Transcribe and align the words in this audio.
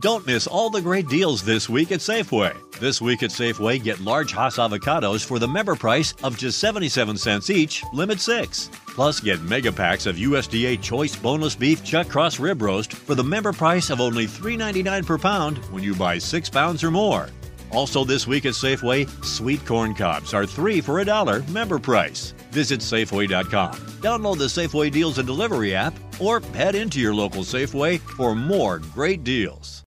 Don't 0.00 0.26
miss 0.26 0.46
all 0.46 0.68
the 0.68 0.82
great 0.82 1.08
deals 1.08 1.42
this 1.42 1.70
week 1.70 1.90
at 1.90 2.00
Safeway. 2.00 2.54
This 2.78 3.00
week 3.00 3.22
at 3.22 3.30
Safeway, 3.30 3.82
get 3.82 3.98
large 3.98 4.30
Hass 4.30 4.58
avocados 4.58 5.24
for 5.24 5.38
the 5.38 5.48
member 5.48 5.74
price 5.74 6.12
of 6.22 6.36
just 6.36 6.58
77 6.58 7.16
cents 7.16 7.48
each, 7.48 7.82
limit 7.94 8.20
six. 8.20 8.68
Plus, 8.88 9.20
get 9.20 9.40
mega 9.40 9.72
packs 9.72 10.04
of 10.04 10.16
USDA 10.16 10.82
Choice 10.82 11.16
Boneless 11.16 11.54
Beef 11.54 11.82
Chuck 11.82 12.10
Cross 12.10 12.38
Rib 12.38 12.60
Roast 12.60 12.92
for 12.92 13.14
the 13.14 13.24
member 13.24 13.54
price 13.54 13.88
of 13.88 14.02
only 14.02 14.26
$3.99 14.26 15.06
per 15.06 15.16
pound 15.16 15.56
when 15.72 15.82
you 15.82 15.94
buy 15.94 16.18
six 16.18 16.50
pounds 16.50 16.84
or 16.84 16.90
more. 16.90 17.30
Also, 17.70 18.04
this 18.04 18.26
week 18.26 18.44
at 18.44 18.52
Safeway, 18.52 19.08
sweet 19.24 19.64
corn 19.64 19.94
cobs 19.94 20.34
are 20.34 20.44
three 20.44 20.82
for 20.82 21.00
a 21.00 21.06
dollar 21.06 21.42
member 21.44 21.78
price. 21.78 22.34
Visit 22.50 22.80
Safeway.com. 22.80 23.72
Download 24.02 24.36
the 24.36 24.44
Safeway 24.44 24.92
Deals 24.92 25.16
and 25.16 25.26
Delivery 25.26 25.74
app 25.74 25.94
or 26.20 26.40
head 26.52 26.74
into 26.74 27.00
your 27.00 27.14
local 27.14 27.40
Safeway 27.40 27.98
for 27.98 28.34
more 28.34 28.78
great 28.78 29.24
deals. 29.24 29.85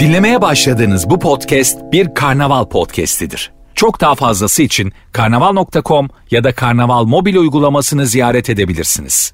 Dinlemeye 0.00 0.42
başladığınız 0.42 1.10
bu 1.10 1.18
podcast 1.18 1.78
bir 1.92 2.14
karnaval 2.14 2.64
podcastidir. 2.64 3.52
Çok 3.74 4.00
daha 4.00 4.14
fazlası 4.14 4.62
için 4.62 4.92
karnaval.com 5.12 6.08
ya 6.30 6.44
da 6.44 6.54
karnaval 6.54 7.04
mobil 7.04 7.36
uygulamasını 7.36 8.06
ziyaret 8.06 8.50
edebilirsiniz. 8.50 9.32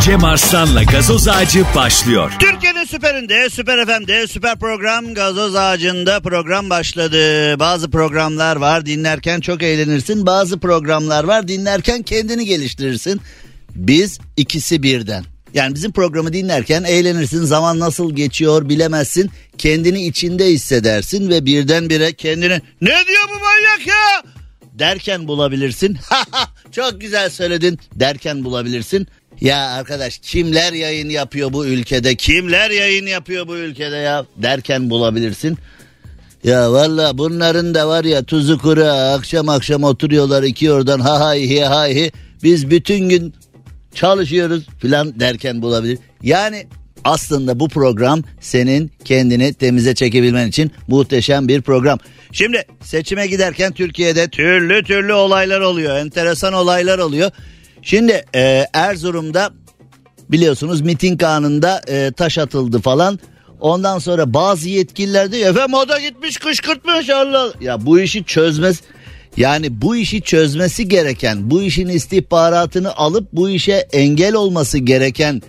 Cem 0.00 0.24
Arslan'la 0.24 0.82
gazoz 0.82 1.28
ağacı 1.28 1.64
başlıyor. 1.76 2.32
Türkiye'nin 2.38 2.84
süperinde, 2.84 3.50
süper 3.50 3.86
FM'de, 3.86 4.26
süper 4.26 4.58
program 4.58 5.14
gazoz 5.14 5.54
ağacında 5.54 6.20
program 6.20 6.70
başladı. 6.70 7.18
Bazı 7.58 7.90
programlar 7.90 8.56
var 8.56 8.86
dinlerken 8.86 9.40
çok 9.40 9.62
eğlenirsin. 9.62 10.26
Bazı 10.26 10.60
programlar 10.60 11.24
var 11.24 11.48
dinlerken 11.48 12.02
kendini 12.02 12.44
geliştirirsin. 12.44 13.20
Biz 13.74 14.18
ikisi 14.36 14.82
birden. 14.82 15.35
Yani 15.56 15.74
bizim 15.74 15.92
programı 15.92 16.32
dinlerken 16.32 16.84
eğlenirsin. 16.84 17.44
Zaman 17.44 17.78
nasıl 17.78 18.16
geçiyor 18.16 18.68
bilemezsin. 18.68 19.30
Kendini 19.58 20.06
içinde 20.06 20.46
hissedersin 20.46 21.30
ve 21.30 21.46
birdenbire 21.46 22.12
kendini 22.12 22.60
ne 22.80 22.88
diyor 23.06 23.24
bu 23.28 23.38
manyak 23.38 23.86
ya 23.86 24.22
derken 24.78 25.28
bulabilirsin. 25.28 25.98
Çok 26.72 27.00
güzel 27.00 27.30
söyledin 27.30 27.78
derken 27.94 28.44
bulabilirsin. 28.44 29.06
Ya 29.40 29.70
arkadaş 29.70 30.18
kimler 30.18 30.72
yayın 30.72 31.08
yapıyor 31.08 31.52
bu 31.52 31.66
ülkede? 31.66 32.16
Kimler 32.16 32.70
yayın 32.70 33.06
yapıyor 33.06 33.48
bu 33.48 33.56
ülkede 33.56 33.96
ya 33.96 34.26
derken 34.36 34.90
bulabilirsin. 34.90 35.58
Ya 36.44 36.72
valla 36.72 37.18
bunların 37.18 37.74
da 37.74 37.88
var 37.88 38.04
ya 38.04 38.24
tuzu 38.24 38.58
kuru 38.58 38.84
akşam 38.84 39.48
akşam 39.48 39.84
oturuyorlar 39.84 40.42
iki 40.42 40.72
oradan 40.72 41.00
ha 41.00 41.20
hay 41.20 41.48
hi 41.48 41.60
hay 41.60 41.94
hi. 41.94 42.12
Biz 42.42 42.70
bütün 42.70 43.08
gün 43.08 43.34
çalışıyoruz 43.96 44.66
filan 44.78 45.20
derken 45.20 45.62
bulabilir. 45.62 45.98
Yani 46.22 46.66
aslında 47.04 47.60
bu 47.60 47.68
program 47.68 48.22
senin 48.40 48.90
kendini 49.04 49.54
temize 49.54 49.94
çekebilmen 49.94 50.48
için 50.48 50.70
muhteşem 50.88 51.48
bir 51.48 51.62
program. 51.62 51.98
Şimdi 52.32 52.62
seçime 52.82 53.26
giderken 53.26 53.72
Türkiye'de 53.72 54.28
türlü 54.28 54.82
türlü 54.82 55.12
olaylar 55.12 55.60
oluyor. 55.60 55.96
Enteresan 55.96 56.52
olaylar 56.52 56.98
oluyor. 56.98 57.30
Şimdi 57.82 58.24
e, 58.34 58.66
Erzurum'da 58.72 59.50
biliyorsunuz 60.28 60.80
miting 60.80 61.22
anında 61.22 61.82
e, 61.88 62.12
taş 62.16 62.38
atıldı 62.38 62.80
falan. 62.80 63.18
Ondan 63.60 63.98
sonra 63.98 64.34
bazı 64.34 64.68
yetkililer 64.68 65.32
diyor 65.32 65.50
efendim 65.50 65.74
o 65.74 65.88
da 65.88 66.00
gitmiş 66.00 66.36
kışkırtmış 66.36 67.10
Allah. 67.10 67.52
Ya 67.60 67.86
bu 67.86 68.00
işi 68.00 68.24
çözmez. 68.24 68.82
Yani 69.36 69.82
bu 69.82 69.96
işi 69.96 70.20
çözmesi 70.20 70.88
gereken, 70.88 71.50
bu 71.50 71.62
işin 71.62 71.88
istihbaratını 71.88 72.96
alıp 72.96 73.32
bu 73.32 73.48
işe 73.48 73.72
engel 73.92 74.34
olması 74.34 74.78
gereken 74.78 75.42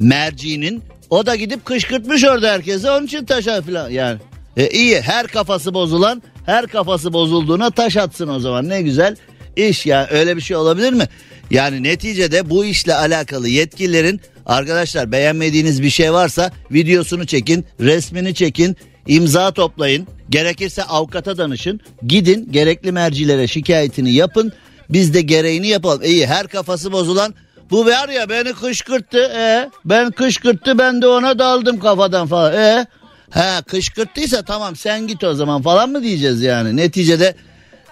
mercinin 0.00 0.82
o 1.10 1.26
da 1.26 1.36
gidip 1.36 1.64
kışkırtmış 1.64 2.24
orada 2.24 2.52
herkese 2.52 2.90
onun 2.90 3.06
için 3.06 3.24
taş 3.24 3.48
at 3.48 3.64
falan 3.64 3.90
yani. 3.90 4.18
E, 4.56 4.68
iyi 4.68 5.00
her 5.00 5.26
kafası 5.26 5.74
bozulan 5.74 6.22
her 6.46 6.66
kafası 6.66 7.12
bozulduğuna 7.12 7.70
taş 7.70 7.96
atsın 7.96 8.28
o 8.28 8.40
zaman 8.40 8.68
ne 8.68 8.82
güzel 8.82 9.16
iş 9.56 9.86
ya 9.86 10.08
öyle 10.10 10.36
bir 10.36 10.40
şey 10.42 10.56
olabilir 10.56 10.92
mi? 10.92 11.04
Yani 11.50 11.82
neticede 11.82 12.50
bu 12.50 12.64
işle 12.64 12.94
alakalı 12.94 13.48
yetkililerin 13.48 14.20
arkadaşlar 14.46 15.12
beğenmediğiniz 15.12 15.82
bir 15.82 15.90
şey 15.90 16.12
varsa 16.12 16.52
videosunu 16.70 17.26
çekin, 17.26 17.64
resmini 17.80 18.34
çekin, 18.34 18.76
imza 19.06 19.50
toplayın. 19.50 20.06
Gerekirse 20.30 20.82
avukata 20.82 21.38
danışın. 21.38 21.80
Gidin 22.06 22.52
gerekli 22.52 22.92
mercilere 22.92 23.46
şikayetini 23.46 24.12
yapın. 24.12 24.52
Biz 24.90 25.14
de 25.14 25.20
gereğini 25.20 25.68
yapalım. 25.68 26.02
İyi 26.02 26.26
her 26.26 26.48
kafası 26.48 26.92
bozulan 26.92 27.34
bu 27.70 27.86
var 27.86 28.08
ya 28.08 28.28
beni 28.28 28.52
kışkırttı. 28.52 29.18
E, 29.18 29.70
ben 29.84 30.10
kışkırttı 30.10 30.78
ben 30.78 31.02
de 31.02 31.06
ona 31.06 31.38
daldım 31.38 31.78
kafadan 31.78 32.26
falan. 32.26 32.54
E, 32.54 32.86
he 33.30 33.62
kışkırttıysa 33.66 34.42
tamam 34.42 34.76
sen 34.76 35.06
git 35.06 35.24
o 35.24 35.34
zaman 35.34 35.62
falan 35.62 35.90
mı 35.90 36.02
diyeceğiz 36.02 36.42
yani. 36.42 36.76
Neticede 36.76 37.34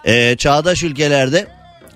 e, 0.05 0.37
çağdaş 0.37 0.83
ülkelerde 0.83 1.47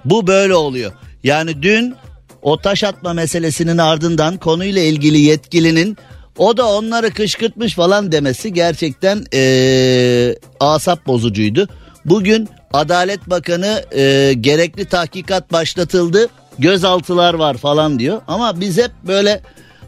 bu 0.04 0.26
böyle 0.26 0.54
oluyor. 0.54 0.92
Yani 1.24 1.62
dün 1.62 1.94
o 2.42 2.60
taş 2.60 2.84
atma 2.84 3.12
meselesinin 3.12 3.78
ardından 3.78 4.36
konuyla 4.36 4.82
ilgili 4.82 5.18
yetkilinin 5.18 5.96
o 6.38 6.56
da 6.56 6.68
onları 6.68 7.10
kışkırtmış 7.10 7.74
falan 7.74 8.12
demesi 8.12 8.52
gerçekten 8.52 9.24
ee, 9.34 10.34
asap 10.60 11.06
bozucuydu. 11.06 11.68
Bugün 12.04 12.48
Adalet 12.72 13.30
Bakanı 13.30 13.84
e, 13.94 14.32
gerekli 14.40 14.84
tahkikat 14.84 15.52
başlatıldı 15.52 16.28
gözaltılar 16.58 17.34
var 17.34 17.56
falan 17.56 17.98
diyor. 17.98 18.20
Ama 18.28 18.60
biz 18.60 18.78
hep 18.78 18.90
böyle 19.06 19.40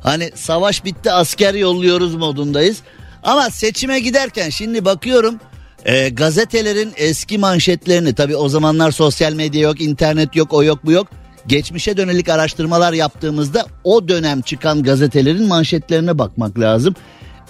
hani 0.02 0.30
savaş 0.34 0.84
bitti 0.84 1.12
asker 1.12 1.54
yolluyoruz 1.54 2.14
modundayız. 2.14 2.78
Ama 3.22 3.50
seçime 3.50 4.00
giderken 4.00 4.50
şimdi 4.50 4.84
bakıyorum 4.84 5.40
e, 5.84 6.08
gazetelerin 6.08 6.92
eski 6.96 7.38
manşetlerini 7.38 8.14
tabi 8.14 8.36
o 8.36 8.48
zamanlar 8.48 8.90
sosyal 8.90 9.32
medya 9.32 9.60
yok 9.60 9.80
internet 9.80 10.36
yok 10.36 10.52
o 10.52 10.62
yok 10.62 10.78
bu 10.84 10.92
yok. 10.92 11.06
Geçmişe 11.48 11.96
dönelik 11.96 12.28
araştırmalar 12.28 12.92
yaptığımızda 12.92 13.66
o 13.84 14.08
dönem 14.08 14.40
çıkan 14.40 14.82
gazetelerin 14.82 15.46
manşetlerine 15.46 16.18
bakmak 16.18 16.58
lazım. 16.58 16.94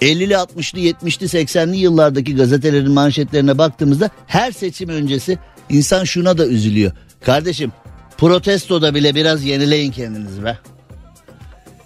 50'li 0.01 0.33
60'lı 0.33 0.79
70'li 0.79 1.25
80'li 1.25 1.77
yıllardaki 1.77 2.35
gazetelerin 2.35 2.91
manşetlerine 2.91 3.57
baktığımızda 3.57 4.09
her 4.27 4.51
seçim 4.51 4.89
öncesi 4.89 5.37
insan 5.69 6.03
şuna 6.03 6.37
da 6.37 6.47
üzülüyor. 6.47 6.91
Kardeşim 7.21 7.71
protestoda 8.17 8.95
bile 8.95 9.15
biraz 9.15 9.43
yenileyin 9.43 9.91
kendinizi 9.91 10.43
be. 10.43 10.57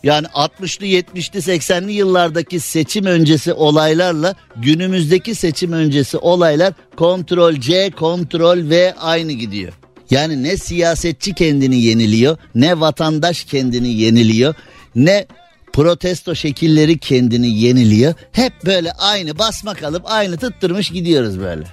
Yani 0.03 0.27
60'lı 0.27 0.85
70'li 0.85 1.39
80'li 1.39 1.91
yıllardaki 1.91 2.59
seçim 2.59 3.05
öncesi 3.05 3.53
olaylarla 3.53 4.35
günümüzdeki 4.55 5.35
seçim 5.35 5.71
öncesi 5.71 6.17
olaylar 6.17 6.73
kontrol 6.95 7.53
C 7.53 7.91
kontrol 7.91 8.69
V 8.69 8.93
aynı 8.93 9.31
gidiyor. 9.31 9.73
Yani 10.13 10.43
ne 10.43 10.57
siyasetçi 10.57 11.33
kendini 11.33 11.81
yeniliyor 11.81 12.37
ne 12.55 12.79
vatandaş 12.79 13.43
kendini 13.43 13.87
yeniliyor 13.93 14.55
ne 14.95 15.25
protesto 15.73 16.35
şekilleri 16.35 16.97
kendini 16.97 17.47
yeniliyor. 17.47 18.13
Hep 18.31 18.53
böyle 18.65 18.91
aynı 18.91 19.39
basmak 19.39 19.83
alıp 19.83 20.03
aynı 20.05 20.37
tıttırmış 20.37 20.89
gidiyoruz 20.89 21.39
böyle. 21.39 21.63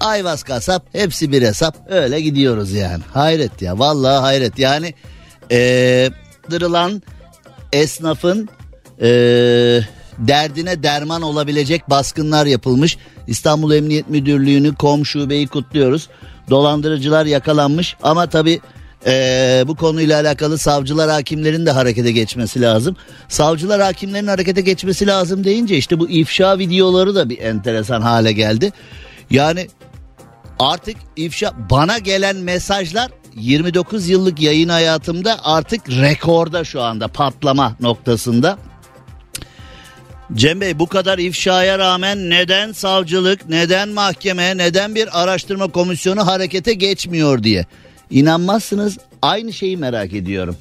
Ayvaz 0.00 0.42
kasap 0.42 0.86
hepsi 0.92 1.32
bir 1.32 1.42
hesap 1.42 1.76
öyle 1.90 2.20
gidiyoruz 2.20 2.72
yani. 2.72 3.02
Hayret 3.14 3.62
ya 3.62 3.78
vallahi 3.78 4.20
hayret 4.20 4.58
yani 4.58 4.94
ee, 5.50 6.10
dırılan 6.50 7.02
esnafın 7.72 8.48
ee, 9.02 9.80
derdine 10.18 10.82
derman 10.82 11.22
olabilecek 11.22 11.90
baskınlar 11.90 12.46
yapılmış. 12.46 12.98
İstanbul 13.26 13.72
Emniyet 13.72 14.10
Müdürlüğü'nü 14.10 14.74
kom 14.74 15.06
şubeyi 15.06 15.46
kutluyoruz. 15.46 16.08
Dolandırıcılar 16.50 17.26
yakalanmış 17.26 17.96
ama 18.02 18.26
tabi 18.26 18.60
ee, 19.06 19.64
bu 19.66 19.76
konuyla 19.76 20.20
alakalı 20.20 20.58
savcılar 20.58 21.10
hakimlerin 21.10 21.66
de 21.66 21.70
harekete 21.70 22.12
geçmesi 22.12 22.60
lazım. 22.60 22.96
Savcılar 23.28 23.80
hakimlerin 23.80 24.26
harekete 24.26 24.60
geçmesi 24.60 25.06
lazım 25.06 25.44
deyince 25.44 25.76
işte 25.76 25.98
bu 25.98 26.08
ifşa 26.10 26.58
videoları 26.58 27.14
da 27.14 27.28
bir 27.28 27.38
enteresan 27.38 28.00
hale 28.00 28.32
geldi. 28.32 28.72
Yani 29.30 29.68
artık 30.58 30.96
ifşa 31.16 31.52
bana 31.70 31.98
gelen 31.98 32.36
mesajlar 32.36 33.10
29 33.34 34.08
yıllık 34.08 34.40
yayın 34.40 34.68
hayatımda 34.68 35.36
artık 35.44 35.88
rekorda 35.88 36.64
şu 36.64 36.82
anda 36.82 37.08
patlama 37.08 37.76
noktasında. 37.80 38.58
Cem 40.34 40.60
Bey 40.60 40.78
bu 40.78 40.86
kadar 40.86 41.18
ifşaya 41.18 41.78
rağmen 41.78 42.30
neden 42.30 42.72
savcılık, 42.72 43.48
neden 43.48 43.88
mahkeme, 43.88 44.56
neden 44.56 44.94
bir 44.94 45.22
araştırma 45.22 45.68
komisyonu 45.68 46.26
harekete 46.26 46.74
geçmiyor 46.74 47.42
diye. 47.42 47.66
İnanmazsınız 48.10 48.98
aynı 49.22 49.52
şeyi 49.52 49.76
merak 49.76 50.12
ediyorum. 50.12 50.56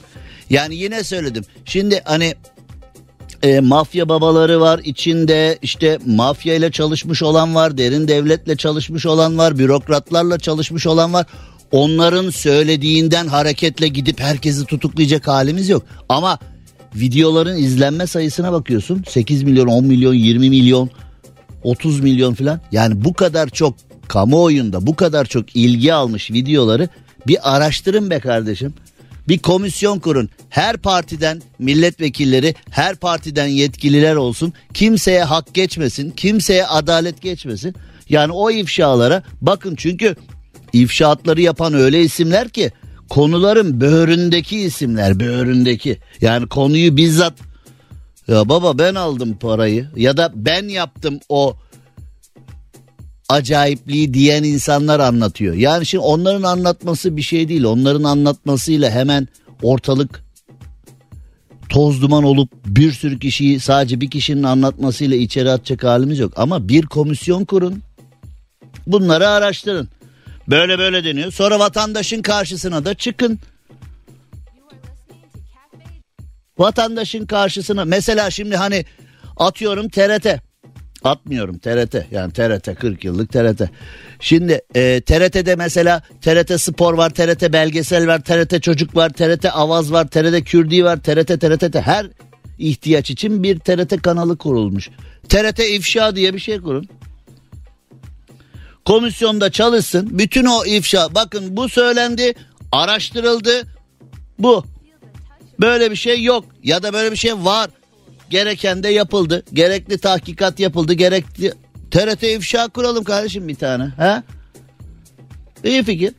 Yani 0.49 0.75
yine 0.75 1.03
söyledim. 1.03 1.45
Şimdi 1.65 2.01
hani 2.05 2.35
e, 3.43 3.59
mafya 3.59 4.09
babaları 4.09 4.61
var 4.61 4.79
içinde 4.83 5.57
işte 5.61 5.97
mafya 6.05 6.55
ile 6.55 6.71
çalışmış 6.71 7.23
olan 7.23 7.55
var 7.55 7.77
derin 7.77 8.07
devletle 8.07 8.57
çalışmış 8.57 9.05
olan 9.05 9.37
var 9.37 9.57
bürokratlarla 9.57 10.39
çalışmış 10.39 10.87
olan 10.87 11.13
var 11.13 11.25
onların 11.71 12.29
söylediğinden 12.29 13.27
hareketle 13.27 13.87
gidip 13.87 14.19
herkesi 14.19 14.65
tutuklayacak 14.65 15.27
halimiz 15.27 15.69
yok 15.69 15.83
ama 16.09 16.39
videoların 16.99 17.57
izlenme 17.57 18.07
sayısına 18.07 18.51
bakıyorsun. 18.51 19.03
8 19.07 19.43
milyon, 19.43 19.67
10 19.67 19.85
milyon, 19.85 20.13
20 20.13 20.49
milyon, 20.49 20.89
30 21.63 21.99
milyon 21.99 22.33
falan. 22.33 22.61
Yani 22.71 23.03
bu 23.05 23.13
kadar 23.13 23.49
çok 23.49 23.75
kamuoyunda 24.07 24.87
bu 24.87 24.95
kadar 24.95 25.25
çok 25.25 25.55
ilgi 25.55 25.93
almış 25.93 26.31
videoları 26.31 26.89
bir 27.27 27.55
araştırın 27.55 28.09
be 28.09 28.19
kardeşim. 28.19 28.73
Bir 29.27 29.39
komisyon 29.39 29.99
kurun. 29.99 30.29
Her 30.49 30.77
partiden 30.77 31.41
milletvekilleri, 31.59 32.55
her 32.69 32.95
partiden 32.95 33.47
yetkililer 33.47 34.15
olsun. 34.15 34.53
Kimseye 34.73 35.23
hak 35.23 35.53
geçmesin, 35.53 36.11
kimseye 36.11 36.65
adalet 36.65 37.21
geçmesin. 37.21 37.75
Yani 38.09 38.31
o 38.31 38.51
ifşalara 38.51 39.23
bakın 39.41 39.75
çünkü 39.75 40.15
ifşaatları 40.73 41.41
yapan 41.41 41.73
öyle 41.73 42.01
isimler 42.01 42.49
ki 42.49 42.71
konuların 43.09 43.81
böğründeki 43.81 44.59
isimler, 44.59 45.19
böğründeki. 45.19 45.97
Yani 46.21 46.47
konuyu 46.47 46.97
bizzat 46.97 47.33
ya 48.27 48.49
baba 48.49 48.77
ben 48.77 48.95
aldım 48.95 49.37
parayı 49.37 49.87
ya 49.95 50.17
da 50.17 50.31
ben 50.35 50.67
yaptım 50.67 51.19
o 51.29 51.55
acayipliği 53.29 54.13
diyen 54.13 54.43
insanlar 54.43 54.99
anlatıyor. 54.99 55.55
Yani 55.55 55.85
şimdi 55.85 56.03
onların 56.03 56.43
anlatması 56.43 57.17
bir 57.17 57.21
şey 57.21 57.49
değil. 57.49 57.63
Onların 57.63 58.03
anlatmasıyla 58.03 58.91
hemen 58.91 59.27
ortalık 59.63 60.23
toz 61.69 62.01
duman 62.01 62.23
olup 62.23 62.49
bir 62.65 62.91
sürü 62.91 63.19
kişiyi 63.19 63.59
sadece 63.59 64.01
bir 64.01 64.09
kişinin 64.09 64.43
anlatmasıyla 64.43 65.17
içeri 65.17 65.51
atacak 65.51 65.83
halimiz 65.83 66.19
yok. 66.19 66.33
Ama 66.35 66.69
bir 66.69 66.85
komisyon 66.85 67.45
kurun. 67.45 67.81
Bunları 68.87 69.27
araştırın. 69.27 69.89
Böyle 70.47 70.79
böyle 70.79 71.03
deniyor. 71.03 71.31
Sonra 71.31 71.59
vatandaşın 71.59 72.21
karşısına 72.21 72.85
da 72.85 72.93
çıkın. 72.93 73.39
Vatandaşın 76.57 77.25
karşısına 77.25 77.85
mesela 77.85 78.29
şimdi 78.31 78.55
hani 78.55 78.85
atıyorum 79.37 79.89
TRT 79.89 80.47
Atmıyorum 81.03 81.57
TRT 81.57 81.95
yani 82.11 82.33
TRT 82.33 82.79
40 82.79 83.05
yıllık 83.05 83.33
TRT. 83.33 83.61
Şimdi 84.19 84.61
e, 84.75 85.01
TRT'de 85.01 85.55
mesela 85.55 86.01
TRT 86.21 86.61
Spor 86.61 86.93
var, 86.93 87.09
TRT 87.09 87.53
Belgesel 87.53 88.07
var, 88.07 88.19
TRT 88.19 88.63
Çocuk 88.63 88.95
var, 88.95 89.09
TRT 89.09 89.45
Avaz 89.45 89.91
var, 89.91 90.07
TRT 90.07 90.43
Kürdi 90.43 90.83
var, 90.83 90.97
TRT 90.97 91.41
TRT 91.41 91.75
her 91.75 92.07
ihtiyaç 92.57 93.09
için 93.09 93.43
bir 93.43 93.59
TRT 93.59 94.01
kanalı 94.01 94.37
kurulmuş. 94.37 94.89
TRT 95.29 95.59
ifşa 95.59 96.15
diye 96.15 96.33
bir 96.33 96.39
şey 96.39 96.59
kurun. 96.61 96.89
Komisyonda 98.87 99.51
çalışsın. 99.51 100.19
Bütün 100.19 100.45
o 100.45 100.65
ifşa 100.65 101.15
bakın 101.15 101.57
bu 101.57 101.69
söylendi, 101.69 102.33
araştırıldı. 102.71 103.67
Bu. 104.39 104.65
Böyle 105.59 105.91
bir 105.91 105.95
şey 105.95 106.23
yok 106.23 106.45
ya 106.63 106.83
da 106.83 106.93
böyle 106.93 107.11
bir 107.11 107.17
şey 107.17 107.33
var. 107.33 107.69
Gereken 108.29 108.83
de 108.83 108.89
yapıldı. 108.89 109.43
Gerekli 109.53 109.97
tahkikat 109.97 110.59
yapıldı. 110.59 110.93
Gerekli 110.93 111.53
TRT 111.91 112.23
ifşa 112.23 112.67
kuralım 112.67 113.03
kardeşim 113.03 113.47
bir 113.47 113.55
tane. 113.55 113.83
Ha? 113.83 114.23
İyi 115.63 115.83
fikir. 115.83 116.13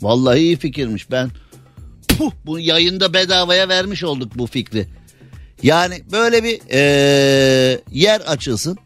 Vallahi 0.00 0.38
iyi 0.38 0.56
fikirmiş. 0.56 1.10
Ben 1.10 1.30
puh, 2.08 2.32
bu 2.46 2.58
yayında 2.58 3.14
bedavaya 3.14 3.68
vermiş 3.68 4.04
olduk 4.04 4.32
bu 4.34 4.46
fikri. 4.46 4.86
Yani 5.62 6.02
böyle 6.12 6.44
bir 6.44 6.60
ee, 6.70 7.80
yer 7.92 8.20
açılsın. 8.20 8.78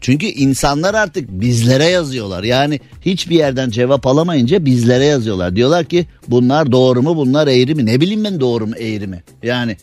Çünkü 0.00 0.26
insanlar 0.26 0.94
artık 0.94 1.30
bizlere 1.30 1.84
yazıyorlar. 1.84 2.42
Yani 2.42 2.80
hiçbir 3.00 3.36
yerden 3.36 3.70
cevap 3.70 4.06
alamayınca 4.06 4.64
bizlere 4.64 5.04
yazıyorlar. 5.04 5.56
Diyorlar 5.56 5.84
ki 5.84 6.06
bunlar 6.28 6.72
doğru 6.72 7.02
mu 7.02 7.16
bunlar 7.16 7.46
eğri 7.46 7.74
mi? 7.74 7.86
Ne 7.86 8.00
bileyim 8.00 8.24
ben 8.24 8.40
doğru 8.40 8.66
mu 8.66 8.74
eğri 8.76 9.06
mi? 9.06 9.22
Yani 9.42 9.76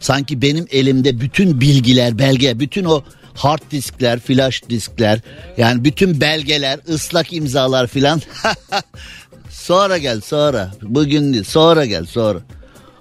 Sanki 0.00 0.42
benim 0.42 0.66
elimde 0.70 1.20
bütün 1.20 1.60
bilgiler, 1.60 2.18
belge, 2.18 2.60
bütün 2.60 2.84
o 2.84 3.02
hard 3.34 3.62
diskler, 3.70 4.18
flash 4.18 4.62
diskler, 4.70 5.20
yani 5.56 5.84
bütün 5.84 6.20
belgeler, 6.20 6.80
ıslak 6.88 7.32
imzalar 7.32 7.86
filan. 7.86 8.22
sonra 9.50 9.98
gel 9.98 10.20
sonra. 10.20 10.72
Bugün 10.82 11.32
değil, 11.32 11.44
sonra 11.44 11.84
gel 11.84 12.04
sonra. 12.04 12.38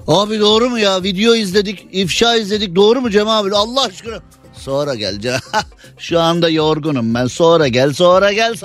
Abi 0.07 0.39
doğru 0.39 0.69
mu 0.69 0.79
ya? 0.79 1.03
Video 1.03 1.35
izledik, 1.35 1.87
ifşa 1.91 2.35
izledik. 2.35 2.75
Doğru 2.75 3.01
mu 3.01 3.09
Cem 3.09 3.27
abi? 3.27 3.55
Allah 3.55 3.81
aşkına. 3.81 4.19
Sonra 4.53 4.95
gel. 4.95 5.19
Şu 5.97 6.19
anda 6.19 6.49
yorgunum 6.49 7.13
ben. 7.13 7.25
Sonra 7.25 7.67
gel, 7.67 7.93
sonra 7.93 8.33
gel. 8.33 8.55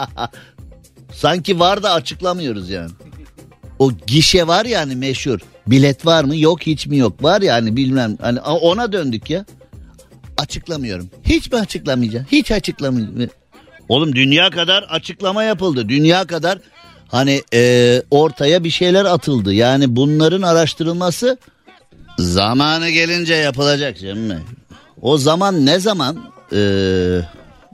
Sanki 1.14 1.60
var 1.60 1.82
da 1.82 1.92
açıklamıyoruz 1.92 2.70
yani. 2.70 2.90
O 3.78 3.92
gişe 4.06 4.46
var 4.46 4.64
yani 4.64 4.96
meşhur. 4.96 5.38
Bilet 5.66 6.06
var 6.06 6.24
mı? 6.24 6.36
Yok 6.36 6.62
hiç 6.62 6.86
mi 6.86 6.96
yok? 6.96 7.22
Var 7.24 7.42
yani 7.42 7.76
bilmem. 7.76 8.16
Hani 8.20 8.40
ona 8.40 8.92
döndük 8.92 9.30
ya. 9.30 9.44
Açıklamıyorum. 10.38 11.10
Hiç 11.24 11.52
mi 11.52 11.58
açıklamayacağım? 11.58 12.26
Hiç 12.32 12.50
açıklamayacağım. 12.50 13.30
Oğlum 13.88 14.14
dünya 14.14 14.50
kadar 14.50 14.82
açıklama 14.82 15.42
yapıldı. 15.44 15.88
Dünya 15.88 16.26
kadar 16.26 16.58
hani 17.10 17.42
e, 17.54 18.02
ortaya 18.10 18.64
bir 18.64 18.70
şeyler 18.70 19.04
atıldı. 19.04 19.54
Yani 19.54 19.96
bunların 19.96 20.42
araştırılması 20.42 21.38
zamanı 22.18 22.90
gelince 22.90 23.34
yapılacak 23.34 23.98
canım. 24.00 24.40
O 25.02 25.18
zaman 25.18 25.66
ne 25.66 25.80
zaman? 25.80 26.16
E, 26.52 26.58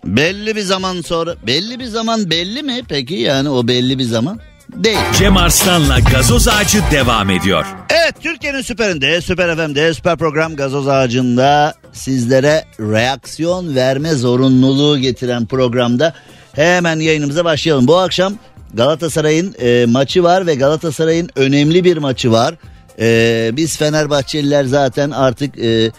belli 0.04 0.56
bir 0.56 0.62
zaman 0.62 1.00
sonra. 1.00 1.34
Belli 1.46 1.78
bir 1.78 1.84
zaman 1.84 2.30
belli 2.30 2.62
mi 2.62 2.82
peki 2.88 3.14
yani 3.14 3.48
o 3.48 3.68
belli 3.68 3.98
bir 3.98 4.04
zaman? 4.04 4.40
değil. 4.74 4.98
Cem 5.18 5.36
Arslan'la 5.36 5.98
gazoz 5.98 6.48
ağacı 6.48 6.78
devam 6.90 7.30
ediyor. 7.30 7.66
Evet 7.90 8.14
Türkiye'nin 8.22 8.60
süperinde, 8.62 9.20
süper 9.20 9.56
FM'de, 9.56 9.94
süper 9.94 10.16
program 10.16 10.56
gazoz 10.56 10.88
ağacında 10.88 11.74
sizlere 11.92 12.64
reaksiyon 12.80 13.74
verme 13.74 14.12
zorunluluğu 14.12 14.98
getiren 14.98 15.46
programda 15.46 16.14
hemen 16.52 17.00
yayınımıza 17.00 17.44
başlayalım. 17.44 17.88
Bu 17.88 17.96
akşam 17.96 18.34
Galatasaray'ın 18.74 19.54
e, 19.60 19.86
maçı 19.86 20.22
var 20.22 20.46
ve 20.46 20.54
Galatasaray'ın 20.54 21.30
önemli 21.36 21.84
bir 21.84 21.96
maçı 21.96 22.32
var. 22.32 22.54
E, 22.98 23.50
biz 23.52 23.76
Fenerbahçeliler 23.76 24.64
zaten 24.64 25.10
artık 25.10 25.58
e, 25.58 25.90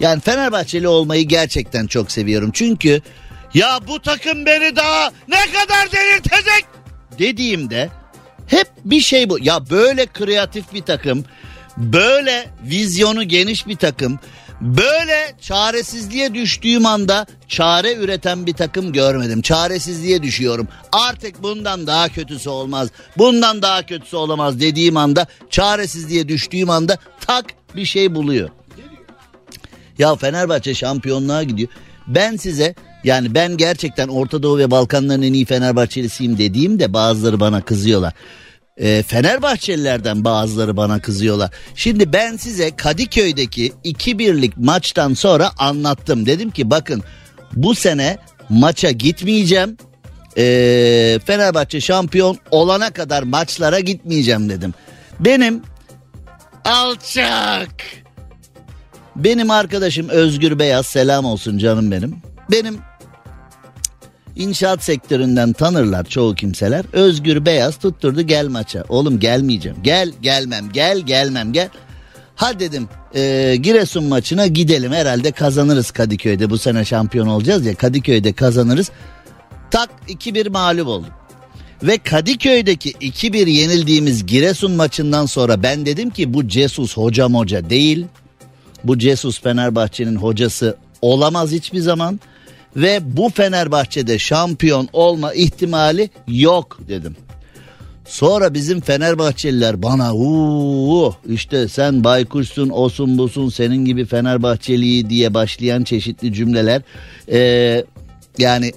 yani 0.00 0.20
Fenerbahçeli 0.20 0.88
olmayı 0.88 1.28
gerçekten 1.28 1.86
çok 1.86 2.12
seviyorum. 2.12 2.50
Çünkü 2.52 3.02
ya 3.54 3.80
bu 3.88 4.02
takım 4.02 4.46
beni 4.46 4.76
daha 4.76 5.10
ne 5.28 5.40
kadar 5.52 5.92
delirtecek 5.92 6.64
dediğimde 7.18 7.88
hep 8.46 8.66
bir 8.84 9.00
şey 9.00 9.30
bu. 9.30 9.38
Ya 9.42 9.70
böyle 9.70 10.06
kreatif 10.06 10.72
bir 10.74 10.82
takım, 10.82 11.24
böyle 11.76 12.48
vizyonu 12.64 13.22
geniş 13.22 13.66
bir 13.66 13.76
takım, 13.76 14.18
böyle 14.62 15.34
çaresizliğe 15.40 16.34
düştüğüm 16.34 16.86
anda 16.86 17.26
çare 17.48 17.94
üreten 17.94 18.46
bir 18.46 18.52
takım 18.52 18.92
görmedim. 18.92 19.42
Çaresizliğe 19.42 20.22
düşüyorum. 20.22 20.68
Artık 20.92 21.42
bundan 21.42 21.86
daha 21.86 22.08
kötüsü 22.08 22.48
olmaz. 22.48 22.88
Bundan 23.18 23.62
daha 23.62 23.86
kötüsü 23.86 24.16
olamaz 24.16 24.60
dediğim 24.60 24.96
anda 24.96 25.26
çaresizliğe 25.50 26.28
düştüğüm 26.28 26.70
anda 26.70 26.98
tak 27.20 27.44
bir 27.76 27.84
şey 27.84 28.14
buluyor. 28.14 28.50
Ya 29.98 30.16
Fenerbahçe 30.16 30.74
şampiyonluğa 30.74 31.42
gidiyor. 31.42 31.68
Ben 32.06 32.36
size 32.36 32.74
yani 33.04 33.34
ben 33.34 33.56
gerçekten 33.56 34.08
Orta 34.08 34.42
Doğu 34.42 34.58
ve 34.58 34.70
Balkanların 34.70 35.22
en 35.22 35.32
iyi 35.32 35.44
Fenerbahçelisiyim 35.44 36.38
dediğimde 36.38 36.92
bazıları 36.92 37.40
bana 37.40 37.60
kızıyorlar 37.60 38.12
e, 38.76 39.02
Fenerbahçelilerden 39.02 40.24
bazıları 40.24 40.76
bana 40.76 41.00
kızıyorlar. 41.00 41.50
Şimdi 41.74 42.12
ben 42.12 42.36
size 42.36 42.76
Kadıköy'deki 42.76 43.72
2-1'lik 43.84 44.56
maçtan 44.56 45.14
sonra 45.14 45.50
anlattım. 45.58 46.26
Dedim 46.26 46.50
ki 46.50 46.70
bakın 46.70 47.02
bu 47.52 47.74
sene 47.74 48.18
maça 48.48 48.90
gitmeyeceğim. 48.90 49.76
E, 50.36 50.44
Fenerbahçe 51.26 51.80
şampiyon 51.80 52.38
olana 52.50 52.92
kadar 52.92 53.22
maçlara 53.22 53.80
gitmeyeceğim 53.80 54.48
dedim. 54.48 54.74
Benim 55.20 55.62
alçak. 56.64 57.70
Benim 59.16 59.50
arkadaşım 59.50 60.08
Özgür 60.08 60.58
Beyaz 60.58 60.86
selam 60.86 61.24
olsun 61.24 61.58
canım 61.58 61.90
benim. 61.90 62.16
Benim 62.50 62.78
İnşaat 64.36 64.84
sektöründen 64.84 65.52
tanırlar 65.52 66.04
çoğu 66.04 66.34
kimseler. 66.34 66.84
Özgür 66.92 67.46
Beyaz 67.46 67.76
tutturdu 67.76 68.22
gel 68.22 68.48
maça. 68.48 68.84
Oğlum 68.88 69.20
gelmeyeceğim. 69.20 69.78
Gel 69.82 70.12
gelmem 70.22 70.72
gel 70.72 70.98
gelmem 70.98 71.52
gel. 71.52 71.68
Ha 72.36 72.60
dedim 72.60 72.88
e, 73.14 73.54
Giresun 73.62 74.04
maçına 74.04 74.46
gidelim 74.46 74.92
herhalde 74.92 75.32
kazanırız 75.32 75.90
Kadıköy'de 75.90 76.50
bu 76.50 76.58
sene 76.58 76.84
şampiyon 76.84 77.26
olacağız 77.26 77.66
ya 77.66 77.74
Kadıköy'de 77.74 78.32
kazanırız. 78.32 78.90
Tak 79.70 79.90
2-1 80.08 80.50
mağlup 80.50 80.86
oldum. 80.86 81.10
Ve 81.82 81.98
Kadıköy'deki 81.98 82.92
2-1 82.92 83.50
yenildiğimiz 83.50 84.26
Giresun 84.26 84.72
maçından 84.72 85.26
sonra 85.26 85.62
ben 85.62 85.86
dedim 85.86 86.10
ki 86.10 86.34
bu 86.34 86.48
Cesus 86.48 86.96
hocam 86.96 87.34
hoca 87.34 87.70
değil. 87.70 88.06
Bu 88.84 88.98
Cesus 88.98 89.40
Fenerbahçe'nin 89.40 90.16
hocası 90.16 90.76
olamaz 91.02 91.50
hiçbir 91.50 91.80
zaman 91.80 92.20
ve 92.76 93.00
bu 93.16 93.30
Fenerbahçe'de 93.30 94.18
şampiyon 94.18 94.88
olma 94.92 95.34
ihtimali 95.34 96.10
yok 96.28 96.78
dedim. 96.88 97.16
Sonra 98.04 98.54
bizim 98.54 98.80
Fenerbahçeliler 98.80 99.82
bana 99.82 100.14
uuu 100.14 101.16
işte 101.28 101.68
sen 101.68 102.04
baykuşsun 102.04 102.68
osun 102.68 103.18
busun 103.18 103.48
senin 103.48 103.84
gibi 103.84 104.04
Fenerbahçeliyi 104.04 105.10
diye 105.10 105.34
başlayan 105.34 105.84
çeşitli 105.84 106.32
cümleler. 106.32 106.82
Ee, 107.32 107.84
yani 108.38 108.72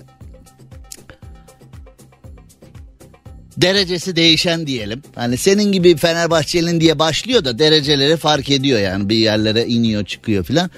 derecesi 3.58 4.16
değişen 4.16 4.68
diyelim. 4.68 5.02
Hani 5.16 5.38
senin 5.38 5.72
gibi 5.72 5.96
Fenerbahçelinin 5.96 6.82
diye 6.82 7.00
başlıyor 7.00 7.46
da 7.46 7.60
dereceleri 7.60 8.18
fark 8.18 8.50
ediyor 8.50 8.80
yani 8.80 9.10
bir 9.10 9.18
yerlere 9.18 9.66
iniyor 9.66 10.06
çıkıyor 10.06 10.44
filan. 10.44 10.70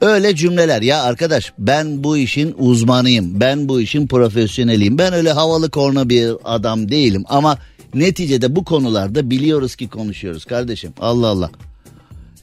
Öyle 0.00 0.36
cümleler 0.36 0.82
ya 0.82 1.02
arkadaş 1.02 1.52
ben 1.58 2.04
bu 2.04 2.16
işin 2.16 2.54
uzmanıyım. 2.58 3.40
Ben 3.40 3.68
bu 3.68 3.80
işin 3.80 4.06
profesyoneliyim. 4.06 4.98
Ben 4.98 5.12
öyle 5.12 5.32
havalı 5.32 5.70
korna 5.70 6.08
bir 6.08 6.32
adam 6.44 6.90
değilim 6.90 7.24
ama 7.28 7.58
neticede 7.94 8.56
bu 8.56 8.64
konularda 8.64 9.30
biliyoruz 9.30 9.76
ki 9.76 9.88
konuşuyoruz 9.88 10.44
kardeşim. 10.44 10.92
Allah 11.00 11.26
Allah. 11.26 11.50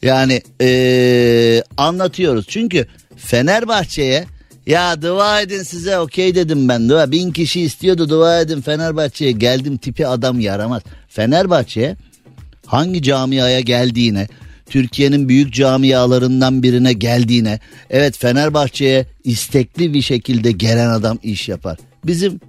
Yani 0.01 0.41
ee, 0.61 1.63
anlatıyoruz 1.77 2.45
çünkü 2.49 2.87
Fenerbahçe'ye 3.15 4.25
ya 4.67 5.01
dua 5.01 5.41
edin 5.41 5.63
size 5.63 5.99
okey 5.99 6.35
dedim 6.35 6.69
ben 6.69 6.89
dua. 6.89 7.11
Bin 7.11 7.31
kişi 7.31 7.61
istiyordu 7.61 8.09
dua 8.09 8.41
edin 8.41 8.61
Fenerbahçe'ye 8.61 9.31
geldim 9.31 9.77
tipi 9.77 10.07
adam 10.07 10.39
yaramaz. 10.39 10.81
Fenerbahçe'ye 11.09 11.95
hangi 12.65 13.03
camiaya 13.03 13.59
geldiğine 13.59 14.27
Türkiye'nin 14.65 15.29
büyük 15.29 15.53
camialarından 15.53 16.63
birine 16.63 16.93
geldiğine 16.93 17.59
evet 17.89 18.17
Fenerbahçe'ye 18.17 19.05
istekli 19.23 19.93
bir 19.93 20.01
şekilde 20.01 20.51
gelen 20.51 20.89
adam 20.89 21.19
iş 21.23 21.49
yapar. 21.49 21.77
Bizim 22.05 22.39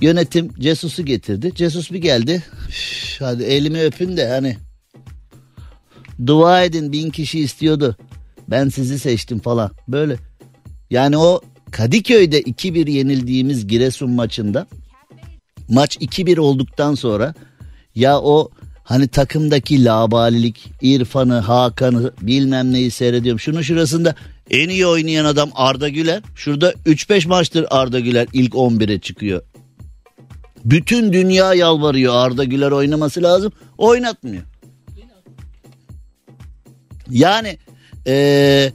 yönetim 0.00 0.52
Cesus'u 0.58 1.04
getirdi. 1.04 1.52
Cesus 1.54 1.92
bir 1.92 1.98
geldi. 1.98 2.42
Üf, 2.68 3.20
hadi 3.20 3.42
elimi 3.42 3.82
öpün 3.82 4.16
de 4.16 4.28
hani 4.28 4.56
dua 6.26 6.64
edin 6.64 6.92
bin 6.92 7.10
kişi 7.10 7.40
istiyordu. 7.40 7.96
Ben 8.50 8.68
sizi 8.68 8.98
seçtim 8.98 9.38
falan 9.38 9.70
böyle. 9.88 10.16
Yani 10.90 11.16
o 11.16 11.40
Kadıköy'de 11.70 12.42
2-1 12.42 12.90
yenildiğimiz 12.90 13.66
Giresun 13.66 14.10
maçında 14.10 14.66
maç 15.68 15.96
2-1 15.96 16.40
olduktan 16.40 16.94
sonra 16.94 17.34
ya 17.94 18.20
o 18.20 18.50
hani 18.88 19.08
takımdaki 19.08 19.84
labalilik, 19.84 20.70
İrfan'ı, 20.82 21.38
Hakan'ı 21.38 22.12
bilmem 22.20 22.72
neyi 22.72 22.90
seyrediyorum. 22.90 23.40
Şunun 23.40 23.62
şurasında 23.62 24.14
en 24.50 24.68
iyi 24.68 24.86
oynayan 24.86 25.24
adam 25.24 25.50
Arda 25.54 25.88
Güler. 25.88 26.22
Şurada 26.34 26.72
3-5 26.86 27.28
maçtır 27.28 27.66
Arda 27.70 28.00
Güler 28.00 28.26
ilk 28.32 28.54
11'e 28.54 28.98
çıkıyor. 28.98 29.42
Bütün 30.64 31.12
dünya 31.12 31.54
yalvarıyor 31.54 32.14
Arda 32.14 32.44
Güler 32.44 32.70
oynaması 32.70 33.22
lazım. 33.22 33.52
Oynatmıyor. 33.78 34.42
Yani 37.10 37.58
eee 38.06 38.72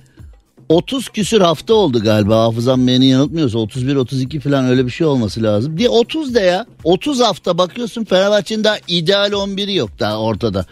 30 0.70 1.10
küsür 1.10 1.42
hafta 1.42 1.74
oldu 1.74 2.00
galiba 2.04 2.44
hafızam 2.44 2.88
beni 2.88 3.06
yanıltmıyorsa 3.06 3.58
31-32 3.58 4.40
falan 4.40 4.66
öyle 4.66 4.86
bir 4.86 4.92
şey 4.92 5.08
olması 5.08 5.44
lazım. 5.44 5.78
Diye 5.78 5.90
30 5.90 6.36
de 6.36 6.40
ya 6.40 6.66
30 6.84 7.20
hafta 7.20 7.58
bakıyorsun 7.58 8.04
Fenerbahçe'nin 8.04 8.64
daha 8.64 8.78
ideal 8.88 9.32
11'i 9.32 9.76
yok 9.76 9.90
daha 10.00 10.20
ortada. 10.20 10.66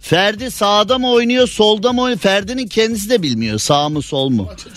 Ferdi 0.00 0.50
sağda 0.50 0.98
mı 0.98 1.10
oynuyor 1.10 1.48
solda 1.48 1.92
mı 1.92 2.02
oynuyor 2.02 2.20
Ferdi'nin 2.20 2.66
kendisi 2.66 3.10
de 3.10 3.22
bilmiyor 3.22 3.58
sağ 3.58 3.88
mı 3.88 4.02
sol 4.02 4.30
mu. 4.30 4.42
Maça 4.42 4.70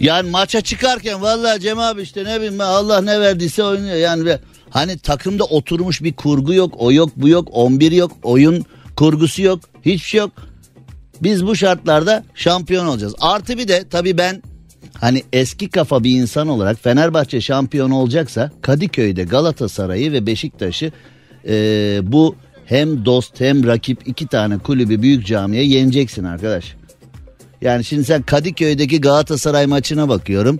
yani 0.00 0.30
maça 0.30 0.60
çıkarken 0.60 1.22
vallahi 1.22 1.60
Cem 1.60 1.78
abi 1.78 2.02
işte 2.02 2.24
ne 2.24 2.36
bileyim 2.36 2.60
Allah 2.60 3.00
ne 3.00 3.20
verdiyse 3.20 3.64
oynuyor 3.64 3.96
yani 3.96 4.38
hani 4.70 4.98
takımda 4.98 5.44
oturmuş 5.44 6.02
bir 6.02 6.12
kurgu 6.12 6.54
yok 6.54 6.74
o 6.78 6.92
yok 6.92 7.10
bu 7.16 7.28
yok 7.28 7.48
11 7.52 7.92
yok 7.92 8.12
oyun 8.22 8.64
kurgusu 8.96 9.42
yok 9.42 9.60
hiçbir 9.84 10.08
şey 10.08 10.18
yok. 10.18 10.47
Biz 11.22 11.46
bu 11.46 11.56
şartlarda 11.56 12.24
şampiyon 12.34 12.86
olacağız. 12.86 13.14
Artı 13.20 13.58
bir 13.58 13.68
de 13.68 13.84
tabii 13.90 14.18
ben 14.18 14.42
hani 14.94 15.22
eski 15.32 15.68
kafa 15.70 16.04
bir 16.04 16.20
insan 16.20 16.48
olarak 16.48 16.82
Fenerbahçe 16.82 17.40
şampiyon 17.40 17.90
olacaksa 17.90 18.50
Kadıköy'de 18.62 19.24
Galatasaray'ı 19.24 20.12
ve 20.12 20.26
Beşiktaş'ı 20.26 20.92
e, 21.48 21.54
bu 22.02 22.34
hem 22.66 23.04
dost 23.04 23.40
hem 23.40 23.66
rakip 23.66 24.08
iki 24.08 24.26
tane 24.26 24.58
kulübü 24.58 25.02
büyük 25.02 25.26
camiye 25.26 25.64
yeneceksin 25.64 26.24
arkadaş. 26.24 26.74
Yani 27.60 27.84
şimdi 27.84 28.04
sen 28.04 28.22
Kadıköy'deki 28.22 29.00
Galatasaray 29.00 29.66
maçına 29.66 30.08
bakıyorum. 30.08 30.58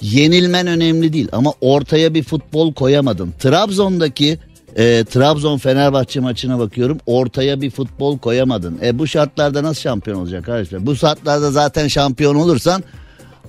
Yenilmen 0.00 0.66
önemli 0.66 1.12
değil 1.12 1.28
ama 1.32 1.52
ortaya 1.60 2.14
bir 2.14 2.22
futbol 2.22 2.74
koyamadın. 2.74 3.32
Trabzon'daki 3.38 4.38
e, 4.76 5.04
Trabzon 5.04 5.58
Fenerbahçe 5.58 6.20
maçına 6.20 6.58
bakıyorum. 6.58 6.98
Ortaya 7.06 7.60
bir 7.60 7.70
futbol 7.70 8.18
koyamadın. 8.18 8.78
E 8.82 8.98
bu 8.98 9.06
şartlarda 9.06 9.62
nasıl 9.62 9.80
şampiyon 9.80 10.20
olacak 10.20 10.38
arkadaşlar? 10.38 10.86
Bu 10.86 10.96
şartlarda 10.96 11.50
zaten 11.50 11.88
şampiyon 11.88 12.34
olursan 12.34 12.84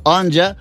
anca 0.06 0.56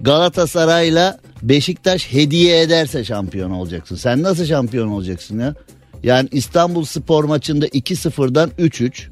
Galatasaray'la 0.00 1.18
Beşiktaş 1.42 2.12
hediye 2.12 2.60
ederse 2.60 3.04
şampiyon 3.04 3.50
olacaksın. 3.50 3.96
Sen 3.96 4.22
nasıl 4.22 4.44
şampiyon 4.44 4.88
olacaksın 4.88 5.38
ya? 5.38 5.54
Yani 6.02 6.28
İstanbul 6.32 6.84
Spor 6.84 7.24
maçında 7.24 7.66
2-0'dan 7.68 8.50
3-3. 8.58 9.08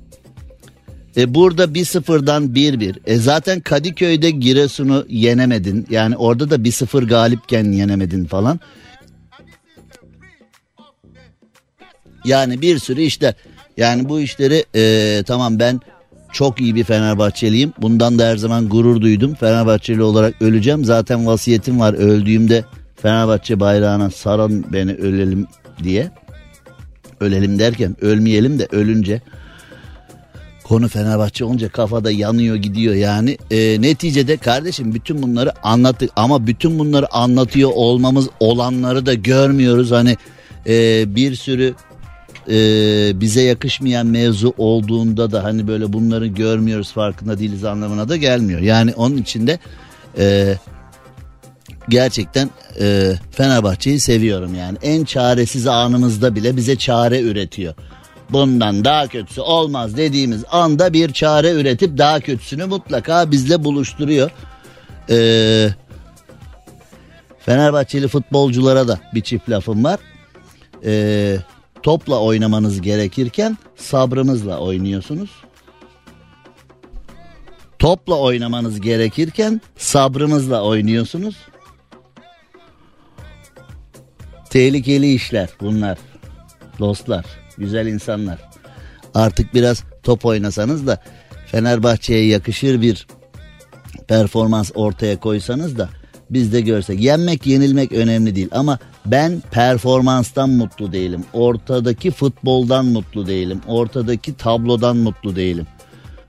E 1.17 1.35
burada 1.35 1.65
1-0'dan 1.65 2.45
1-1. 2.45 2.95
E 3.07 3.17
zaten 3.17 3.61
Kadıköy'de 3.61 4.31
Giresun'u 4.31 5.07
yenemedin. 5.09 5.87
Yani 5.91 6.17
orada 6.17 6.51
da 6.51 6.57
1-0 6.57 7.07
galipken 7.07 7.73
yenemedin 7.73 8.25
falan. 8.25 8.61
Yani 12.27 12.61
bir 12.61 12.79
sürü 12.79 13.01
işler. 13.01 13.35
Yani 13.77 14.09
bu 14.09 14.21
işleri 14.21 14.65
e, 14.75 15.23
tamam 15.27 15.59
ben 15.59 15.81
çok 16.33 16.61
iyi 16.61 16.75
bir 16.75 16.85
Fenerbahçeliyim. 16.85 17.73
Bundan 17.83 18.19
da 18.19 18.27
her 18.27 18.37
zaman 18.37 18.69
gurur 18.69 19.01
duydum. 19.01 19.35
Fenerbahçeli 19.35 20.03
olarak 20.03 20.43
öleceğim. 20.43 20.85
Zaten 20.85 21.27
vasiyetim 21.27 21.81
var 21.81 21.95
öldüğümde 21.95 22.65
Fenerbahçe 22.97 23.61
bayrağına 23.61 24.11
saran 24.11 24.73
beni 24.73 24.95
ölelim 24.95 25.47
diye. 25.83 26.11
Ölelim 27.21 27.59
derken 27.59 27.97
ölmeyelim 28.01 28.59
de 28.59 28.69
ölünce. 28.73 29.21
Konu 30.65 30.89
Fenerbahçe 30.89 31.45
olunca 31.45 31.69
kafada 31.69 32.11
yanıyor 32.11 32.57
gidiyor 32.57 32.95
yani. 32.95 33.39
E, 33.51 33.81
neticede 33.83 34.37
kardeşim 34.37 34.95
bütün 34.95 35.23
bunları 35.23 35.67
anlattık 35.67 36.11
ama 36.17 36.47
bütün 36.47 36.79
bunları 36.79 37.15
anlatıyor 37.15 37.71
olmamız 37.75 38.29
olanları 38.41 39.07
da 39.07 39.15
görmüyoruz. 39.15 39.91
Hani 39.91 40.17
e, 40.67 41.05
bir 41.15 41.35
sürü 41.35 41.75
e, 42.51 43.21
bize 43.21 43.43
yakışmayan 43.43 44.07
mevzu 44.07 44.55
olduğunda 44.59 45.33
da 45.33 45.45
hani 45.45 45.69
böyle 45.69 45.93
bunları 45.93 46.27
görmüyoruz 46.27 46.93
farkında 46.93 47.39
değiliz 47.39 47.65
anlamına 47.65 48.09
da 48.09 48.17
gelmiyor. 48.17 48.61
Yani 48.61 48.95
onun 48.97 49.17
içinde 49.17 49.59
e, 50.19 50.55
gerçekten 51.89 52.51
e, 52.81 53.13
Fenerbahçe'yi 53.31 54.01
seviyorum 54.01 54.55
yani 54.55 54.79
en 54.83 55.05
çaresiz 55.05 55.67
anımızda 55.67 56.35
bile 56.35 56.57
bize 56.57 56.77
çare 56.77 57.21
üretiyor. 57.21 57.75
Bundan 58.31 58.85
daha 58.85 59.07
kötüsü 59.07 59.41
olmaz 59.41 59.97
dediğimiz 59.97 60.45
anda 60.51 60.93
bir 60.93 61.13
çare 61.13 61.53
üretip 61.53 61.99
daha 61.99 62.21
kötüsünü 62.21 62.65
mutlaka 62.65 63.31
bizle 63.31 63.65
buluşturuyor. 63.65 64.31
Ee, 65.11 65.69
Fenerbahçeli 67.39 68.09
futbolculara 68.09 68.89
da 68.89 69.01
bir 69.15 69.21
çift 69.21 69.51
lafım 69.51 69.85
var. 69.85 69.99
Ee, 70.85 71.37
topla 71.87 72.21
oynamanız 72.21 72.81
gerekirken 72.81 73.59
sabrınızla 73.77 74.59
oynuyorsunuz. 74.59 75.31
Topla 77.79 78.19
oynamanız 78.19 78.81
gerekirken 78.81 79.61
sabrınızla 79.77 80.63
oynuyorsunuz. 80.63 81.37
Tehlikeli 84.51 85.15
işler 85.15 85.49
bunlar. 85.61 85.99
Dostlar, 86.79 87.25
güzel 87.59 87.87
insanlar. 87.87 88.39
Artık 89.15 89.55
biraz 89.55 89.85
top 90.03 90.25
oynasanız 90.25 90.87
da 90.87 91.03
Fenerbahçe'ye 91.47 92.27
yakışır 92.27 92.81
bir 92.81 93.07
performans 94.09 94.71
ortaya 94.75 95.21
koysanız 95.21 95.79
da 95.79 95.89
biz 96.31 96.53
de 96.53 96.61
görsek. 96.61 97.01
Yenmek 97.01 97.47
yenilmek 97.47 97.93
önemli 97.93 98.37
değil 98.37 98.49
ama 98.51 98.79
ben 99.07 99.43
performanstan 99.51 100.51
mutlu 100.51 100.93
değilim. 100.93 101.25
Ortadaki 101.33 102.11
futboldan 102.11 102.87
mutlu 102.87 103.27
değilim. 103.27 103.61
Ortadaki 103.67 104.37
tablodan 104.37 104.97
mutlu 104.97 105.37
değilim. 105.37 105.67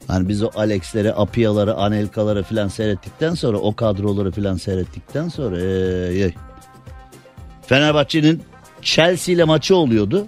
Hani 0.07 0.29
biz 0.29 0.43
o 0.43 0.49
Alex'leri, 0.55 1.13
Apia'ları, 1.13 1.75
Anelka'ları 1.75 2.43
falan 2.43 2.67
seyrettikten 2.67 3.33
sonra 3.33 3.57
o 3.57 3.75
kadroları 3.75 4.31
falan 4.31 4.57
seyrettikten 4.57 5.29
sonra 5.29 5.61
ee, 5.61 6.23
ee. 6.23 6.33
Fenerbahçe'nin 7.67 8.41
Chelsea 8.81 9.35
ile 9.35 9.43
maçı 9.43 9.75
oluyordu. 9.75 10.27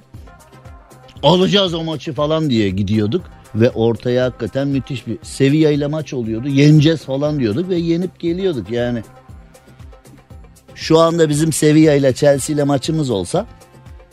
Alacağız 1.24 1.74
o 1.74 1.84
maçı 1.84 2.14
falan 2.14 2.50
diye 2.50 2.70
gidiyorduk 2.70 3.26
ve 3.56 3.70
ortaya 3.70 4.26
hakikaten 4.26 4.68
müthiş 4.68 5.08
bir 5.08 5.18
Sevilla 5.24 5.72
ile 5.72 5.88
maç 5.88 6.14
oluyordu. 6.14 6.48
Yeneceğiz 6.48 7.04
falan 7.04 7.40
diyorduk 7.40 7.70
ve 7.70 7.76
yenip 7.76 8.20
geliyorduk 8.20 8.72
yani. 8.72 9.04
Şu 10.80 11.00
anda 11.00 11.30
bizim 11.30 11.54
Sevilla 11.54 11.94
ile 11.94 12.14
Chelsea 12.14 12.56
ile 12.56 12.64
maçımız 12.64 13.10
olsa 13.10 13.48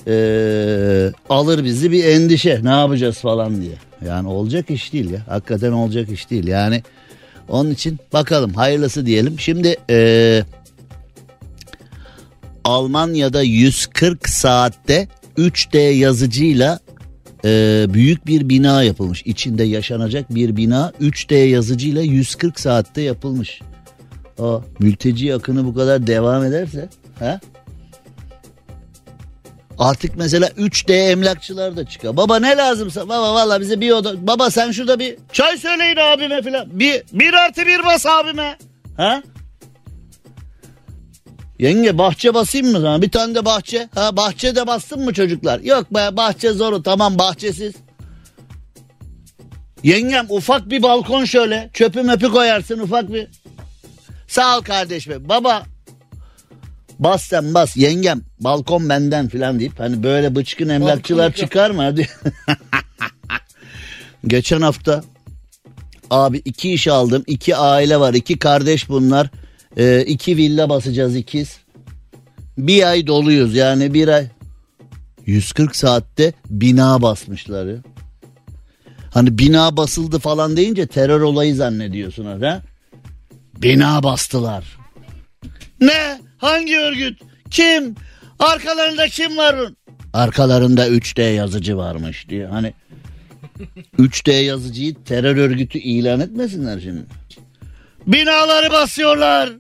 Ee, 0.08 1.12
alır 1.28 1.64
bizi 1.64 1.92
bir 1.92 2.04
endişe 2.04 2.60
ne 2.62 2.70
yapacağız 2.70 3.18
falan 3.18 3.60
diye. 3.60 3.72
Yani 4.06 4.28
olacak 4.28 4.70
iş 4.70 4.92
değil 4.92 5.10
ya. 5.10 5.20
Hakikaten 5.28 5.72
olacak 5.72 6.08
iş 6.10 6.30
değil. 6.30 6.46
Yani 6.46 6.82
onun 7.48 7.70
için 7.70 7.98
bakalım 8.12 8.54
hayırlısı 8.54 9.06
diyelim. 9.06 9.40
Şimdi 9.40 9.76
ee, 9.90 10.44
Almanya'da 12.64 13.42
140 13.42 14.28
saatte 14.28 15.08
3D 15.38 15.78
yazıcıyla 15.78 16.80
e, 17.44 17.86
büyük 17.88 18.26
bir 18.26 18.48
bina 18.48 18.82
yapılmış. 18.82 19.22
İçinde 19.24 19.64
yaşanacak 19.64 20.34
bir 20.34 20.56
bina 20.56 20.92
3D 21.00 21.34
yazıcıyla 21.34 22.02
140 22.02 22.60
saatte 22.60 23.02
yapılmış. 23.02 23.60
O 24.38 24.62
mülteci 24.78 25.34
akını 25.34 25.64
bu 25.64 25.74
kadar 25.74 26.06
devam 26.06 26.44
ederse 26.44 26.88
ha? 27.18 27.40
Artık 29.78 30.16
mesela 30.16 30.48
3D 30.48 30.92
emlakçılar 30.92 31.76
da 31.76 31.86
çıkıyor. 31.86 32.16
Baba 32.16 32.38
ne 32.38 32.56
lazımsa 32.56 33.08
baba 33.08 33.34
valla 33.34 33.60
bize 33.60 33.80
bir 33.80 33.90
oda. 33.90 34.26
Baba 34.26 34.50
sen 34.50 34.70
şurada 34.70 34.98
bir 34.98 35.16
çay 35.32 35.56
söyleyin 35.56 35.96
abime 35.96 36.42
filan. 36.42 36.80
Bir, 36.80 37.02
bir 37.12 37.34
artı 37.34 37.66
bir 37.66 37.84
bas 37.84 38.06
abime. 38.06 38.58
Ha? 38.96 39.22
Yenge 41.58 41.98
bahçe 41.98 42.34
basayım 42.34 42.66
mı 42.66 42.80
sana? 42.80 43.02
Bir 43.02 43.10
tane 43.10 43.34
de 43.34 43.44
bahçe. 43.44 43.88
Ha 43.94 44.16
bahçe 44.16 44.56
de 44.56 44.66
bastın 44.66 45.04
mı 45.04 45.12
çocuklar? 45.12 45.60
Yok 45.60 45.94
be 45.94 46.16
bahçe 46.16 46.52
zoru 46.52 46.82
tamam 46.82 47.18
bahçesiz. 47.18 47.74
Yengem 49.82 50.26
ufak 50.28 50.70
bir 50.70 50.82
balkon 50.82 51.24
şöyle. 51.24 51.70
Çöpü 51.72 52.02
möpü 52.02 52.30
koyarsın 52.30 52.78
ufak 52.78 53.12
bir. 53.12 53.28
Sağ 54.28 54.58
ol 54.58 54.62
kardeşim. 54.62 55.28
Baba 55.28 55.62
bas 56.98 57.22
sen 57.22 57.54
bas 57.54 57.76
yengem 57.76 58.20
balkon 58.40 58.88
benden 58.88 59.28
filan 59.28 59.60
deyip 59.60 59.80
hani 59.80 60.02
böyle 60.02 60.34
bıçkın 60.34 60.68
emlakçılar 60.68 61.32
çıkar 61.32 61.70
mı? 61.70 61.82
Hadi. 61.82 62.08
Geçen 64.26 64.60
hafta 64.60 65.04
abi 66.10 66.42
iki 66.44 66.72
iş 66.72 66.88
aldım. 66.88 67.24
iki 67.26 67.56
aile 67.56 68.00
var. 68.00 68.14
iki 68.14 68.38
kardeş 68.38 68.88
bunlar. 68.88 69.30
Ee, 69.76 70.04
iki 70.06 70.36
villa 70.36 70.68
basacağız 70.68 71.16
ikiz. 71.16 71.58
Bir 72.58 72.90
ay 72.90 73.06
doluyuz 73.06 73.54
yani 73.54 73.94
bir 73.94 74.08
ay. 74.08 74.26
140 75.26 75.76
saatte 75.76 76.32
bina 76.50 77.02
basmışlar 77.02 77.66
ya. 77.66 77.76
Hani 79.10 79.38
bina 79.38 79.76
basıldı 79.76 80.18
falan 80.18 80.56
deyince 80.56 80.86
terör 80.86 81.20
olayı 81.20 81.54
zannediyorsun 81.54 82.40
ha? 82.40 82.62
Bina 83.62 84.02
bastılar. 84.02 84.64
Ne? 85.80 86.20
Hangi 86.38 86.78
örgüt? 86.78 87.20
Kim? 87.50 87.94
Arkalarında 88.38 89.08
kim 89.08 89.36
var? 89.36 89.56
Arkalarında 90.12 90.88
3D 90.88 91.32
yazıcı 91.32 91.76
varmış 91.76 92.28
diye. 92.28 92.46
Hani 92.46 92.74
3D 93.98 94.32
yazıcıyı 94.32 95.04
terör 95.04 95.36
örgütü 95.36 95.78
ilan 95.78 96.20
etmesinler 96.20 96.80
şimdi. 96.80 97.02
Binaları 98.06 98.70
basıyorlar. 98.72 99.50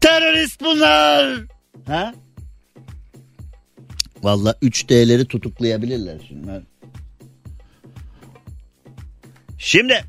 Terörist 0.00 0.60
bunlar. 0.60 1.40
Ha? 1.86 2.14
Valla 4.22 4.50
3D'leri 4.62 5.26
tutuklayabilirler 5.26 6.18
şimdi. 6.28 6.62
Şimdi 9.58 10.04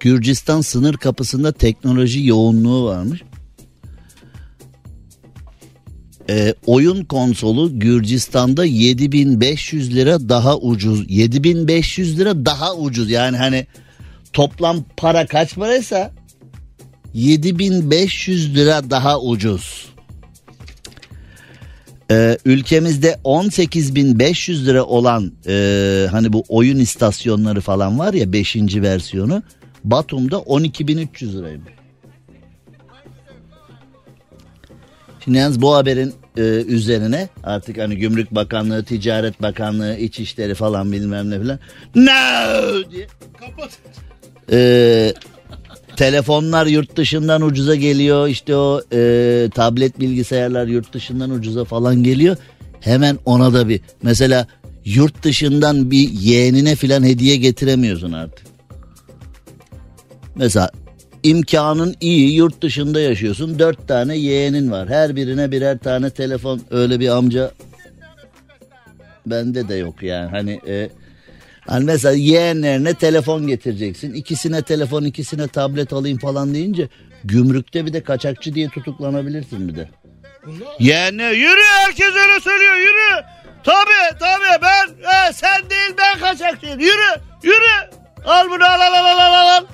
Gürcistan 0.00 0.60
sınır 0.60 0.94
kapısında 0.94 1.52
teknoloji 1.52 2.26
yoğunluğu 2.26 2.84
varmış. 2.84 3.22
Ee, 6.30 6.54
oyun 6.66 7.04
konsolu 7.04 7.78
Gürcistan'da 7.78 8.64
7500 8.64 9.94
lira 9.94 10.28
daha 10.28 10.58
ucuz. 10.58 11.04
7500 11.08 12.18
lira 12.18 12.44
daha 12.46 12.74
ucuz. 12.74 13.10
Yani 13.10 13.36
hani 13.36 13.66
toplam 14.32 14.84
para 14.96 15.26
kaç 15.26 15.54
paraysa 15.54 16.12
7500 17.14 18.54
lira 18.54 18.90
daha 18.90 19.20
ucuz. 19.20 19.93
Ee, 22.10 22.38
ülkemizde 22.44 23.18
18.500 23.24 24.66
lira 24.66 24.84
olan 24.84 25.32
e, 25.46 26.06
hani 26.10 26.32
bu 26.32 26.44
oyun 26.48 26.78
istasyonları 26.78 27.60
falan 27.60 27.98
var 27.98 28.14
ya 28.14 28.32
5. 28.32 28.56
versiyonu 28.56 29.42
Batum'da 29.84 30.36
12.300 30.36 31.38
liraymış. 31.38 31.72
Şimdi 35.24 35.38
yalnız 35.38 35.62
bu 35.62 35.74
haberin 35.74 36.14
e, 36.36 36.40
üzerine 36.42 37.28
artık 37.44 37.78
hani 37.78 37.96
Gümrük 37.96 38.30
Bakanlığı, 38.30 38.84
Ticaret 38.84 39.42
Bakanlığı, 39.42 39.96
İçişleri 39.96 40.54
falan 40.54 40.92
bilmem 40.92 41.30
ne 41.30 41.38
falan. 41.38 41.58
No! 41.94 42.90
diye. 42.90 43.06
Kapat. 43.40 43.78
E, 44.52 45.14
telefonlar 45.96 46.66
yurt 46.66 46.96
dışından 46.96 47.42
ucuza 47.42 47.74
geliyor. 47.74 48.28
İşte 48.28 48.56
o 48.56 48.82
e, 48.92 49.50
tablet 49.54 50.00
bilgisayarlar 50.00 50.66
yurt 50.66 50.92
dışından 50.92 51.30
ucuza 51.30 51.64
falan 51.64 52.02
geliyor. 52.02 52.36
Hemen 52.80 53.18
ona 53.24 53.52
da 53.54 53.68
bir 53.68 53.80
mesela 54.02 54.46
yurt 54.84 55.22
dışından 55.22 55.90
bir 55.90 56.10
yeğenine 56.10 56.76
filan 56.76 57.02
hediye 57.02 57.36
getiremiyorsun 57.36 58.12
artık. 58.12 58.46
Mesela 60.36 60.70
imkanın 61.22 61.94
iyi 62.00 62.34
yurt 62.34 62.62
dışında 62.62 63.00
yaşıyorsun 63.00 63.58
dört 63.58 63.88
tane 63.88 64.16
yeğenin 64.16 64.70
var 64.70 64.88
her 64.88 65.16
birine 65.16 65.50
birer 65.50 65.78
tane 65.78 66.10
telefon 66.10 66.60
öyle 66.70 67.00
bir 67.00 67.08
amca 67.08 67.50
bende 69.26 69.68
de 69.68 69.74
yok 69.74 70.02
yani 70.02 70.30
hani 70.30 70.60
e, 70.68 70.90
hani 71.68 71.84
mesela 71.84 72.14
yeğenlerine 72.14 72.94
telefon 72.94 73.46
getireceksin 73.46 74.14
ikisine 74.14 74.62
telefon 74.62 75.04
ikisine 75.04 75.48
tablet 75.48 75.92
alayım 75.92 76.18
falan 76.18 76.54
deyince 76.54 76.88
gümrükte 77.24 77.86
bir 77.86 77.92
de 77.92 78.02
kaçakçı 78.02 78.54
diye 78.54 78.68
tutuklanabilirsin 78.68 79.68
bir 79.68 79.76
de. 79.76 79.88
Yeğenine 80.78 81.32
yürü 81.32 81.62
herkes 81.84 82.08
öyle 82.08 82.40
söylüyor 82.40 82.76
yürü. 82.76 83.24
Tabi 83.64 84.18
tabi 84.18 84.62
ben 84.62 84.88
e, 85.10 85.32
sen 85.32 85.70
değil 85.70 85.94
ben 85.98 86.20
kaçakçıyım 86.20 86.80
yürü 86.80 87.20
yürü 87.42 87.90
al 88.26 88.46
bunu 88.50 88.64
al 88.64 88.80
al 88.80 88.94
al 88.94 89.18
al 89.18 89.48
al. 89.58 89.64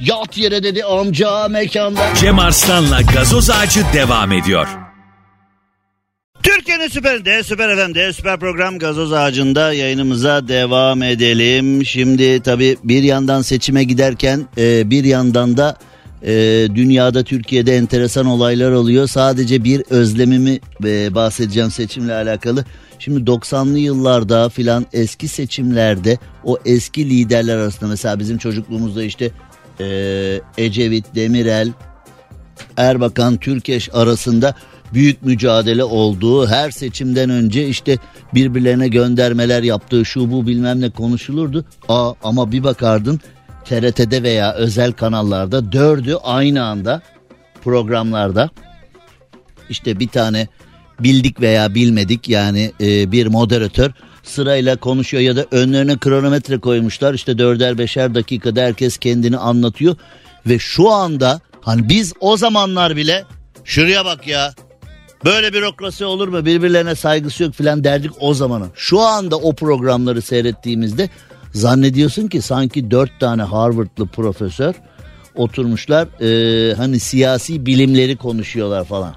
Yat 0.00 0.38
yere 0.38 0.62
dedi 0.62 0.84
amca 0.84 1.48
mekanda. 1.48 2.14
Cem 2.14 2.38
Arslan'la 2.38 3.00
gazoz 3.00 3.50
ağacı 3.50 3.80
devam 3.94 4.32
ediyor. 4.32 4.83
Türkiye'nin 6.44 6.88
süperinde, 6.88 7.42
süper 7.42 7.76
FM'de, 7.76 8.12
süper 8.12 8.40
program 8.40 8.78
gazoz 8.78 9.12
ağacında 9.12 9.72
yayınımıza 9.72 10.48
devam 10.48 11.02
edelim. 11.02 11.84
Şimdi 11.84 12.40
tabii 12.42 12.76
bir 12.84 13.02
yandan 13.02 13.42
seçime 13.42 13.84
giderken 13.84 14.46
e, 14.58 14.90
bir 14.90 15.04
yandan 15.04 15.56
da 15.56 15.76
e, 16.22 16.32
dünyada 16.74 17.22
Türkiye'de 17.22 17.76
enteresan 17.76 18.26
olaylar 18.26 18.72
oluyor. 18.72 19.06
Sadece 19.06 19.64
bir 19.64 19.82
özlemimi 19.90 20.58
e, 20.84 21.14
bahsedeceğim 21.14 21.70
seçimle 21.70 22.14
alakalı. 22.14 22.64
Şimdi 22.98 23.30
90'lı 23.30 23.78
yıllarda 23.78 24.48
filan 24.48 24.86
eski 24.92 25.28
seçimlerde 25.28 26.18
o 26.44 26.58
eski 26.64 27.10
liderler 27.10 27.56
arasında 27.56 27.90
mesela 27.90 28.18
bizim 28.18 28.38
çocukluğumuzda 28.38 29.02
işte 29.02 29.30
e, 29.80 29.86
Ecevit, 30.58 31.14
Demirel, 31.14 31.72
Erbakan, 32.76 33.36
Türkeş 33.36 33.88
arasında 33.92 34.54
büyük 34.94 35.22
mücadele 35.22 35.84
olduğu 35.84 36.46
her 36.46 36.70
seçimden 36.70 37.30
önce 37.30 37.68
işte 37.68 37.98
birbirlerine 38.34 38.88
göndermeler 38.88 39.62
yaptığı 39.62 40.04
şu 40.04 40.32
bu 40.32 40.46
bilmem 40.46 40.80
ne 40.80 40.90
konuşulurdu. 40.90 41.64
Aa, 41.88 42.12
ama 42.22 42.52
bir 42.52 42.64
bakardın 42.64 43.20
TRT'de 43.64 44.22
veya 44.22 44.54
özel 44.54 44.92
kanallarda 44.92 45.72
dördü 45.72 46.16
aynı 46.22 46.64
anda 46.64 47.02
programlarda 47.64 48.50
işte 49.68 50.00
bir 50.00 50.08
tane 50.08 50.48
bildik 51.00 51.40
veya 51.40 51.74
bilmedik 51.74 52.28
yani 52.28 52.72
e, 52.80 53.12
bir 53.12 53.26
moderatör 53.26 53.90
sırayla 54.22 54.76
konuşuyor 54.76 55.22
ya 55.22 55.36
da 55.36 55.46
önlerine 55.50 55.98
kronometre 55.98 56.58
koymuşlar 56.58 57.14
işte 57.14 57.38
dörder 57.38 57.78
beşer 57.78 58.14
dakikada 58.14 58.60
herkes 58.60 58.98
kendini 58.98 59.36
anlatıyor 59.36 59.96
ve 60.46 60.58
şu 60.58 60.90
anda 60.90 61.40
hani 61.60 61.88
biz 61.88 62.12
o 62.20 62.36
zamanlar 62.36 62.96
bile 62.96 63.24
şuraya 63.64 64.04
bak 64.04 64.26
ya 64.26 64.54
böyle 65.24 65.52
bürokrasi 65.52 66.04
olur 66.04 66.28
mu 66.28 66.46
birbirlerine 66.46 66.94
saygısı 66.94 67.42
yok 67.42 67.54
filan 67.54 67.84
derdik 67.84 68.10
o 68.20 68.34
zamanı. 68.34 68.66
Şu 68.74 69.00
anda 69.00 69.36
o 69.36 69.54
programları 69.54 70.22
seyrettiğimizde 70.22 71.10
zannediyorsun 71.52 72.28
ki 72.28 72.42
sanki 72.42 72.90
dört 72.90 73.20
tane 73.20 73.42
Harvard'lı 73.42 74.06
profesör 74.06 74.74
oturmuşlar 75.34 76.08
e, 76.20 76.74
hani 76.74 77.00
siyasi 77.00 77.66
bilimleri 77.66 78.16
konuşuyorlar 78.16 78.84
falan. 78.84 79.14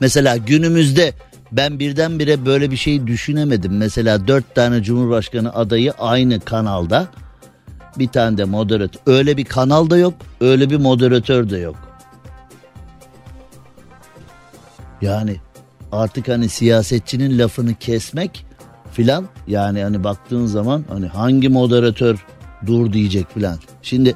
Mesela 0.00 0.36
günümüzde 0.36 1.12
ben 1.52 1.78
birdenbire 1.78 2.46
böyle 2.46 2.70
bir 2.70 2.76
şey 2.76 3.06
düşünemedim. 3.06 3.76
Mesela 3.76 4.28
dört 4.28 4.54
tane 4.54 4.82
Cumhurbaşkanı 4.82 5.54
adayı 5.54 5.92
aynı 5.98 6.40
kanalda. 6.40 7.08
Bir 7.98 8.08
tane 8.08 8.38
de 8.38 8.44
moderatör. 8.44 9.00
Öyle 9.06 9.36
bir 9.36 9.44
kanal 9.44 9.90
da 9.90 9.96
yok. 9.96 10.14
Öyle 10.40 10.70
bir 10.70 10.76
moderatör 10.76 11.50
de 11.50 11.58
yok. 11.58 11.91
Yani 15.02 15.36
artık 15.92 16.28
hani 16.28 16.48
siyasetçinin 16.48 17.38
lafını 17.38 17.74
kesmek 17.74 18.46
filan 18.92 19.28
yani 19.48 19.82
hani 19.82 20.04
baktığın 20.04 20.46
zaman 20.46 20.84
hani 20.88 21.06
hangi 21.06 21.48
moderatör 21.48 22.26
dur 22.66 22.92
diyecek 22.92 23.34
filan. 23.34 23.58
Şimdi 23.82 24.14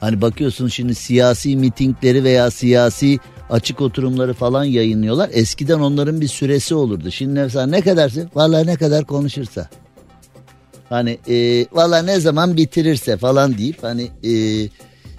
hani 0.00 0.20
bakıyorsun 0.20 0.68
şimdi 0.68 0.94
siyasi 0.94 1.56
mitingleri 1.56 2.24
veya 2.24 2.50
siyasi 2.50 3.18
açık 3.50 3.80
oturumları 3.80 4.34
falan 4.34 4.64
yayınlıyorlar. 4.64 5.30
Eskiden 5.32 5.78
onların 5.78 6.20
bir 6.20 6.28
süresi 6.28 6.74
olurdu. 6.74 7.10
Şimdi 7.10 7.40
mesela 7.40 7.66
ne 7.66 7.80
kadarsın? 7.80 8.30
Vallahi 8.34 8.66
ne 8.66 8.76
kadar 8.76 9.04
konuşursa. 9.04 9.68
Hani 10.88 11.18
e, 11.28 11.66
valla 11.72 12.02
ne 12.02 12.20
zaman 12.20 12.56
bitirirse 12.56 13.16
falan 13.16 13.58
deyip 13.58 13.82
hani 13.82 14.10
e, 14.24 14.32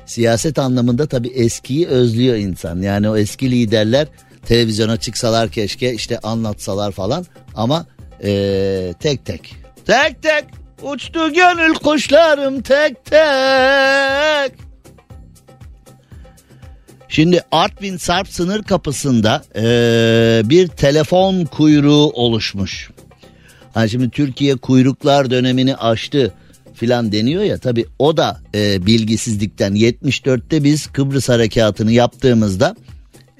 siyaset 0.05 0.59
anlamında 0.59 1.07
tabii 1.07 1.27
eskiyi 1.27 1.87
özlüyor 1.87 2.35
insan. 2.35 2.81
Yani 2.81 3.09
o 3.09 3.17
eski 3.17 3.51
liderler 3.51 4.07
televizyona 4.45 4.97
çıksalar 4.97 5.49
keşke 5.49 5.93
işte 5.93 6.19
anlatsalar 6.19 6.91
falan 6.91 7.25
ama 7.55 7.85
e, 8.23 8.93
tek 8.99 9.25
tek 9.25 9.55
tek 9.85 10.23
tek 10.23 10.45
uçtu 10.81 11.33
gönül 11.33 11.73
kuşlarım 11.73 12.61
tek 12.61 13.05
tek. 13.05 14.69
Şimdi 17.09 17.41
Artvin 17.51 17.97
Sarp 17.97 18.27
sınır 18.27 18.63
kapısında 18.63 19.43
e, 19.55 19.61
bir 20.45 20.67
telefon 20.67 21.45
kuyruğu 21.45 22.11
oluşmuş. 22.13 22.89
Hani 23.73 23.89
şimdi 23.89 24.09
Türkiye 24.09 24.55
kuyruklar 24.55 25.31
dönemini 25.31 25.75
aştı 25.75 26.33
filan 26.73 27.11
deniyor 27.11 27.43
ya 27.43 27.57
tabi 27.57 27.85
o 27.99 28.17
da 28.17 28.41
e, 28.55 28.85
bilgisizlikten 28.85 29.75
74'te 29.75 30.63
biz 30.63 30.87
Kıbrıs 30.87 31.29
harekatını 31.29 31.91
yaptığımızda 31.91 32.75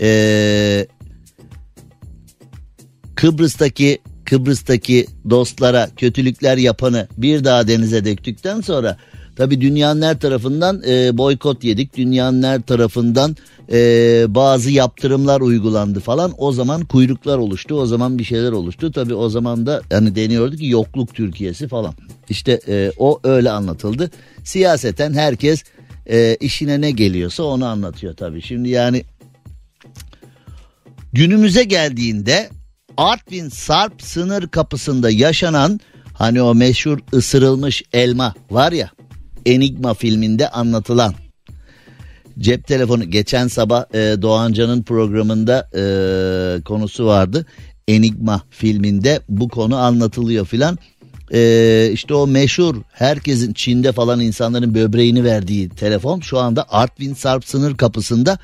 e, 0.01 0.87
Kıbrıs'taki 3.15 3.99
Kıbrıs'taki 4.25 5.07
dostlara 5.29 5.89
kötülükler 5.97 6.57
yapanı 6.57 7.07
bir 7.17 7.43
daha 7.43 7.67
denize 7.67 8.05
döktükten 8.05 8.61
sonra 8.61 8.97
tabi 9.35 9.61
dünyanın 9.61 10.01
her 10.01 10.19
tarafından 10.19 10.81
e, 10.87 11.17
boykot 11.17 11.63
yedik. 11.63 11.97
Dünyanın 11.97 12.43
her 12.43 12.61
tarafından 12.61 13.35
e, 13.71 13.77
bazı 14.29 14.71
yaptırımlar 14.71 15.41
uygulandı 15.41 15.99
falan. 15.99 16.33
O 16.37 16.51
zaman 16.51 16.85
kuyruklar 16.85 17.37
oluştu. 17.37 17.75
O 17.75 17.85
zaman 17.85 18.19
bir 18.19 18.23
şeyler 18.23 18.51
oluştu. 18.51 18.91
Tabi 18.91 19.13
o 19.13 19.29
zaman 19.29 19.65
da 19.65 19.81
hani 19.91 20.15
deniyordu 20.15 20.55
ki 20.55 20.65
yokluk 20.65 21.15
Türkiye'si 21.15 21.67
falan. 21.67 21.93
İşte 22.29 22.59
e, 22.67 22.91
o 22.97 23.19
öyle 23.23 23.51
anlatıldı. 23.51 24.11
Siyaseten 24.43 25.13
herkes 25.13 25.63
e, 26.09 26.37
işine 26.39 26.81
ne 26.81 26.91
geliyorsa 26.91 27.43
onu 27.43 27.65
anlatıyor 27.65 28.15
tabi. 28.15 28.41
Şimdi 28.41 28.69
yani 28.69 29.03
günümüze 31.13 31.63
geldiğinde 31.63 32.49
Artvin 32.97 33.49
Sarp 33.49 34.01
sınır 34.01 34.47
kapısında 34.47 35.09
yaşanan 35.09 35.79
hani 36.13 36.41
o 36.41 36.55
meşhur 36.55 36.99
ısırılmış 37.13 37.83
elma 37.93 38.33
var 38.51 38.71
ya 38.71 38.91
Enigma 39.45 39.93
filminde 39.93 40.49
anlatılan 40.49 41.13
cep 42.39 42.67
telefonu 42.67 43.03
geçen 43.03 43.47
sabah 43.47 43.85
e, 43.93 44.21
Doğancan'ın 44.21 44.83
programında 44.83 45.69
e, 45.75 45.83
konusu 46.63 47.05
vardı. 47.05 47.45
Enigma 47.87 48.41
filminde 48.49 49.19
bu 49.29 49.49
konu 49.49 49.77
anlatılıyor 49.77 50.45
filan. 50.45 50.77
E, 51.33 51.89
işte 51.93 52.13
o 52.13 52.27
meşhur 52.27 52.75
herkesin 52.91 53.53
Çin'de 53.53 53.91
falan 53.91 54.19
insanların 54.19 54.75
böbreğini 54.75 55.23
verdiği 55.23 55.69
telefon 55.69 56.19
şu 56.19 56.39
anda 56.39 56.65
Artvin 56.69 57.13
Sarp 57.13 57.45
sınır 57.45 57.77
kapısında 57.77 58.39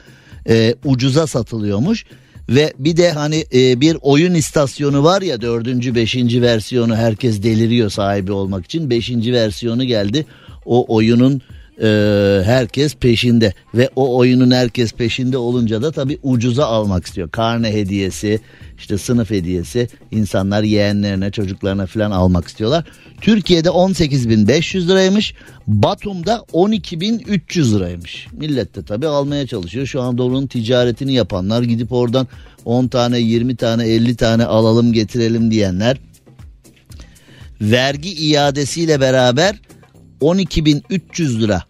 e, 0.50 0.76
ucuza 0.86 1.28
satılıyormuş. 1.28 2.06
Ve 2.50 2.74
bir 2.80 2.98
de 2.98 3.12
hani 3.12 3.46
e, 3.54 3.82
bir 3.82 3.98
oyun 4.02 4.34
istasyonu 4.34 5.04
var 5.04 5.22
ya 5.22 5.42
dördüncü 5.42 5.96
beşinci 5.96 6.42
versiyonu 6.42 6.96
herkes 6.96 7.44
deliriyor 7.44 7.90
sahibi 7.90 8.32
olmak 8.32 8.66
için. 8.66 8.90
Beşinci 8.90 9.34
versiyonu 9.34 9.84
geldi 9.84 10.26
o 10.66 10.96
oyunun 10.96 11.42
e, 11.82 11.88
herkes 12.46 12.96
peşinde 12.96 13.54
ve 13.74 13.90
o 13.96 14.18
oyunun 14.18 14.52
herkes 14.52 14.94
peşinde 14.94 15.38
olunca 15.38 15.82
da 15.82 15.92
tabii 15.92 16.20
ucuza 16.24 16.66
almak 16.66 17.06
istiyor. 17.06 17.30
Karne 17.30 17.74
hediyesi 17.74 18.40
işte 18.78 18.98
sınıf 18.98 19.30
hediyesi 19.30 19.88
insanlar 20.12 20.64
yeğenlerine 20.64 21.32
çocuklarına 21.32 21.86
falan 21.86 22.12
almak 22.12 22.48
istiyorlar. 22.48 22.84
Türkiye'de 23.22 23.70
18.500 23.70 24.88
liraymış 24.88 25.34
Batum'da 25.68 26.36
12.300 26.54 27.76
liraymış. 27.76 28.28
Millet 28.32 28.76
de 28.76 28.84
tabii 28.84 29.08
almaya 29.08 29.48
çalışıyor. 29.48 29.86
Şu 29.86 30.02
anda 30.02 30.24
onun 30.24 30.48
ticaretini 30.48 31.14
yapanlar 31.14 31.64
gidip 31.64 31.92
oradan 31.92 32.28
10 32.66 32.88
tane 32.88 33.20
20 33.20 33.56
tane 33.56 33.88
50 33.88 34.16
tane 34.16 34.46
alalım 34.46 34.94
getirelim 34.94 35.52
diyenler 35.52 35.98
vergi 37.62 38.14
iadesiyle 38.14 39.02
beraber 39.02 39.56
12.300 40.22 41.40
lira 41.40 41.64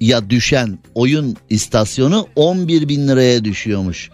ya 0.00 0.30
düşen 0.30 0.78
oyun 0.94 1.36
istasyonu 1.50 2.26
11 2.36 2.88
bin 2.88 3.08
liraya 3.08 3.44
düşüyormuş. 3.44 4.10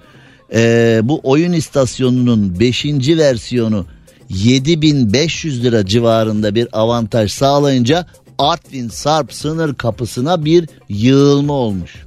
Ee, 0.55 1.01
bu 1.03 1.21
oyun 1.23 1.53
istasyonunun 1.53 2.61
5. 2.61 2.85
versiyonu 3.09 3.87
7500 4.29 5.65
lira 5.65 5.87
civarında 5.87 6.55
bir 6.55 6.69
avantaj 6.73 7.33
sağlayınca 7.33 8.07
Artvin 8.39 8.89
Sarp 8.89 9.33
sınır 9.33 9.75
kapısına 9.75 10.45
bir 10.45 10.69
yığılma 10.89 11.53
olmuş. 11.53 12.07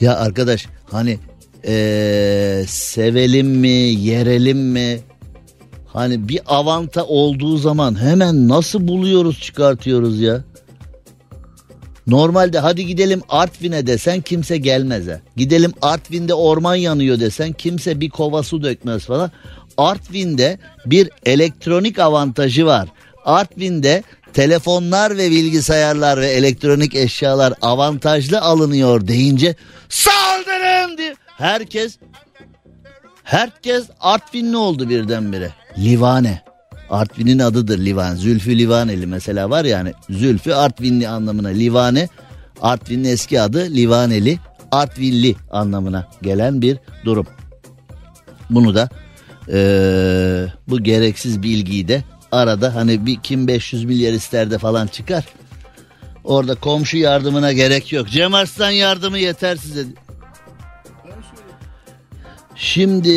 Ya 0.00 0.16
arkadaş 0.16 0.66
hani 0.90 1.18
ee, 1.66 2.64
sevelim 2.68 3.46
mi 3.46 3.68
yerelim 3.68 4.58
mi 4.58 5.00
Hani 5.92 6.28
bir 6.28 6.40
avanta 6.46 7.04
olduğu 7.04 7.56
zaman 7.56 8.02
hemen 8.02 8.48
nasıl 8.48 8.88
buluyoruz 8.88 9.40
çıkartıyoruz 9.40 10.20
ya. 10.20 10.44
Normalde 12.06 12.58
hadi 12.58 12.86
gidelim 12.86 13.22
Artvin'e 13.28 13.86
desen 13.86 14.20
kimse 14.20 14.56
gelmez 14.56 15.08
ha. 15.08 15.20
Gidelim 15.36 15.72
Artvin'de 15.82 16.34
orman 16.34 16.74
yanıyor 16.74 17.20
desen 17.20 17.52
kimse 17.52 18.00
bir 18.00 18.10
kova 18.10 18.42
su 18.42 18.62
dökmez 18.62 19.04
falan. 19.04 19.30
Artvin'de 19.76 20.58
bir 20.86 21.10
elektronik 21.26 21.98
avantajı 21.98 22.66
var. 22.66 22.88
Artvin'de 23.24 24.02
telefonlar 24.32 25.16
ve 25.16 25.30
bilgisayarlar 25.30 26.20
ve 26.20 26.26
elektronik 26.26 26.94
eşyalar 26.94 27.54
avantajlı 27.62 28.40
alınıyor 28.40 29.08
deyince 29.08 29.54
saldırın 29.88 30.98
diye 30.98 31.14
herkes 31.26 31.98
herkes 33.24 33.84
Artvinli 34.00 34.56
oldu 34.56 34.88
birdenbire. 34.88 35.61
Livane. 35.78 36.42
Artvin'in 36.90 37.38
adıdır 37.38 37.78
Livan. 37.78 38.14
Zülfü 38.14 38.58
Livaneli 38.58 39.06
mesela 39.06 39.50
var 39.50 39.64
yani. 39.64 39.92
Zülfü 40.10 40.52
Artvinli 40.52 41.08
anlamına. 41.08 41.48
Livane 41.48 42.08
Artvin'in 42.60 43.04
eski 43.04 43.40
adı 43.40 43.70
Livaneli. 43.70 44.38
Artvinli 44.72 45.36
anlamına 45.50 46.08
gelen 46.22 46.62
bir 46.62 46.78
durum. 47.04 47.26
Bunu 48.50 48.74
da 48.74 48.88
ee, 49.48 50.46
bu 50.68 50.80
gereksiz 50.80 51.42
bilgiyi 51.42 51.88
de 51.88 52.04
arada 52.32 52.74
hani 52.74 53.06
bir 53.06 53.20
kim 53.20 53.48
500 53.48 53.84
milyar 53.84 54.12
ister 54.12 54.50
de 54.50 54.58
falan 54.58 54.86
çıkar. 54.86 55.24
Orada 56.24 56.54
komşu 56.54 56.96
yardımına 56.96 57.52
gerek 57.52 57.92
yok. 57.92 58.08
Cem 58.08 58.34
Arslan 58.34 58.70
yardımı 58.70 59.18
yeter 59.18 59.56
size. 59.56 59.84
Şimdi 62.62 63.08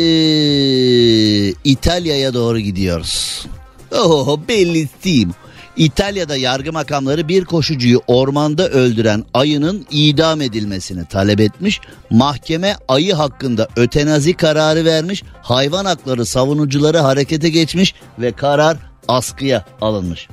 İtalya'ya 1.64 2.34
doğru 2.34 2.58
gidiyoruz. 2.58 3.46
Oh 3.92 4.38
bellissimo. 4.48 5.32
İtalya'da 5.76 6.36
yargı 6.36 6.72
makamları 6.72 7.28
bir 7.28 7.44
koşucuyu 7.44 8.00
ormanda 8.06 8.68
öldüren 8.68 9.24
ayının 9.34 9.86
idam 9.90 10.40
edilmesini 10.40 11.04
talep 11.04 11.40
etmiş. 11.40 11.80
Mahkeme 12.10 12.76
ayı 12.88 13.14
hakkında 13.14 13.68
ötenazi 13.76 14.34
kararı 14.34 14.84
vermiş. 14.84 15.22
Hayvan 15.42 15.84
hakları 15.84 16.26
savunucuları 16.26 16.98
harekete 16.98 17.48
geçmiş 17.48 17.94
ve 18.18 18.32
karar 18.32 18.76
askıya 19.08 19.64
alınmış. 19.80 20.28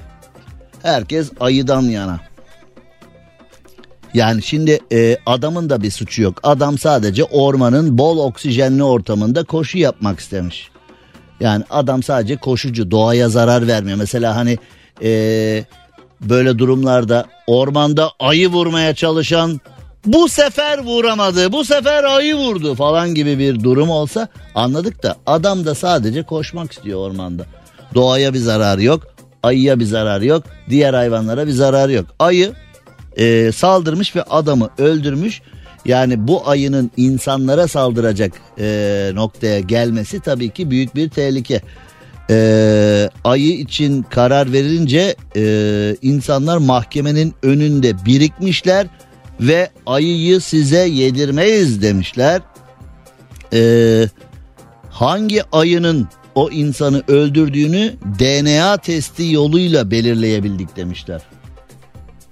Herkes 0.84 1.30
ayıdan 1.40 1.82
yana. 1.82 2.33
Yani 4.14 4.44
şimdi 4.44 4.80
e, 4.92 5.18
adamın 5.26 5.70
da 5.70 5.82
bir 5.82 5.92
suçu 5.92 6.22
yok. 6.22 6.40
Adam 6.44 6.78
sadece 6.78 7.24
ormanın 7.24 7.98
bol 7.98 8.18
oksijenli 8.18 8.84
ortamında 8.84 9.44
koşu 9.44 9.78
yapmak 9.78 10.20
istemiş. 10.20 10.70
Yani 11.40 11.64
adam 11.70 12.04
sadece 12.04 12.38
koşucu 12.38 12.92
doğaya 12.92 13.30
zarar 13.30 13.68
vermiyor. 13.68 13.98
Mesela 13.98 14.36
hani 14.36 14.58
e, 15.04 15.66
böyle 16.22 16.60
durumlarda 16.60 17.26
ormanda 17.48 18.12
ayı 18.20 18.50
vurmaya 18.50 18.96
çalışan 18.96 19.62
bu 20.06 20.30
sefer 20.30 20.80
vuramadı 20.80 21.52
bu 21.52 21.66
sefer 21.66 22.04
ayı 22.04 22.36
vurdu 22.36 22.76
falan 22.76 23.16
gibi 23.16 23.40
bir 23.40 23.64
durum 23.64 23.90
olsa 23.90 24.28
anladık 24.56 25.04
da 25.04 25.16
adam 25.26 25.66
da 25.66 25.76
sadece 25.76 26.24
koşmak 26.24 26.72
istiyor 26.72 27.00
ormanda. 27.00 27.46
Doğaya 27.94 28.34
bir 28.34 28.40
zararı 28.40 28.84
yok 28.84 29.14
ayıya 29.44 29.80
bir 29.80 29.86
zararı 29.86 30.26
yok 30.26 30.44
diğer 30.70 30.94
hayvanlara 30.94 31.48
bir 31.48 31.52
zararı 31.52 31.92
yok. 31.92 32.06
Ayı 32.20 32.54
e, 33.18 33.52
saldırmış 33.52 34.16
ve 34.16 34.24
adamı 34.24 34.70
öldürmüş. 34.78 35.42
Yani 35.86 36.28
bu 36.28 36.50
ayının 36.50 36.92
insanlara 36.98 37.68
saldıracak 37.68 38.32
e, 38.60 39.12
noktaya 39.14 39.60
gelmesi 39.60 40.20
tabii 40.20 40.50
ki 40.50 40.72
büyük 40.72 40.96
bir 40.96 41.10
tehlike. 41.10 41.62
E, 42.30 43.10
ayı 43.24 43.54
için 43.54 44.04
karar 44.04 44.54
verince 44.54 45.16
e, 45.36 45.96
insanlar 46.02 46.58
mahkemenin 46.58 47.34
önünde 47.44 48.06
birikmişler 48.06 48.88
ve 49.42 49.70
ayıyı 49.86 50.42
size 50.42 50.88
yedirmeyiz 50.88 51.82
demişler. 51.82 52.42
E, 53.54 54.06
hangi 54.90 55.44
ayının 55.52 56.08
o 56.36 56.50
insanı 56.50 57.04
öldürdüğünü 57.08 57.94
DNA 58.20 58.78
testi 58.78 59.32
yoluyla 59.32 59.92
belirleyebildik 59.92 60.76
demişler. 60.76 61.22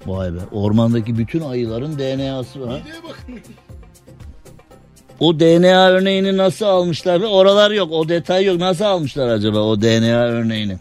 Vay 0.05 0.33
be 0.33 0.39
ormandaki 0.51 1.17
bütün 1.17 1.41
ayıların 1.41 1.99
DNA'sı 1.99 2.61
var. 2.61 2.81
O 5.19 5.39
DNA 5.39 5.89
örneğini 5.89 6.37
nasıl 6.37 6.65
almışlar? 6.65 7.21
Oralar 7.21 7.71
yok 7.71 7.91
o 7.91 8.09
detay 8.09 8.45
yok. 8.45 8.59
Nasıl 8.59 8.85
almışlar 8.85 9.27
acaba 9.27 9.59
o 9.59 9.81
DNA 9.81 10.23
örneğini? 10.23 10.77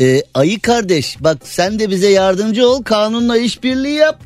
Ee, 0.00 0.22
ayı 0.34 0.60
kardeş 0.60 1.16
bak 1.20 1.38
sen 1.42 1.78
de 1.78 1.90
bize 1.90 2.08
yardımcı 2.08 2.68
ol 2.68 2.82
kanunla 2.82 3.36
işbirliği 3.38 3.94
yap. 3.94 4.22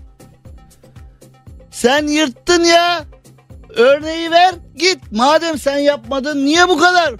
Sen 1.70 2.06
yırttın 2.06 2.64
ya. 2.64 3.04
Örneği 3.76 4.30
ver 4.30 4.54
git. 4.76 4.98
Madem 5.10 5.58
sen 5.58 5.78
yapmadın 5.78 6.46
niye 6.46 6.68
bu 6.68 6.78
kadar? 6.78 7.14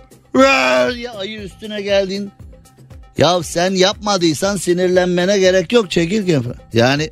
Ya 0.96 1.14
ayı 1.14 1.40
üstüne 1.40 1.82
geldin. 1.82 2.32
Ya 3.18 3.42
sen 3.42 3.70
yapmadıysan 3.70 4.56
sinirlenmene 4.56 5.38
gerek 5.38 5.72
yok 5.72 5.90
çekirge. 5.90 6.40
Yani 6.72 7.10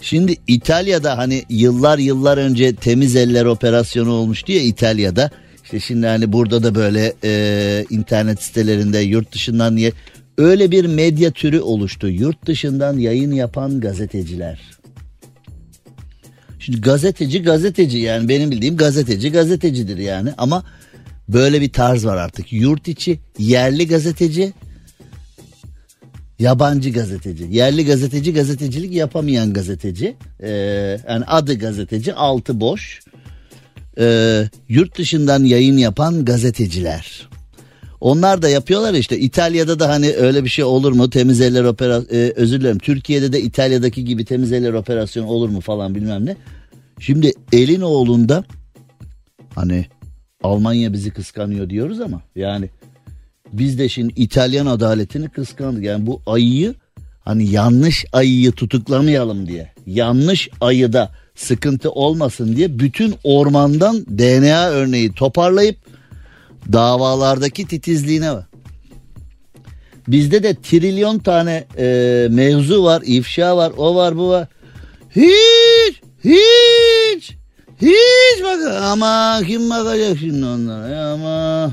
şimdi 0.00 0.36
İtalya'da 0.46 1.18
hani 1.18 1.44
yıllar 1.48 1.98
yıllar 1.98 2.38
önce 2.38 2.74
temiz 2.74 3.16
eller 3.16 3.44
operasyonu 3.44 4.10
olmuştu 4.12 4.52
ya 4.52 4.60
İtalya'da. 4.62 5.30
İşte 5.64 5.80
şimdi 5.80 6.06
hani 6.06 6.32
burada 6.32 6.62
da 6.62 6.74
böyle 6.74 7.14
e, 7.24 7.84
internet 7.90 8.42
sitelerinde 8.42 8.98
yurt 8.98 9.32
dışından 9.32 9.76
niye 9.76 9.92
öyle 10.38 10.70
bir 10.70 10.84
medya 10.84 11.30
türü 11.30 11.60
oluştu. 11.60 12.08
Yurt 12.08 12.46
dışından 12.46 12.98
yayın 12.98 13.32
yapan 13.32 13.80
gazeteciler. 13.80 14.60
Şimdi 16.58 16.80
gazeteci 16.80 17.42
gazeteci 17.42 17.98
yani 17.98 18.28
benim 18.28 18.50
bildiğim 18.50 18.76
gazeteci 18.76 19.32
gazetecidir 19.32 19.98
yani 19.98 20.30
ama 20.38 20.64
böyle 21.28 21.60
bir 21.60 21.72
tarz 21.72 22.06
var 22.06 22.16
artık. 22.16 22.52
Yurt 22.52 22.88
içi 22.88 23.20
yerli 23.38 23.88
gazeteci 23.88 24.52
yabancı 26.40 26.90
gazeteci. 26.90 27.46
Yerli 27.50 27.86
gazeteci 27.86 28.32
gazetecilik 28.32 28.94
yapamayan 28.94 29.52
gazeteci. 29.52 30.16
Ee, 30.40 30.50
yani 31.08 31.24
adı 31.26 31.58
gazeteci 31.58 32.14
altı 32.14 32.60
boş. 32.60 33.00
Ee, 33.98 34.44
yurt 34.68 34.98
dışından 34.98 35.44
yayın 35.44 35.76
yapan 35.76 36.24
gazeteciler. 36.24 37.28
Onlar 38.00 38.42
da 38.42 38.48
yapıyorlar 38.48 38.94
işte 38.94 39.18
İtalya'da 39.18 39.78
da 39.78 39.88
hani 39.88 40.12
öyle 40.12 40.44
bir 40.44 40.48
şey 40.48 40.64
olur 40.64 40.92
mu 40.92 41.10
temiz 41.10 41.40
eller 41.40 41.64
operasyonu 41.64 42.12
e, 42.12 42.32
özür 42.36 42.60
dilerim 42.60 42.78
Türkiye'de 42.78 43.32
de 43.32 43.40
İtalya'daki 43.40 44.04
gibi 44.04 44.24
temiz 44.24 44.52
eller 44.52 44.72
operasyonu 44.72 45.26
olur 45.26 45.48
mu 45.48 45.60
falan 45.60 45.94
bilmem 45.94 46.26
ne. 46.26 46.36
Şimdi 46.98 47.32
elin 47.52 47.80
oğlunda 47.80 48.44
hani 49.54 49.86
Almanya 50.42 50.92
bizi 50.92 51.10
kıskanıyor 51.10 51.70
diyoruz 51.70 52.00
ama 52.00 52.22
yani 52.36 52.70
biz 53.52 53.78
de 53.78 53.88
şimdi 53.88 54.12
İtalyan 54.16 54.66
adaletini 54.66 55.28
kıskandık. 55.28 55.84
Yani 55.84 56.06
bu 56.06 56.22
ayıyı 56.26 56.74
hani 57.24 57.50
yanlış 57.50 58.04
ayıyı 58.12 58.52
tutuklamayalım 58.52 59.48
diye. 59.48 59.72
Yanlış 59.86 60.48
ayıda 60.60 61.10
sıkıntı 61.34 61.90
olmasın 61.90 62.56
diye 62.56 62.78
bütün 62.78 63.14
ormandan 63.24 64.06
DNA 64.06 64.68
örneği 64.68 65.12
toparlayıp 65.12 65.76
davalardaki 66.72 67.66
titizliğine 67.66 68.32
var. 68.32 68.44
Bizde 70.08 70.42
de 70.42 70.54
trilyon 70.54 71.18
tane 71.18 71.64
e, 71.78 72.28
mevzu 72.30 72.84
var, 72.84 73.02
ifşa 73.06 73.56
var, 73.56 73.72
o 73.76 73.94
var, 73.94 74.16
bu 74.16 74.28
var. 74.28 74.48
Hiç, 75.16 76.02
hiç, 76.24 77.36
hiç 77.80 78.44
bak 78.44 78.82
ama 78.82 79.40
kim 79.46 79.70
bakacak 79.70 80.18
şimdi 80.18 80.46
onlara 80.46 81.10
ama 81.10 81.70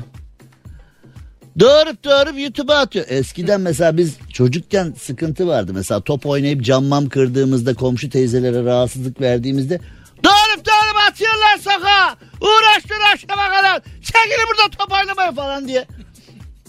Doğrup 1.60 2.04
doğrup 2.04 2.40
YouTube'a 2.40 2.78
atıyor. 2.78 3.06
Eskiden 3.08 3.60
mesela 3.60 3.96
biz 3.96 4.16
çocukken 4.32 4.94
sıkıntı 5.00 5.46
vardı. 5.46 5.72
Mesela 5.74 6.00
top 6.00 6.26
oynayıp 6.26 6.64
cammam 6.64 7.08
kırdığımızda 7.08 7.74
komşu 7.74 8.10
teyzelere 8.10 8.64
rahatsızlık 8.64 9.20
verdiğimizde 9.20 9.80
doğrup 10.24 10.66
doğrup 10.66 11.10
atıyorlar 11.10 11.58
sokağa. 11.58 12.16
Uğraştır 12.40 12.96
akşama 13.14 13.48
kadar. 13.48 13.82
Çekilin 14.02 14.46
burada 14.48 14.76
top 14.78 14.92
oynamaya 14.92 15.32
falan 15.32 15.68
diye. 15.68 15.86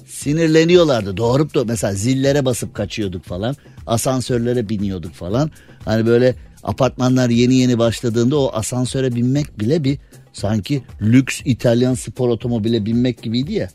Sinirleniyorlardı. 0.08 1.17
Doğrup 1.17 1.56
da 1.56 1.63
mesela 1.63 1.93
zillere 1.93 2.45
basıp 2.45 2.73
kaçıyorduk 2.73 3.25
falan. 3.25 3.56
Asansörlere 3.88 4.69
biniyorduk 4.69 5.13
falan. 5.13 5.52
Hani 5.86 6.06
böyle 6.06 6.36
apartmanlar 6.63 7.30
yeni 7.30 7.56
yeni 7.56 7.78
başladığında 7.78 8.39
o 8.39 8.52
asansöre 8.54 9.15
binmek 9.15 9.60
bile 9.60 9.84
bir 9.84 9.97
sanki 10.34 10.84
lüks 11.02 11.41
İtalyan 11.45 11.93
spor 11.93 12.30
otomobile 12.30 12.86
binmek 12.86 13.23
gibiydi 13.23 13.54
ya. 13.54 13.69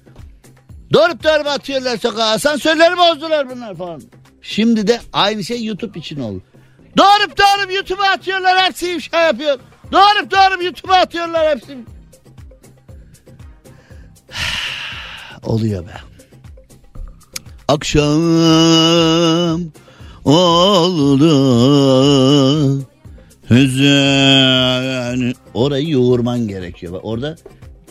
Dörp 0.94 1.24
dörp 1.24 1.46
atıyorlar 1.46 1.96
sokağa. 1.96 2.24
Asansörleri 2.24 2.96
bozdular 2.96 3.50
bunlar 3.50 3.74
falan. 3.74 4.02
Şimdi 4.42 4.86
de 4.86 5.00
aynı 5.12 5.44
şey 5.44 5.64
YouTube 5.64 5.98
için 5.98 6.20
oldu. 6.20 6.42
Doğrup 6.98 7.38
doğrup 7.38 7.74
YouTube'a 7.74 8.06
atıyorlar 8.06 8.58
hepsi 8.58 8.92
ifşa 8.96 9.20
yapıyor. 9.20 9.58
Doğrup 9.92 10.30
doğrup 10.30 10.62
YouTube'a 10.62 10.96
atıyorlar 10.96 11.56
hepsi. 11.56 11.78
Oluyor 15.44 15.86
be. 15.86 15.94
Akşam 17.68 18.22
oldu 20.24 21.28
hüzün. 23.50 25.34
Orayı 25.54 25.88
yoğurman 25.88 26.48
gerekiyor. 26.48 27.00
Orada 27.02 27.36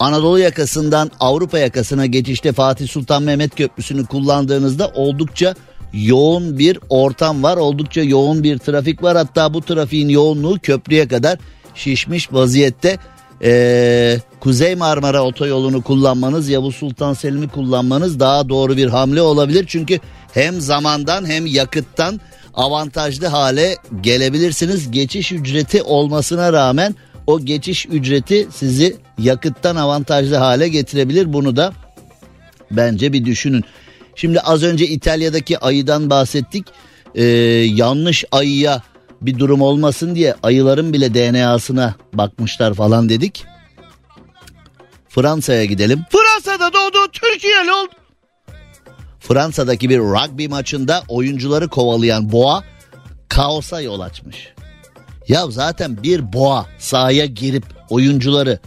Anadolu 0.01 0.39
yakasından 0.39 1.11
Avrupa 1.21 1.59
yakasına 1.59 2.07
geçişte 2.07 2.53
Fatih 2.53 2.89
Sultan 2.89 3.23
Mehmet 3.23 3.57
Köprüsü'nü 3.57 4.07
kullandığınızda 4.07 4.89
oldukça 4.89 5.55
yoğun 5.93 6.59
bir 6.59 6.79
ortam 6.89 7.43
var. 7.43 7.57
Oldukça 7.57 8.03
yoğun 8.03 8.43
bir 8.43 8.59
trafik 8.59 9.03
var. 9.03 9.17
Hatta 9.17 9.55
bu 9.55 9.61
trafiğin 9.61 10.09
yoğunluğu 10.09 10.59
köprüye 10.63 11.09
kadar 11.09 11.39
şişmiş 11.75 12.33
vaziyette. 12.33 12.99
Ee, 13.43 14.19
Kuzey 14.41 14.75
Marmara 14.75 15.23
otoyolunu 15.23 15.83
kullanmanız, 15.83 16.49
Yavuz 16.49 16.77
Sultan 16.77 17.15
Selim'i 17.15 17.49
kullanmanız 17.49 18.21
daha 18.21 18.49
doğru 18.49 18.77
bir 18.77 18.87
hamle 18.87 19.23
olabilir. 19.23 19.65
Çünkü 19.69 20.01
hem 20.35 20.61
zamandan 20.61 21.27
hem 21.27 21.47
yakıttan 21.47 22.21
avantajlı 22.55 23.27
hale 23.27 23.77
gelebilirsiniz. 24.01 24.91
Geçiş 24.91 25.33
ücreti 25.33 25.83
olmasına 25.83 26.53
rağmen 26.53 26.95
o 27.27 27.41
geçiş 27.41 27.87
ücreti 27.87 28.49
sizi 28.55 28.97
yakıttan 29.19 29.77
avantajlı 29.77 30.37
hale 30.37 30.69
getirebilir. 30.69 31.33
Bunu 31.33 31.57
da 31.57 31.73
bence 32.71 33.13
bir 33.13 33.25
düşünün. 33.25 33.65
Şimdi 34.19 34.41
az 34.41 34.63
önce 34.63 34.87
İtalya'daki 34.87 35.59
ayıdan 35.59 36.11
bahsettik. 36.11 36.67
Ee, 37.15 37.25
yanlış 37.25 38.25
ayıya 38.33 38.83
bir 39.21 39.39
durum 39.39 39.63
olmasın 39.63 40.15
diye 40.15 40.35
ayıların 40.43 40.93
bile 40.93 41.15
DNA'sına 41.15 41.95
bakmışlar 42.13 42.75
falan 42.75 43.09
dedik. 43.09 43.45
Fransa'ya 45.09 45.65
gidelim. 45.65 46.05
Fransa'da 46.11 46.73
doğdu 46.73 47.13
Türkiye'li 47.13 47.73
oldu. 47.73 47.91
Fransa'daki 49.21 49.91
bir 49.91 49.99
rugby 49.99 50.47
maçında 50.47 51.03
oyuncuları 51.09 51.69
kovalayan 51.69 52.33
boğa 52.33 52.65
kaosa 53.29 53.81
yol 53.81 54.01
açmış. 54.01 54.53
Ya 55.29 55.51
zaten 55.51 56.03
bir 56.03 56.33
boğa 56.33 56.67
sahaya 56.79 57.27
girip 57.27 57.65
oyuncuları 57.91 58.59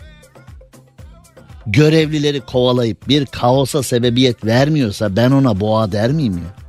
görevlileri 1.67 2.41
kovalayıp 2.41 3.07
bir 3.07 3.25
kaosa 3.25 3.83
sebebiyet 3.83 4.45
vermiyorsa 4.45 5.15
ben 5.15 5.31
ona 5.31 5.59
boğa 5.59 5.91
der 5.91 6.11
miyim 6.11 6.33
ya? 6.33 6.61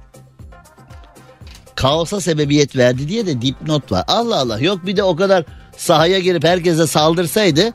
Kaosa 1.74 2.20
sebebiyet 2.20 2.76
verdi 2.76 3.08
diye 3.08 3.26
de 3.26 3.42
dipnot 3.42 3.92
var. 3.92 4.04
Allah 4.08 4.40
Allah 4.40 4.58
yok 4.58 4.86
bir 4.86 4.96
de 4.96 5.02
o 5.02 5.16
kadar 5.16 5.44
sahaya 5.76 6.18
girip 6.18 6.44
herkese 6.44 6.86
saldırsaydı 6.86 7.72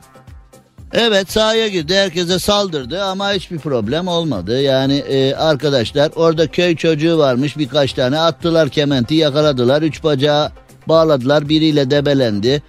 Evet 0.92 1.32
sahaya 1.32 1.68
girdi 1.68 1.94
herkese 1.94 2.38
saldırdı 2.38 3.02
ama 3.02 3.32
hiçbir 3.32 3.58
problem 3.58 4.08
olmadı. 4.08 4.62
Yani 4.62 4.94
e, 4.94 5.34
arkadaşlar 5.34 6.10
orada 6.16 6.46
köy 6.46 6.76
çocuğu 6.76 7.18
varmış 7.18 7.58
birkaç 7.58 7.92
tane 7.92 8.18
attılar 8.18 8.68
kementi 8.68 9.14
yakaladılar. 9.14 9.82
Üç 9.82 10.04
bacağı 10.04 10.52
bağladılar 10.86 11.48
biriyle 11.48 11.90
debelendi. 11.90 12.62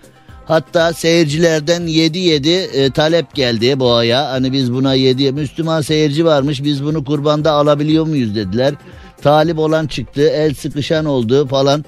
Hatta 0.50 0.94
seyircilerden 0.94 1.82
7-7 1.82 2.50
e, 2.50 2.92
talep 2.92 3.36
geldi 3.36 3.80
boğaya. 3.80 4.32
Hani 4.32 4.54
biz 4.54 4.74
buna 4.74 4.94
7 4.94 5.32
Müslüman 5.32 5.82
seyirci 5.82 6.26
varmış 6.26 6.64
biz 6.64 6.84
bunu 6.84 7.04
kurbanda 7.04 7.52
alabiliyor 7.52 8.08
muyuz 8.08 8.36
dediler. 8.36 8.74
Talip 9.22 9.60
olan 9.60 9.88
çıktı 9.88 10.22
el 10.22 10.54
sıkışan 10.54 11.06
oldu 11.06 11.48
falan. 11.48 11.86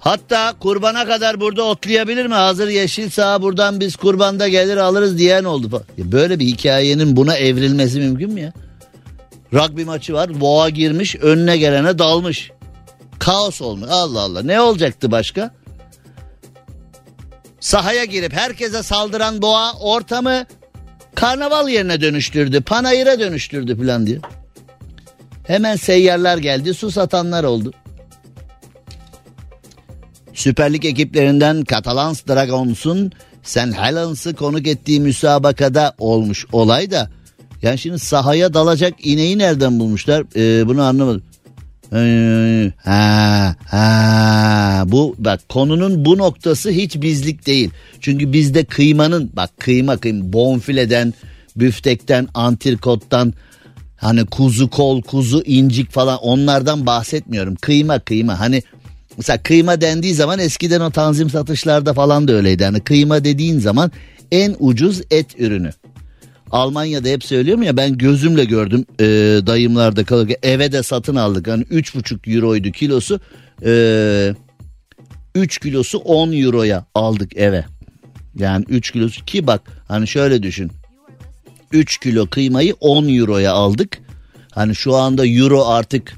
Hatta 0.00 0.54
kurbana 0.60 1.06
kadar 1.06 1.40
burada 1.40 1.62
otlayabilir 1.62 2.26
mi? 2.26 2.34
Hazır 2.34 2.68
yeşil 2.68 3.10
sağ 3.10 3.42
buradan 3.42 3.80
biz 3.80 3.96
kurbanda 3.96 4.48
gelir 4.48 4.76
alırız 4.76 5.18
diyen 5.18 5.44
oldu 5.44 5.82
böyle 5.98 6.38
bir 6.38 6.46
hikayenin 6.46 7.16
buna 7.16 7.36
evrilmesi 7.36 7.98
mümkün 7.98 8.32
mü 8.32 8.40
ya? 8.40 8.52
Rugby 9.52 9.84
maçı 9.84 10.14
var. 10.14 10.40
Boğa 10.40 10.68
girmiş 10.68 11.16
önüne 11.16 11.56
gelene 11.56 11.98
dalmış. 11.98 12.50
Kaos 13.18 13.62
olmuş. 13.62 13.88
Allah 13.90 14.20
Allah. 14.20 14.42
Ne 14.42 14.60
olacaktı 14.60 15.10
başka? 15.10 15.61
Sahaya 17.62 18.04
girip 18.04 18.32
herkese 18.32 18.82
saldıran 18.82 19.42
boğa 19.42 19.72
ortamı 19.72 20.46
karnaval 21.14 21.68
yerine 21.68 22.00
dönüştürdü. 22.00 22.60
Panayır'a 22.60 23.20
dönüştürdü 23.20 23.76
falan 23.76 24.06
diye. 24.06 24.18
Hemen 25.46 25.76
seyyarlar 25.76 26.38
geldi. 26.38 26.74
Su 26.74 26.90
satanlar 26.90 27.44
oldu. 27.44 27.72
Süper 30.34 30.72
Lig 30.72 30.84
ekiplerinden 30.84 31.64
Catalans 31.68 32.22
Dragons'un 32.28 33.12
St. 33.42 33.58
Helens'ı 33.58 34.34
konuk 34.34 34.66
ettiği 34.66 35.00
müsabakada 35.00 35.94
olmuş 35.98 36.46
olay 36.52 36.90
da 36.90 37.10
yani 37.62 37.78
şimdi 37.78 37.98
sahaya 37.98 38.54
dalacak 38.54 38.94
ineği 39.06 39.38
nereden 39.38 39.80
bulmuşlar 39.80 40.24
ee, 40.36 40.68
bunu 40.68 40.82
anlamadım. 40.82 41.22
Ha, 42.84 43.56
ha. 43.66 44.84
Bu 44.86 45.14
bak 45.18 45.48
konunun 45.48 46.04
bu 46.04 46.18
noktası 46.18 46.70
hiç 46.70 47.00
bizlik 47.02 47.46
değil. 47.46 47.70
Çünkü 48.00 48.32
bizde 48.32 48.64
kıymanın 48.64 49.30
bak 49.36 49.50
kıyma 49.58 49.96
kıyma 49.96 50.32
bonfileden, 50.32 51.14
büftekten, 51.56 52.28
antrikottan 52.34 53.34
hani 53.96 54.26
kuzu 54.26 54.70
kol, 54.70 55.02
kuzu 55.02 55.42
incik 55.42 55.90
falan 55.90 56.18
onlardan 56.18 56.86
bahsetmiyorum. 56.86 57.54
Kıyma 57.54 57.98
kıyma 57.98 58.40
hani 58.40 58.62
Mesela 59.16 59.42
kıyma 59.42 59.80
dendiği 59.80 60.14
zaman 60.14 60.38
eskiden 60.38 60.80
o 60.80 60.90
tanzim 60.90 61.30
satışlarda 61.30 61.94
falan 61.94 62.28
da 62.28 62.32
öyleydi. 62.32 62.62
Yani 62.62 62.80
kıyma 62.80 63.24
dediğin 63.24 63.58
zaman 63.58 63.90
en 64.30 64.56
ucuz 64.58 65.02
et 65.10 65.26
ürünü. 65.40 65.70
Almanya'da 66.52 67.08
hep 67.08 67.24
söylüyorum 67.24 67.62
ya 67.62 67.76
ben 67.76 67.98
gözümle 67.98 68.44
gördüm 68.44 68.84
e, 69.00 69.04
dayımlarda 69.46 70.04
kalırken 70.04 70.36
eve 70.42 70.72
de 70.72 70.82
satın 70.82 71.16
aldık. 71.16 71.48
Hani 71.48 71.62
3,5 71.62 72.36
euroydu 72.36 72.70
kilosu. 72.70 73.20
E, 73.64 74.34
3 75.34 75.58
kilosu 75.58 75.98
10 75.98 76.32
euroya 76.32 76.86
aldık 76.94 77.36
eve. 77.36 77.64
Yani 78.38 78.64
3 78.68 78.90
kilosu 78.90 79.24
ki 79.24 79.46
bak 79.46 79.62
hani 79.88 80.08
şöyle 80.08 80.42
düşün. 80.42 80.70
3 81.72 81.98
kilo 81.98 82.26
kıymayı 82.26 82.74
10 82.80 83.08
euroya 83.08 83.52
aldık. 83.52 83.98
Hani 84.50 84.74
şu 84.74 84.96
anda 84.96 85.26
euro 85.26 85.66
artık 85.66 86.12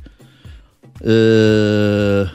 eee 1.07 2.27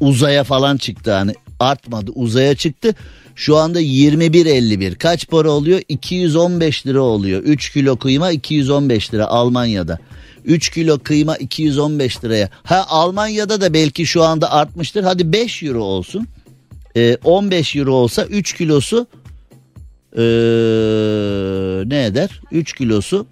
uzaya 0.00 0.44
falan 0.44 0.76
çıktı 0.76 1.12
hani 1.12 1.34
artmadı 1.60 2.10
uzaya 2.14 2.54
çıktı. 2.54 2.94
Şu 3.34 3.56
anda 3.56 3.80
21.51 3.80 4.94
kaç 4.94 5.28
para 5.28 5.50
oluyor? 5.50 5.80
215 5.88 6.86
lira 6.86 7.00
oluyor. 7.00 7.42
3 7.42 7.72
kilo 7.72 7.96
kıyma 7.96 8.30
215 8.30 9.14
lira 9.14 9.26
Almanya'da. 9.26 9.98
3 10.44 10.70
kilo 10.70 10.98
kıyma 10.98 11.36
215 11.36 12.24
liraya. 12.24 12.50
Ha 12.62 12.86
Almanya'da 12.88 13.60
da 13.60 13.74
belki 13.74 14.06
şu 14.06 14.22
anda 14.22 14.52
artmıştır. 14.52 15.02
Hadi 15.02 15.32
5 15.32 15.62
euro 15.62 15.82
olsun. 15.82 16.26
Ee, 16.96 17.16
15 17.24 17.76
euro 17.76 17.92
olsa 17.92 18.24
3 18.24 18.56
kilosu 18.56 19.06
ee, 20.16 20.20
ne 21.86 22.04
eder? 22.04 22.40
3 22.52 22.72
kilosu 22.72 23.26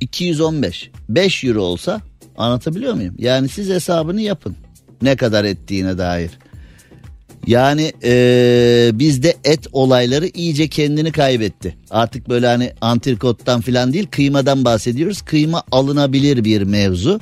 215. 0.00 0.90
5 1.08 1.44
euro 1.44 1.62
olsa 1.62 2.00
Anlatabiliyor 2.36 2.94
muyum? 2.94 3.14
Yani 3.18 3.48
siz 3.48 3.68
hesabını 3.68 4.20
yapın. 4.20 4.56
Ne 5.02 5.16
kadar 5.16 5.44
ettiğine 5.44 5.98
dair. 5.98 6.30
Yani 7.46 7.92
ee, 8.04 8.90
bizde 8.94 9.34
et 9.44 9.66
olayları 9.72 10.26
iyice 10.26 10.68
kendini 10.68 11.12
kaybetti. 11.12 11.76
Artık 11.90 12.28
böyle 12.28 12.46
hani 12.46 12.72
antrikottan 12.80 13.60
falan 13.60 13.92
değil 13.92 14.06
kıymadan 14.10 14.64
bahsediyoruz. 14.64 15.22
Kıyma 15.22 15.62
alınabilir 15.70 16.44
bir 16.44 16.62
mevzu. 16.62 17.20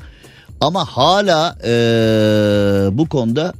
Ama 0.60 0.84
hala 0.84 1.58
ee, 1.64 2.88
bu 2.98 3.08
konuda 3.08 3.54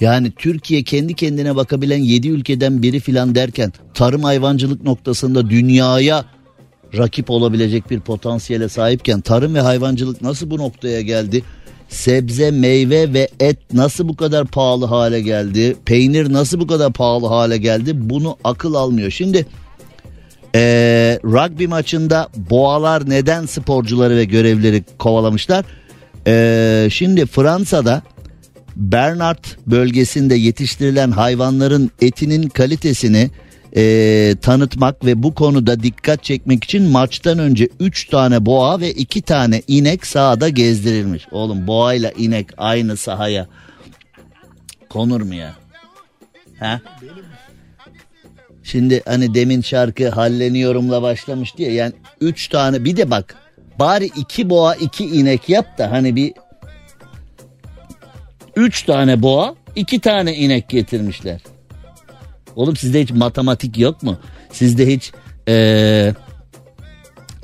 yani 0.00 0.30
Türkiye 0.30 0.82
kendi 0.82 1.14
kendine 1.14 1.56
bakabilen 1.56 1.98
7 1.98 2.28
ülkeden 2.28 2.82
biri 2.82 3.00
filan 3.00 3.34
derken 3.34 3.72
tarım 3.94 4.22
hayvancılık 4.22 4.82
noktasında 4.82 5.50
dünyaya 5.50 6.24
rakip 6.96 7.30
olabilecek 7.30 7.90
bir 7.90 8.00
potansiyele 8.00 8.68
sahipken 8.68 9.20
tarım 9.20 9.54
ve 9.54 9.60
hayvancılık 9.60 10.22
nasıl 10.22 10.50
bu 10.50 10.58
noktaya 10.58 11.00
geldi? 11.00 11.42
Sebze, 11.88 12.50
meyve 12.50 13.12
ve 13.12 13.28
et 13.40 13.58
nasıl 13.72 14.08
bu 14.08 14.16
kadar 14.16 14.46
pahalı 14.46 14.86
hale 14.86 15.20
geldi? 15.20 15.76
Peynir 15.84 16.32
nasıl 16.32 16.60
bu 16.60 16.66
kadar 16.66 16.92
pahalı 16.92 17.26
hale 17.26 17.58
geldi? 17.58 17.92
Bunu 17.94 18.36
akıl 18.44 18.74
almıyor. 18.74 19.10
Şimdi 19.10 19.46
ee, 20.54 21.18
rugby 21.24 21.66
maçında 21.66 22.28
boğalar 22.50 23.10
neden 23.10 23.46
sporcuları 23.46 24.16
ve 24.16 24.24
görevleri 24.24 24.84
kovalamışlar? 24.98 25.64
Ee, 26.26 26.88
şimdi 26.90 27.26
Fransa'da 27.26 28.02
Bernard 28.76 29.44
bölgesinde 29.66 30.34
yetiştirilen 30.34 31.10
hayvanların 31.10 31.90
etinin 32.00 32.48
kalitesini 32.48 33.30
e, 33.76 34.34
tanıtmak 34.42 35.04
ve 35.04 35.22
bu 35.22 35.34
konuda 35.34 35.82
dikkat 35.82 36.24
çekmek 36.24 36.64
için 36.64 36.90
maçtan 36.90 37.38
önce 37.38 37.68
3 37.80 38.08
tane 38.08 38.46
boğa 38.46 38.80
ve 38.80 38.92
2 38.92 39.22
tane 39.22 39.62
inek 39.68 40.06
sahada 40.06 40.48
gezdirilmiş. 40.48 41.26
Oğlum 41.30 41.66
boğayla 41.66 42.10
inek 42.10 42.46
aynı 42.56 42.96
sahaya 42.96 43.46
konur 44.88 45.20
mu 45.20 45.34
ya? 45.34 45.54
Ha? 46.58 46.80
Şimdi 48.62 49.02
hani 49.04 49.34
demin 49.34 49.60
şarkı 49.60 50.08
halleniyorumla 50.08 51.02
başlamış 51.02 51.56
diye 51.56 51.72
yani 51.72 51.92
3 52.20 52.48
tane 52.48 52.84
bir 52.84 52.96
de 52.96 53.10
bak 53.10 53.36
bari 53.78 54.04
2 54.04 54.50
boğa 54.50 54.74
2 54.74 55.04
inek 55.04 55.48
yap 55.48 55.78
da 55.78 55.90
hani 55.90 56.16
bir 56.16 56.32
3 58.56 58.82
tane 58.82 59.22
boğa 59.22 59.54
2 59.76 60.00
tane 60.00 60.34
inek 60.34 60.68
getirmişler. 60.68 61.40
Oğlum 62.58 62.76
sizde 62.76 63.02
hiç 63.02 63.10
matematik 63.10 63.78
yok 63.78 64.02
mu? 64.02 64.18
Sizde 64.52 64.86
hiç 64.86 65.12
ee, 65.48 66.14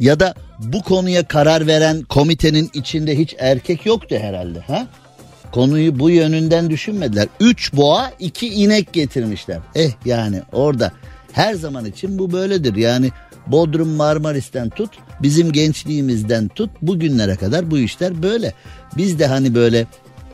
ya 0.00 0.20
da 0.20 0.34
bu 0.58 0.82
konuya 0.82 1.28
karar 1.28 1.66
veren 1.66 2.02
komitenin 2.02 2.70
içinde 2.74 3.18
hiç 3.18 3.34
erkek 3.38 3.86
yoktu 3.86 4.16
herhalde 4.18 4.60
ha? 4.60 4.86
Konuyu 5.52 5.98
bu 5.98 6.10
yönünden 6.10 6.70
düşünmediler. 6.70 7.28
Üç 7.40 7.72
boğa 7.72 8.10
iki 8.18 8.48
inek 8.48 8.92
getirmişler. 8.92 9.58
Eh 9.74 9.90
yani 10.04 10.42
orada 10.52 10.92
her 11.32 11.54
zaman 11.54 11.84
için 11.84 12.18
bu 12.18 12.32
böyledir. 12.32 12.76
Yani 12.76 13.10
Bodrum 13.46 13.88
Marmaris'ten 13.88 14.70
tut 14.70 14.90
bizim 15.22 15.52
gençliğimizden 15.52 16.48
tut 16.48 16.70
bugünlere 16.82 17.36
kadar 17.36 17.70
bu 17.70 17.78
işler 17.78 18.22
böyle. 18.22 18.54
Biz 18.96 19.18
de 19.18 19.26
hani 19.26 19.54
böyle 19.54 19.86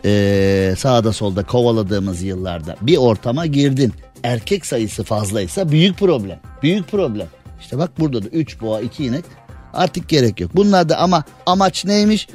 e, 0.05 0.74
sağda 0.78 1.12
solda 1.12 1.42
kovaladığımız 1.42 2.22
yıllarda 2.22 2.76
bir 2.82 2.96
ortama 2.96 3.46
girdin 3.46 3.92
erkek 4.24 4.66
sayısı 4.66 5.04
fazlaysa 5.04 5.70
büyük 5.70 5.98
problem. 5.98 6.40
Büyük 6.62 6.88
problem. 6.88 7.26
İşte 7.60 7.78
bak 7.78 7.90
burada 8.00 8.22
da 8.22 8.28
3 8.28 8.60
boğa 8.60 8.80
2 8.80 9.04
inek 9.04 9.24
artık 9.72 10.08
gerek 10.08 10.40
yok. 10.40 10.50
Bunlar 10.54 10.88
da 10.88 10.98
ama 10.98 11.24
amaç 11.46 11.84
neymiş? 11.84 12.28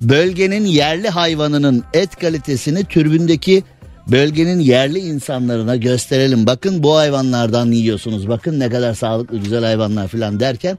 Bölgenin 0.00 0.64
yerli 0.64 1.08
hayvanının 1.08 1.84
et 1.92 2.16
kalitesini 2.16 2.84
türbündeki 2.84 3.64
bölgenin 4.08 4.60
yerli 4.60 4.98
insanlarına 4.98 5.76
gösterelim. 5.76 6.46
Bakın 6.46 6.82
bu 6.82 6.96
hayvanlardan 6.96 7.66
yiyorsunuz. 7.66 8.28
Bakın 8.28 8.60
ne 8.60 8.68
kadar 8.68 8.94
sağlıklı 8.94 9.38
güzel 9.38 9.64
hayvanlar 9.64 10.08
falan 10.08 10.40
derken 10.40 10.78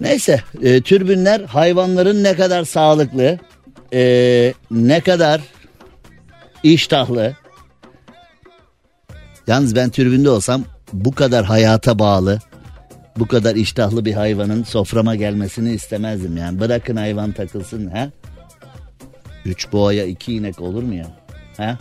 Neyse 0.00 0.40
e, 0.62 0.80
türbünler 0.80 1.40
hayvanların 1.40 2.24
ne 2.24 2.36
kadar 2.36 2.64
sağlıklı, 2.64 3.38
e, 3.92 4.54
ne 4.70 5.00
kadar 5.00 5.40
iştahlı. 6.62 7.36
Yalnız 9.46 9.76
ben 9.76 9.90
türbünde 9.90 10.30
olsam 10.30 10.64
bu 10.92 11.12
kadar 11.12 11.44
hayata 11.44 11.98
bağlı, 11.98 12.40
bu 13.18 13.26
kadar 13.26 13.54
iştahlı 13.56 14.04
bir 14.04 14.12
hayvanın 14.12 14.62
soframa 14.64 15.14
gelmesini 15.14 15.72
istemezdim 15.72 16.36
yani. 16.36 16.60
Bırakın 16.60 16.96
hayvan 16.96 17.32
takılsın 17.32 17.86
ha. 17.86 18.10
Üç 19.44 19.72
boğaya 19.72 20.06
iki 20.06 20.34
inek 20.34 20.60
olur 20.60 20.82
mu 20.82 20.94
ya? 20.94 21.06
Ha? 21.56 21.78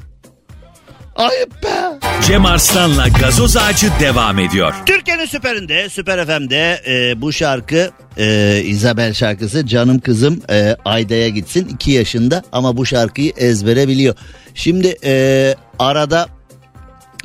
Ayıp 1.16 1.64
be. 1.64 2.00
Cem 2.28 2.46
Arslan'la 2.46 3.08
gazoz 3.08 3.58
ağacı 3.58 3.88
devam 4.00 4.40
ediyor. 4.40 4.74
Türkiye'nin 4.86 5.26
süperinde, 5.26 5.90
Süper 5.90 6.26
FM'de 6.26 6.82
e, 6.88 7.22
bu 7.22 7.34
şarkı 7.34 7.92
e, 8.18 8.58
Isabel 8.66 9.14
şarkısı 9.14 9.68
Canım 9.68 10.00
Kızım 10.00 10.42
e, 10.50 10.76
Ayda'ya 10.86 11.30
gitsin 11.30 11.68
2 11.68 11.92
yaşında 11.92 12.44
ama 12.52 12.78
bu 12.78 12.86
şarkıyı 12.86 13.34
ezbere 13.38 13.88
biliyor. 13.88 14.16
Şimdi 14.54 14.96
e, 15.04 15.56
arada 15.80 16.28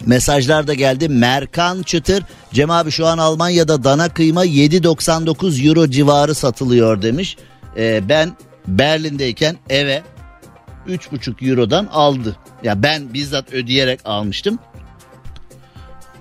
mesajlar 0.07 0.67
da 0.67 0.75
geldi. 0.75 1.09
Merkan 1.09 1.83
Çıtır 1.83 2.25
Cem 2.53 2.71
abi 2.71 2.91
şu 2.91 3.07
an 3.07 3.19
Almanya'da 3.19 3.85
dana 3.85 4.09
kıyma 4.09 4.47
7.99 4.47 5.69
euro 5.69 5.91
civarı 5.91 6.35
satılıyor 6.35 7.03
demiş. 7.03 7.37
E, 7.77 8.09
ben 8.09 8.37
Berlin'deyken 8.69 9.57
eve 9.71 10.03
3,5 10.89 11.51
eurodan 11.51 11.87
aldı. 11.87 12.37
Ya 12.63 12.83
ben 12.83 13.15
bizzat 13.15 13.53
ödeyerek 13.53 14.01
almıştım. 14.05 14.59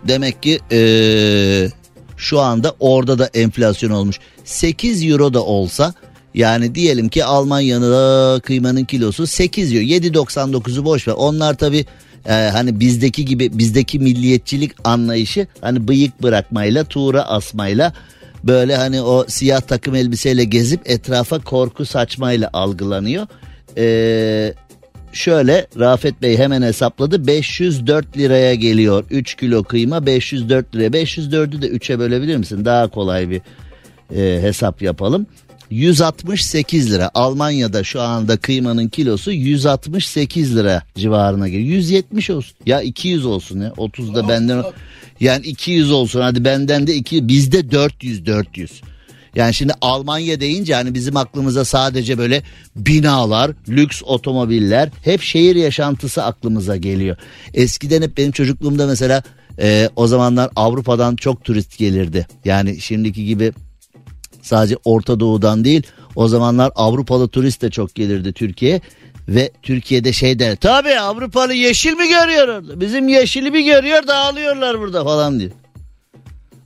Demek 0.08 0.44
ki 0.44 0.60
ee, 0.72 1.70
şu 2.18 2.40
anda 2.40 2.76
orada 2.80 3.20
da 3.20 3.30
enflasyon 3.34 3.92
olmuş. 3.92 4.20
8 4.44 5.10
euro 5.10 5.34
da 5.34 5.44
olsa 5.44 5.94
yani 6.34 6.76
diyelim 6.76 7.10
ki 7.10 7.26
Almanya'da 7.26 8.40
kıymanın 8.40 8.86
kilosu 8.86 9.28
8 9.28 9.74
euro 9.74 9.84
7.99'u 9.84 10.86
boş 10.86 11.08
ver. 11.08 11.14
Onlar 11.18 11.54
tabi 11.54 11.86
e, 12.26 12.34
hani 12.34 12.80
bizdeki 12.80 13.26
gibi 13.26 13.58
bizdeki 13.58 14.00
milliyetçilik 14.00 14.72
anlayışı 14.84 15.48
hani 15.62 15.88
bıyık 15.88 16.24
bırakmayla 16.24 16.84
tuğra 16.84 17.22
asmayla 17.22 17.94
böyle 18.44 18.76
hani 18.76 19.02
o 19.02 19.26
siyah 19.28 19.62
takım 19.62 19.96
elbiseyle 19.96 20.44
gezip 20.44 20.90
etrafa 20.90 21.40
korku 21.40 21.86
saçmayla 21.86 22.50
algılanıyor. 22.54 23.28
Ee, 23.78 24.54
şöyle 25.14 25.68
Rafet 25.80 26.22
Bey 26.22 26.38
hemen 26.38 26.62
hesapladı. 26.62 27.28
504 27.28 28.18
liraya 28.18 28.56
geliyor 28.56 29.06
3 29.10 29.36
kilo 29.36 29.64
kıyma. 29.64 30.06
504 30.06 30.76
liraya 30.76 30.88
504'ü 30.88 31.62
de 31.62 31.68
3'e 31.68 32.00
bölebilir 32.00 32.38
misin? 32.38 32.66
Daha 32.66 32.88
kolay 32.88 33.30
bir 33.30 33.42
e, 34.16 34.42
hesap 34.42 34.82
yapalım 34.82 35.28
168 35.70 36.92
lira. 36.92 37.12
Almanya'da 37.14 37.84
şu 37.84 38.02
anda 38.02 38.38
kıymanın 38.38 38.88
kilosu 38.88 39.32
168 39.32 40.56
lira 40.56 40.84
civarına 40.96 41.48
geliyor. 41.48 41.70
170 41.70 42.30
olsun. 42.30 42.58
Ya 42.66 42.82
200 42.82 43.26
olsun 43.26 43.62
ya. 43.62 43.74
30 43.78 44.16
da 44.16 44.28
benden 44.28 44.64
yani 45.20 45.46
200 45.46 45.92
olsun. 45.92 46.22
Hadi 46.22 46.46
benden 46.46 46.88
de 46.88 46.96
2 46.96 47.28
bizde 47.28 47.72
400 47.72 48.26
400 48.26 48.82
yani 49.36 49.54
şimdi 49.54 49.74
Almanya 49.82 50.40
deyince 50.40 50.76
hani 50.76 50.94
bizim 50.94 51.18
aklımıza 51.18 51.66
sadece 51.66 52.18
böyle 52.18 52.44
binalar, 52.76 53.52
lüks 53.70 54.02
otomobiller, 54.04 54.90
hep 55.04 55.22
şehir 55.22 55.56
yaşantısı 55.56 56.24
aklımıza 56.24 56.76
geliyor. 56.78 57.18
Eskiden 57.54 58.02
hep 58.02 58.18
benim 58.18 58.32
çocukluğumda 58.32 58.88
mesela 58.88 59.24
e, 59.60 59.90
o 59.96 60.08
zamanlar 60.08 60.50
Avrupa'dan 60.56 61.16
çok 61.16 61.44
turist 61.44 61.78
gelirdi. 61.78 62.28
Yani 62.46 62.82
şimdiki 62.82 63.26
gibi 63.26 63.54
sadece 64.46 64.78
Orta 64.86 65.20
Doğu'dan 65.20 65.64
değil 65.64 65.84
o 66.16 66.28
zamanlar 66.28 66.72
Avrupalı 66.76 67.28
turist 67.28 67.62
de 67.62 67.70
çok 67.70 67.96
gelirdi 67.96 68.34
Türkiye'ye. 68.34 68.82
Ve 69.28 69.52
Türkiye'de 69.62 70.14
şey 70.14 70.40
der 70.40 70.56
tabi 70.56 71.00
Avrupalı 71.00 71.54
yeşil 71.54 71.94
mi 71.94 72.10
görüyor 72.10 72.48
orada 72.48 72.82
bizim 72.82 73.08
yeşili 73.08 73.52
mi 73.52 73.64
görüyor 73.64 74.08
dağılıyorlar 74.08 74.80
burada 74.80 75.04
falan 75.04 75.40
diyor. 75.40 75.52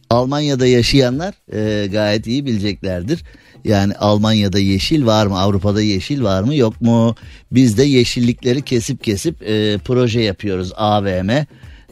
Almanya'da 0.10 0.68
yaşayanlar 0.68 1.34
e, 1.54 1.88
gayet 1.88 2.28
iyi 2.28 2.46
bileceklerdir. 2.46 3.24
Yani 3.66 3.96
Almanya'da 3.96 4.60
yeşil 4.60 5.06
var 5.06 5.28
mı? 5.28 5.40
Avrupa'da 5.40 5.82
yeşil 5.82 6.24
var 6.24 6.44
mı? 6.44 6.56
Yok 6.56 6.82
mu? 6.82 7.16
Biz 7.52 7.78
de 7.78 7.84
yeşillikleri 7.84 8.62
kesip 8.62 9.04
kesip 9.04 9.42
e, 9.42 9.78
proje 9.78 10.22
yapıyoruz 10.22 10.72
AVM 10.76 11.30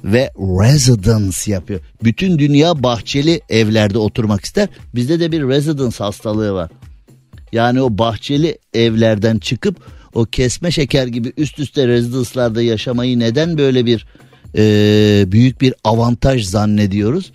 ve 0.03 0.31
residence 0.37 1.51
yapıyor. 1.51 1.79
Bütün 2.03 2.39
dünya 2.39 2.83
bahçeli 2.83 3.41
evlerde 3.49 3.97
oturmak 3.97 4.45
ister. 4.45 4.69
Bizde 4.95 5.19
de 5.19 5.31
bir 5.31 5.47
residence 5.47 5.97
hastalığı 5.97 6.53
var. 6.53 6.71
Yani 7.51 7.81
o 7.81 7.97
bahçeli 7.97 8.57
evlerden 8.73 9.37
çıkıp 9.37 9.77
o 10.13 10.25
kesme 10.25 10.71
şeker 10.71 11.07
gibi 11.07 11.33
üst 11.37 11.59
üste 11.59 11.87
residence'larda 11.87 12.61
yaşamayı 12.61 13.19
neden 13.19 13.57
böyle 13.57 13.85
bir 13.85 14.05
e, 14.57 15.31
büyük 15.31 15.61
bir 15.61 15.73
avantaj 15.83 16.45
zannediyoruz? 16.45 17.31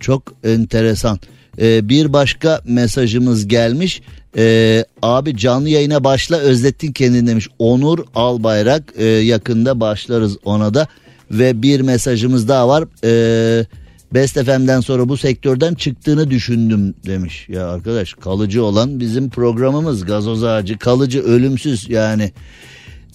Çok 0.00 0.34
enteresan. 0.44 1.18
Ee, 1.60 1.88
bir 1.88 2.12
başka 2.12 2.60
mesajımız 2.64 3.48
gelmiş. 3.48 4.02
Ee, 4.36 4.84
abi 5.02 5.36
canlı 5.36 5.68
yayına 5.68 6.04
başla 6.04 6.36
özlettin 6.36 6.92
kendini 6.92 7.26
demiş. 7.26 7.48
Onur 7.58 7.98
Albayrak 8.14 8.92
ee, 8.96 9.04
yakında 9.04 9.80
başlarız 9.80 10.36
ona 10.44 10.74
da. 10.74 10.86
Ve 11.30 11.62
bir 11.62 11.80
mesajımız 11.80 12.48
daha 12.48 12.68
var. 12.68 12.84
Ee, 13.04 13.66
Best 14.14 14.34
FM'den 14.34 14.80
sonra 14.80 15.08
bu 15.08 15.16
sektörden 15.16 15.74
çıktığını 15.74 16.30
düşündüm 16.30 16.94
demiş. 17.06 17.46
Ya 17.48 17.68
arkadaş 17.68 18.14
kalıcı 18.14 18.64
olan 18.64 19.00
bizim 19.00 19.30
programımız 19.30 20.04
gazoz 20.04 20.44
ağacı 20.44 20.78
kalıcı 20.78 21.22
ölümsüz 21.22 21.90
yani. 21.90 22.32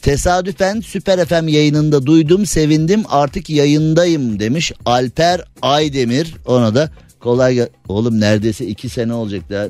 Tesadüfen 0.01 0.81
Süper 0.81 1.25
FM 1.25 1.47
yayınında 1.47 2.05
duydum 2.05 2.45
sevindim 2.45 3.03
artık 3.09 3.49
yayındayım 3.49 4.39
demiş 4.39 4.71
Alper 4.85 5.41
Aydemir 5.61 6.33
ona 6.45 6.75
da 6.75 6.91
kolay 7.19 7.53
gel 7.53 7.69
oğlum 7.87 8.19
neredeyse 8.19 8.65
iki 8.65 8.89
sene 8.89 9.13
olacak 9.13 9.43
daha 9.49 9.67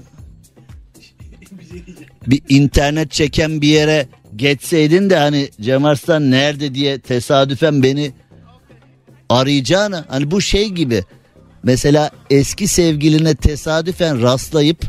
bir 2.28 2.42
internet 2.50 3.12
çeken 3.12 3.62
bir 3.62 3.68
yere 3.68 4.08
geçseydin 4.36 5.10
de 5.10 5.18
hani 5.18 5.50
Cem 5.62 5.86
Arslan 5.86 6.32
nerede 6.32 6.76
diye 6.76 7.00
tesadüfen 7.00 7.84
beni 7.84 8.12
arayacağına 9.34 10.06
hani 10.08 10.32
bu 10.32 10.42
şey 10.42 10.70
gibi 10.70 11.04
mesela 11.64 12.12
eski 12.30 12.68
sevgiline 12.68 13.36
tesadüfen 13.36 14.22
rastlayıp 14.22 14.86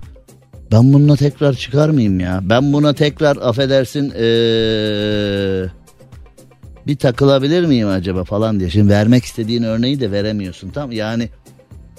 ben 0.73 0.93
bununla 0.93 1.17
tekrar 1.17 1.55
çıkar 1.55 1.89
mıyım 1.89 2.21
ya? 2.21 2.41
Ben 2.43 2.73
buna 2.73 2.95
tekrar 2.95 3.37
affedersin 3.37 4.11
ee, 4.11 5.65
bir 6.87 6.97
takılabilir 6.97 7.65
miyim 7.65 7.89
acaba 7.89 8.25
falan 8.25 8.61
diye. 8.61 8.71
Şimdi 8.71 8.93
vermek 8.93 9.25
istediğin 9.25 9.63
örneği 9.63 10.01
de 10.01 10.13
veremiyorsun. 10.13 10.71
Tam 10.71 10.93
yani 10.93 11.29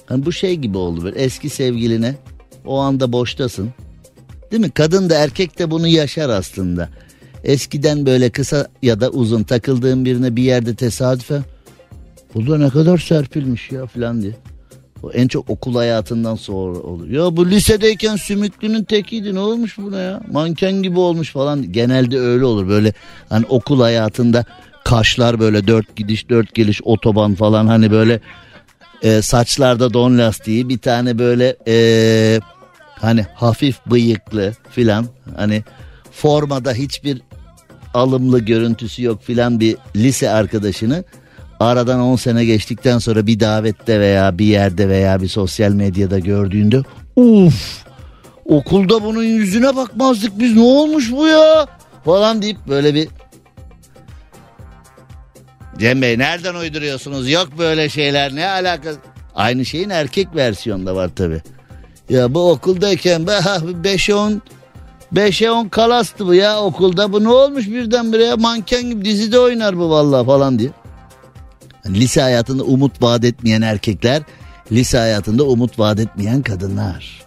hani 0.05 0.25
bu 0.25 0.31
şey 0.31 0.55
gibi 0.55 0.77
oldu 0.77 1.03
böyle 1.03 1.19
eski 1.19 1.49
sevgiline 1.49 2.15
o 2.65 2.79
anda 2.79 3.11
boştasın. 3.11 3.69
Değil 4.51 4.61
mi? 4.61 4.69
Kadın 4.69 5.09
da 5.09 5.15
erkek 5.15 5.59
de 5.59 5.71
bunu 5.71 5.87
yaşar 5.87 6.29
aslında. 6.29 6.89
Eskiden 7.43 8.05
böyle 8.05 8.29
kısa 8.29 8.67
ya 8.81 9.01
da 9.01 9.09
uzun 9.09 9.43
takıldığın 9.43 10.05
birine 10.05 10.35
bir 10.35 10.43
yerde 10.43 10.75
tesadüfen 10.75 11.43
bu 12.35 12.59
ne 12.59 12.69
kadar 12.69 12.97
serpilmiş 12.97 13.71
ya 13.71 13.85
falan 13.85 14.21
diye. 14.21 14.33
O 15.03 15.11
en 15.11 15.27
çok 15.27 15.49
okul 15.49 15.75
hayatından 15.75 16.35
sonra 16.35 16.79
oluyor. 16.79 17.25
Ya 17.25 17.37
bu 17.37 17.49
lisedeyken 17.49 18.15
sümüklünün 18.15 18.83
tekiydi 18.83 19.35
ne 19.35 19.39
olmuş 19.39 19.77
buna 19.77 19.99
ya? 19.99 20.21
Manken 20.31 20.83
gibi 20.83 20.99
olmuş 20.99 21.31
falan. 21.31 21.71
Genelde 21.71 22.19
öyle 22.19 22.45
olur 22.45 22.69
böyle 22.69 22.93
hani 23.29 23.45
okul 23.45 23.81
hayatında 23.81 24.45
kaşlar 24.83 25.39
böyle 25.39 25.67
dört 25.67 25.95
gidiş 25.95 26.29
dört 26.29 26.55
geliş 26.55 26.81
otoban 26.83 27.35
falan 27.35 27.67
hani 27.67 27.91
böyle 27.91 28.19
e, 29.01 29.21
saçlarda 29.21 29.93
don 29.93 30.17
lastiği 30.17 30.69
bir 30.69 30.77
tane 30.77 31.19
böyle 31.19 31.55
e, 31.67 32.39
hani 32.99 33.25
hafif 33.35 33.85
bıyıklı 33.85 34.53
filan 34.71 35.05
hani 35.35 35.63
formada 36.11 36.73
hiçbir 36.73 37.21
alımlı 37.93 38.39
görüntüsü 38.39 39.03
yok 39.03 39.23
filan 39.23 39.59
bir 39.59 39.77
lise 39.95 40.29
arkadaşını 40.29 41.03
aradan 41.59 41.99
10 41.99 42.15
sene 42.15 42.45
geçtikten 42.45 42.97
sonra 42.97 43.27
bir 43.27 43.39
davette 43.39 43.99
veya 43.99 44.37
bir 44.37 44.45
yerde 44.45 44.89
veya 44.89 45.21
bir 45.21 45.27
sosyal 45.27 45.71
medyada 45.71 46.19
gördüğünde 46.19 46.81
uf 47.15 47.85
okulda 48.45 49.03
bunun 49.03 49.23
yüzüne 49.23 49.75
bakmazdık 49.75 50.39
biz 50.39 50.55
ne 50.55 50.61
olmuş 50.61 51.11
bu 51.11 51.27
ya? 51.27 51.67
falan 52.05 52.41
deyip 52.41 52.57
böyle 52.67 52.95
bir 52.95 53.07
Cem 55.79 56.01
Bey 56.01 56.19
nereden 56.19 56.55
uyduruyorsunuz? 56.55 57.29
Yok 57.29 57.49
böyle 57.57 57.89
şeyler 57.89 58.35
ne 58.35 58.47
alakası? 58.47 58.99
Aynı 59.35 59.65
şeyin 59.65 59.89
erkek 59.89 60.35
versiyonda 60.35 60.95
var 60.95 61.09
tabi 61.15 61.41
ya 62.09 62.33
bu 62.33 62.51
okuldayken 62.51 63.21
5'e 63.21 64.15
10 64.15 64.41
5'e 65.13 65.51
10 65.51 65.67
kalastı 65.67 66.27
bu 66.27 66.33
ya 66.33 66.61
okulda. 66.61 67.13
Bu 67.13 67.23
ne 67.23 67.29
olmuş 67.29 67.67
birdenbire 67.67 68.23
ya? 68.23 68.37
Manken 68.37 68.83
gibi 68.83 69.05
dizide 69.05 69.39
oynar 69.39 69.77
bu 69.77 69.89
vallahi 69.89 70.25
falan 70.25 70.59
diye. 70.59 70.69
Lise 71.89 72.21
hayatında 72.21 72.63
umut 72.63 73.01
vaat 73.01 73.23
etmeyen 73.23 73.61
erkekler, 73.61 74.21
lise 74.71 74.97
hayatında 74.97 75.43
umut 75.43 75.79
vaat 75.79 75.99
etmeyen 75.99 76.41
kadınlar. 76.41 77.25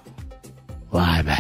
Vay 0.93 1.27
be. 1.27 1.37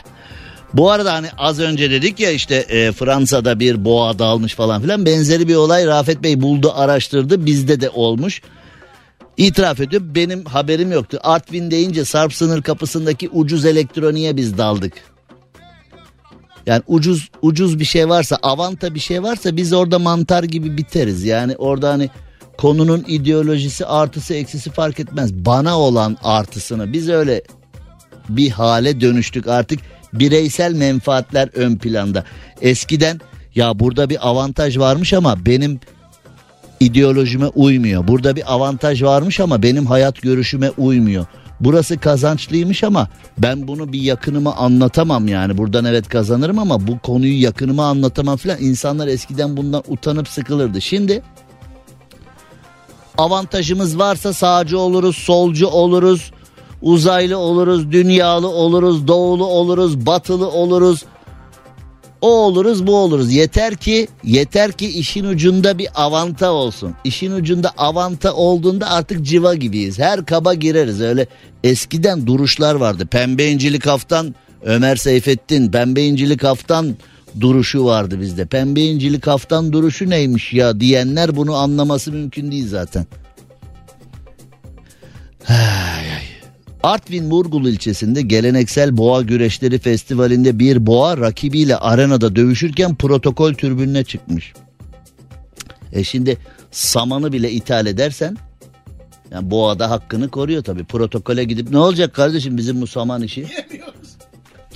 Bu 0.74 0.90
arada 0.90 1.14
hani 1.14 1.28
az 1.38 1.60
önce 1.60 1.90
dedik 1.90 2.20
ya 2.20 2.30
işte 2.30 2.54
e, 2.54 2.92
Fransa'da 2.92 3.60
bir 3.60 3.84
boğa 3.84 4.18
dalmış 4.18 4.54
falan 4.54 4.82
filan 4.82 5.06
benzeri 5.06 5.48
bir 5.48 5.54
olay 5.54 5.86
Rafet 5.86 6.22
Bey 6.22 6.40
buldu 6.40 6.72
araştırdı 6.74 7.46
bizde 7.46 7.80
de 7.80 7.90
olmuş. 7.90 8.42
İtiraf 9.36 9.80
ediyorum 9.80 10.14
benim 10.14 10.44
haberim 10.44 10.92
yoktu. 10.92 11.18
Artvin 11.22 11.70
deyince 11.70 12.04
Sarp 12.04 12.34
sınır 12.34 12.62
kapısındaki 12.62 13.28
ucuz 13.28 13.64
elektroniğe 13.64 14.36
biz 14.36 14.58
daldık. 14.58 14.92
Yani 16.66 16.82
ucuz 16.86 17.30
ucuz 17.42 17.80
bir 17.80 17.84
şey 17.84 18.08
varsa 18.08 18.38
avanta 18.42 18.94
bir 18.94 19.00
şey 19.00 19.22
varsa 19.22 19.56
biz 19.56 19.72
orada 19.72 19.98
mantar 19.98 20.42
gibi 20.42 20.76
biteriz. 20.76 21.24
Yani 21.24 21.56
orada 21.56 21.90
hani 21.90 22.10
konunun 22.58 23.04
ideolojisi 23.08 23.86
artısı 23.86 24.34
eksisi 24.34 24.70
fark 24.70 25.00
etmez. 25.00 25.34
Bana 25.34 25.78
olan 25.78 26.16
artısını 26.24 26.92
biz 26.92 27.08
öyle 27.08 27.42
bir 28.28 28.50
hale 28.50 29.00
dönüştük 29.00 29.46
artık 29.46 29.80
bireysel 30.12 30.72
menfaatler 30.72 31.48
ön 31.54 31.76
planda. 31.76 32.24
Eskiden 32.60 33.20
ya 33.54 33.80
burada 33.80 34.10
bir 34.10 34.28
avantaj 34.28 34.78
varmış 34.78 35.12
ama 35.12 35.46
benim 35.46 35.80
ideolojime 36.80 37.46
uymuyor. 37.46 38.08
Burada 38.08 38.36
bir 38.36 38.54
avantaj 38.54 39.02
varmış 39.02 39.40
ama 39.40 39.62
benim 39.62 39.86
hayat 39.86 40.22
görüşüme 40.22 40.70
uymuyor. 40.70 41.26
Burası 41.60 41.98
kazançlıymış 41.98 42.84
ama 42.84 43.08
ben 43.38 43.68
bunu 43.68 43.92
bir 43.92 44.00
yakınıma 44.02 44.54
anlatamam 44.54 45.28
yani. 45.28 45.58
Buradan 45.58 45.84
evet 45.84 46.08
kazanırım 46.08 46.58
ama 46.58 46.86
bu 46.86 46.98
konuyu 46.98 47.42
yakınıma 47.42 47.86
anlatamam 47.86 48.36
falan. 48.36 48.58
İnsanlar 48.60 49.08
eskiden 49.08 49.56
bundan 49.56 49.82
utanıp 49.88 50.28
sıkılırdı. 50.28 50.80
Şimdi 50.80 51.22
avantajımız 53.18 53.98
varsa 53.98 54.32
sağcı 54.32 54.78
oluruz, 54.78 55.16
solcu 55.16 55.66
oluruz, 55.66 56.30
uzaylı 56.82 57.38
oluruz, 57.38 57.92
dünyalı 57.92 58.48
oluruz, 58.48 59.08
doğulu 59.08 59.46
oluruz, 59.46 60.06
batılı 60.06 60.50
oluruz. 60.50 61.04
O 62.20 62.28
oluruz 62.28 62.86
bu 62.86 62.96
oluruz. 62.96 63.32
Yeter 63.32 63.76
ki 63.76 64.08
yeter 64.24 64.72
ki 64.72 64.88
işin 64.88 65.24
ucunda 65.24 65.78
bir 65.78 65.88
avanta 65.94 66.50
olsun. 66.50 66.94
İşin 67.04 67.32
ucunda 67.32 67.70
avanta 67.76 68.34
olduğunda 68.34 68.90
artık 68.90 69.22
civa 69.22 69.54
gibiyiz. 69.54 69.98
Her 69.98 70.26
kaba 70.26 70.54
gireriz. 70.54 71.00
Öyle 71.00 71.26
eskiden 71.64 72.26
duruşlar 72.26 72.74
vardı. 72.74 73.06
Pembe 73.06 73.46
incilik 73.46 73.86
haftan 73.86 74.34
Ömer 74.62 74.96
Seyfettin 74.96 75.70
pembe 75.70 76.02
incilik 76.02 76.44
haftan 76.44 76.96
duruşu 77.40 77.84
vardı 77.84 78.20
bizde. 78.20 78.46
Pembe 78.46 78.80
incilik 78.80 79.26
haftan 79.26 79.72
duruşu 79.72 80.10
neymiş 80.10 80.52
ya 80.52 80.80
diyenler 80.80 81.36
bunu 81.36 81.54
anlaması 81.54 82.12
mümkün 82.12 82.50
değil 82.52 82.68
zaten. 82.68 83.06
Artvin 86.82 87.24
Murgul 87.24 87.66
ilçesinde 87.66 88.22
geleneksel 88.22 88.96
boğa 88.96 89.22
güreşleri 89.22 89.78
festivalinde 89.78 90.58
bir 90.58 90.86
boğa 90.86 91.16
rakibiyle 91.16 91.76
arenada 91.76 92.36
dövüşürken 92.36 92.94
protokol 92.94 93.54
türbününe 93.54 94.04
çıkmış. 94.04 94.52
E 95.92 96.04
şimdi 96.04 96.38
samanı 96.70 97.32
bile 97.32 97.50
ithal 97.50 97.86
edersen 97.86 98.36
yani 99.30 99.50
boğa 99.50 99.78
da 99.78 99.90
hakkını 99.90 100.28
koruyor 100.28 100.62
tabii. 100.62 100.84
Protokole 100.84 101.44
gidip 101.44 101.70
ne 101.70 101.78
olacak 101.78 102.14
kardeşim 102.14 102.56
bizim 102.56 102.80
bu 102.80 102.86
saman 102.86 103.22
işi? 103.22 103.46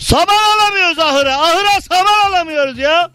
Saman 0.03 0.39
alamıyoruz 0.57 0.99
ahıra. 0.99 1.37
Ahıra 1.39 1.81
saman 1.81 2.31
alamıyoruz 2.31 2.79
ya. 2.79 3.11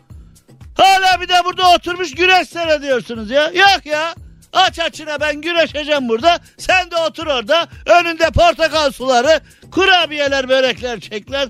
Hala 0.77 1.21
bir 1.21 1.27
de 1.27 1.33
burada 1.45 1.73
oturmuş 1.73 2.11
güreş 2.11 2.49
seyrediyorsunuz 2.49 3.29
ya. 3.29 3.43
Yok 3.43 3.85
ya. 3.85 4.15
Aç 4.53 4.79
açına 4.79 5.21
ben 5.21 5.41
güreşeceğim 5.41 6.09
burada. 6.09 6.39
Sen 6.57 6.91
de 6.91 6.95
otur 6.95 7.27
orada. 7.27 7.67
Önünde 7.85 8.31
portakal 8.31 8.91
suları, 8.91 9.41
kurabiyeler, 9.71 10.49
börekler, 10.49 10.99
çekler. 10.99 11.49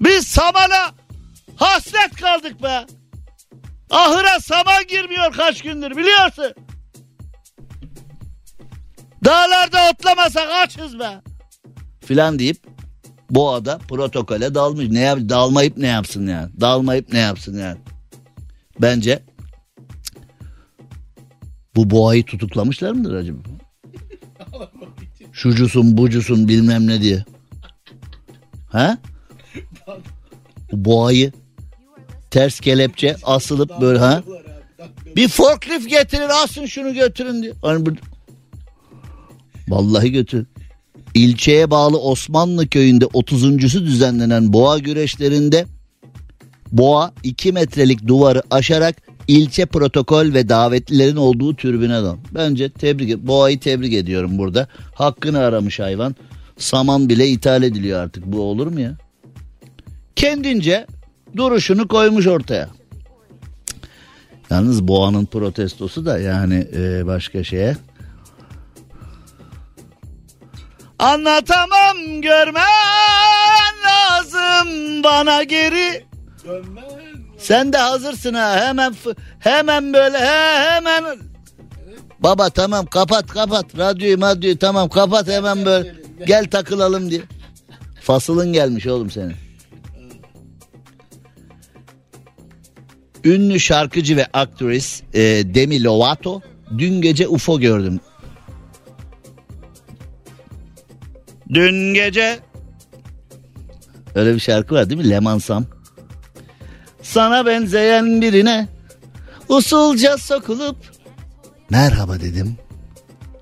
Biz 0.00 0.26
samana 0.26 0.90
hasret 1.56 2.16
kaldık 2.20 2.62
be. 2.62 2.84
Ahıra 3.90 4.40
saman 4.40 4.86
girmiyor 4.86 5.32
kaç 5.32 5.62
gündür 5.62 5.96
biliyorsun. 5.96 6.54
Dağlarda 9.24 9.90
otlamasak 9.90 10.48
açız 10.50 10.98
be. 10.98 11.10
Filan 12.06 12.38
deyip 12.38 12.75
boğada 13.30 13.78
protokole 13.78 14.54
dalmış. 14.54 14.88
Ne 14.88 15.00
yap 15.00 15.18
dalmayıp 15.28 15.76
ne 15.76 15.86
yapsın 15.86 16.26
yani? 16.26 16.50
Dalmayıp 16.60 17.12
ne 17.12 17.18
yapsın 17.18 17.58
yani? 17.58 17.78
Bence 18.80 19.22
bu 21.76 21.90
boğayı 21.90 22.24
tutuklamışlar 22.24 22.92
mıdır 22.92 23.14
acaba? 23.14 23.38
Şucusun 25.32 25.96
bucusun 25.96 26.48
bilmem 26.48 26.86
ne 26.86 27.00
diye. 27.00 27.24
Ha? 28.68 28.98
Bu 30.72 30.84
boğayı 30.84 31.32
ters 32.30 32.60
kelepçe 32.60 33.16
asılıp 33.22 33.80
böyle 33.80 33.98
ha? 33.98 34.22
Bir 35.16 35.28
forklift 35.28 35.88
getirin 35.88 36.30
asın 36.44 36.66
şunu 36.66 36.94
götürün 36.94 37.42
diye. 37.42 37.52
Hani 37.62 37.86
bu... 37.86 37.90
Vallahi 39.68 40.12
götür. 40.12 40.46
İlçeye 41.16 41.70
bağlı 41.70 41.98
Osmanlı 41.98 42.68
köyünde 42.68 43.04
30.sü 43.04 43.84
düzenlenen 43.86 44.52
boğa 44.52 44.78
güreşlerinde 44.78 45.66
boğa 46.72 47.12
2 47.22 47.52
metrelik 47.52 48.06
duvarı 48.06 48.42
aşarak 48.50 48.96
ilçe 49.28 49.66
protokol 49.66 50.34
ve 50.34 50.48
davetlilerin 50.48 51.16
olduğu 51.16 51.54
türbüne 51.54 52.02
dal. 52.02 52.16
Bence 52.34 52.68
tebrik 52.68 53.18
boğayı 53.18 53.60
tebrik 53.60 53.92
ediyorum 53.92 54.38
burada. 54.38 54.68
Hakkını 54.94 55.38
aramış 55.38 55.80
hayvan. 55.80 56.16
Saman 56.58 57.08
bile 57.08 57.28
ithal 57.28 57.62
ediliyor 57.62 58.00
artık. 58.00 58.26
Bu 58.26 58.40
olur 58.40 58.66
mu 58.66 58.80
ya? 58.80 58.96
Kendince 60.16 60.86
duruşunu 61.36 61.88
koymuş 61.88 62.26
ortaya. 62.26 62.68
Yalnız 64.50 64.88
boğanın 64.88 65.26
protestosu 65.26 66.06
da 66.06 66.18
yani 66.18 66.66
e, 66.76 67.06
başka 67.06 67.44
şeye. 67.44 67.76
Anlatamam 71.06 72.20
görmen 72.22 73.74
lazım 73.86 75.02
bana 75.04 75.42
geri. 75.42 76.04
Sen 77.38 77.72
de 77.72 77.76
hazırsın 77.76 78.34
ha 78.34 78.66
hemen 78.66 78.94
hemen 79.38 79.92
böyle 79.92 80.18
he, 80.18 80.70
hemen. 80.70 81.04
Baba 82.20 82.50
tamam 82.50 82.86
kapat 82.86 83.26
kapat 83.26 83.78
radyoyu 83.78 84.18
madyoyu 84.18 84.58
tamam 84.58 84.88
kapat 84.88 85.28
hemen 85.28 85.64
böyle 85.64 85.94
gel 86.26 86.44
takılalım 86.50 87.10
diye. 87.10 87.22
Fasılın 88.00 88.52
gelmiş 88.52 88.86
oğlum 88.86 89.10
senin. 89.10 89.36
Ünlü 93.24 93.60
şarkıcı 93.60 94.16
ve 94.16 94.26
aktris 94.32 95.02
e, 95.14 95.20
Demi 95.54 95.84
Lovato 95.84 96.40
dün 96.78 97.00
gece 97.02 97.28
UFO 97.28 97.60
gördüm. 97.60 98.00
Dün 101.54 101.94
gece 101.94 102.38
öyle 104.14 104.34
bir 104.34 104.40
şarkı 104.40 104.74
var 104.74 104.90
değil 104.90 105.00
mi? 105.00 105.10
Lemansam. 105.10 105.64
Sana 107.02 107.46
benzeyen 107.46 108.22
birine 108.22 108.68
usulca 109.48 110.18
sokulup 110.18 110.76
merhaba 111.70 112.20
dedim. 112.20 112.56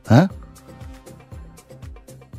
Ha? 0.06 0.28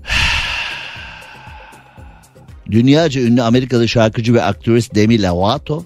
Dünyaca 2.71 3.21
ünlü 3.21 3.41
Amerikalı 3.41 3.87
şarkıcı 3.87 4.33
ve 4.33 4.43
aktris 4.43 4.89
Demi 4.95 5.23
Lovato 5.23 5.85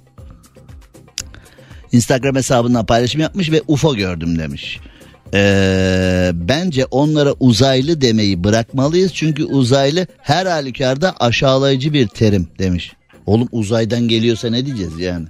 Instagram 1.91 2.35
hesabından 2.35 2.85
paylaşım 2.85 3.21
yapmış 3.21 3.51
ve 3.51 3.61
UFO 3.67 3.95
gördüm 3.95 4.39
demiş. 4.39 4.79
Ee, 5.33 6.31
bence 6.33 6.85
onlara 6.85 7.33
uzaylı 7.39 8.01
demeyi 8.01 8.43
bırakmalıyız 8.43 9.13
çünkü 9.13 9.43
uzaylı 9.43 10.07
her 10.17 10.45
halükarda 10.45 11.15
aşağılayıcı 11.19 11.93
bir 11.93 12.07
terim 12.07 12.47
demiş. 12.59 12.91
Oğlum 13.25 13.47
uzaydan 13.51 14.07
geliyorsa 14.07 14.49
ne 14.49 14.65
diyeceğiz 14.65 14.99
yani? 14.99 15.27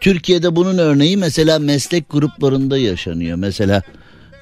Türkiye'de 0.00 0.56
bunun 0.56 0.78
örneği 0.78 1.16
mesela 1.16 1.58
meslek 1.58 2.10
gruplarında 2.10 2.78
yaşanıyor. 2.78 3.36
Mesela 3.36 3.82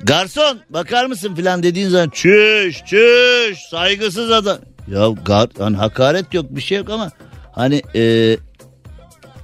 garson 0.03 0.59
bakar 0.71 1.07
mısın 1.07 1.35
filan 1.35 1.63
dediğin 1.63 1.89
zaman 1.89 2.09
çüş 2.09 2.77
çüş 2.87 3.59
saygısız 3.71 4.31
adam. 4.31 4.59
Ya 4.93 5.09
gar, 5.25 5.49
hani 5.59 5.77
hakaret 5.77 6.35
yok 6.35 6.47
bir 6.51 6.61
şey 6.61 6.79
yok 6.79 6.91
ama 6.91 7.11
hani 7.53 7.83
e, 7.95 8.37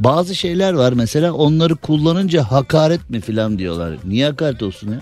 bazı 0.01 0.35
şeyler 0.35 0.73
var 0.73 0.93
mesela 0.93 1.33
onları 1.33 1.77
kullanınca 1.77 2.43
hakaret 2.43 3.11
mi 3.11 3.21
filan 3.21 3.59
diyorlar. 3.59 3.97
Niye 4.05 4.27
hakaret 4.27 4.63
olsun 4.63 4.93
ya? 4.93 5.01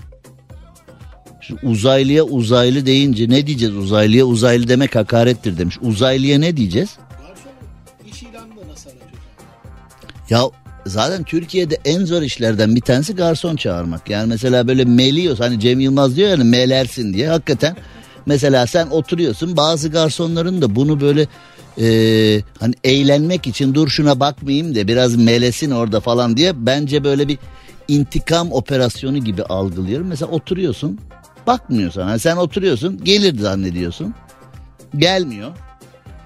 Şu 1.41 1.57
uzaylıya 1.63 2.23
uzaylı 2.23 2.85
deyince 2.85 3.29
ne 3.29 3.47
diyeceğiz 3.47 3.75
uzaylıya 3.75 4.25
uzaylı 4.25 4.67
demek 4.67 4.95
hakarettir 4.95 5.57
demiş. 5.57 5.77
Uzaylıya 5.81 6.39
ne 6.39 6.57
diyeceğiz? 6.57 6.97
Ya 10.29 10.41
zaten 10.85 11.23
Türkiye'de 11.23 11.77
en 11.85 12.05
zor 12.05 12.21
işlerden 12.21 12.75
bir 12.75 12.81
tanesi 12.81 13.15
garson 13.15 13.55
çağırmak. 13.55 14.09
Yani 14.09 14.27
mesela 14.27 14.67
böyle 14.67 14.85
meliyoruz 14.85 15.39
hani 15.39 15.59
Cem 15.59 15.79
Yılmaz 15.79 16.15
diyor 16.15 16.29
yani 16.29 16.43
melersin 16.43 17.13
diye 17.13 17.29
hakikaten 17.29 17.75
Mesela 18.25 18.67
sen 18.67 18.87
oturuyorsun 18.87 19.57
bazı 19.57 19.89
garsonların 19.89 20.61
da 20.61 20.75
bunu 20.75 21.01
böyle 21.01 21.27
e, 21.81 21.87
hani 22.59 22.73
eğlenmek 22.83 23.47
için 23.47 23.73
dur 23.73 23.87
şuna 23.87 24.19
bakmayayım 24.19 24.75
de 24.75 24.87
biraz 24.87 25.15
melesin 25.15 25.71
orada 25.71 25.99
falan 25.99 26.37
diye 26.37 26.65
bence 26.65 27.03
böyle 27.03 27.27
bir 27.27 27.37
intikam 27.87 28.51
operasyonu 28.51 29.17
gibi 29.17 29.43
algılıyorum. 29.43 30.07
Mesela 30.07 30.31
oturuyorsun 30.31 30.99
bakmıyor 31.47 31.91
sana 31.91 32.09
yani 32.09 32.19
sen 32.19 32.37
oturuyorsun 32.37 33.03
gelir 33.03 33.39
zannediyorsun 33.39 34.13
gelmiyor 34.97 35.51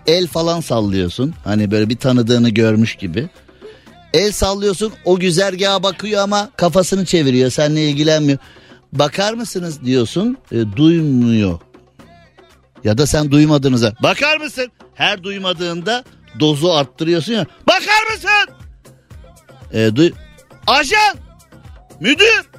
el 0.08 0.28
falan 0.28 0.62
sallıyorsun 0.62 1.34
hani 1.44 1.72
böyle 1.72 1.90
bir 1.90 1.98
tanıdığını 1.98 2.50
görmüş 2.50 2.96
gibi. 2.96 3.30
El 4.14 4.32
sallıyorsun 4.32 4.94
o 5.06 5.20
güzergaha 5.20 5.84
bakıyor 5.84 6.22
ama 6.22 6.50
kafasını 6.58 7.06
çeviriyor 7.06 7.50
seninle 7.50 7.90
ilgilenmiyor. 7.90 8.40
Bakar 8.94 9.34
mısınız 9.34 9.84
diyorsun 9.86 10.38
e, 10.52 10.56
duymuyor. 10.76 11.60
Ya 12.88 12.98
da 12.98 13.08
sen 13.08 13.32
duymadığınıza 13.32 13.94
bakar 14.04 14.38
mısın? 14.38 14.72
Her 14.94 15.24
duymadığında 15.24 16.04
dozu 16.40 16.70
arttırıyorsun 16.70 17.34
ya. 17.34 17.46
Bakar 17.68 18.14
mısın? 18.14 18.56
E, 19.74 19.96
duy 19.96 20.12
Ajan! 20.68 21.18
Müdür! 22.00 22.50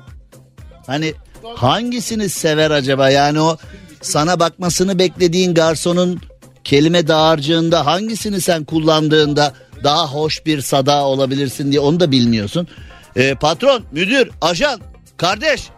Hani 0.87 1.15
hangisini 1.57 2.29
sever 2.29 2.71
acaba? 2.71 3.11
Yani 3.11 3.41
o 3.41 3.57
sana 4.01 4.41
bakmasını 4.41 4.99
beklediğin 4.99 5.55
garsonun 5.55 6.21
kelime 6.65 7.09
dağarcığında 7.09 7.87
hangisini 7.87 8.41
sen 8.41 8.65
kullandığında 8.65 9.53
daha 9.85 10.07
hoş 10.07 10.47
bir 10.47 10.61
sada 10.61 11.05
olabilirsin 11.05 11.71
diye 11.71 11.81
onu 11.81 12.01
da 12.01 12.11
bilmiyorsun. 12.11 12.69
E, 13.17 13.35
patron, 13.35 13.83
müdür, 13.93 14.31
ajan, 14.41 14.81
kardeş, 15.17 15.69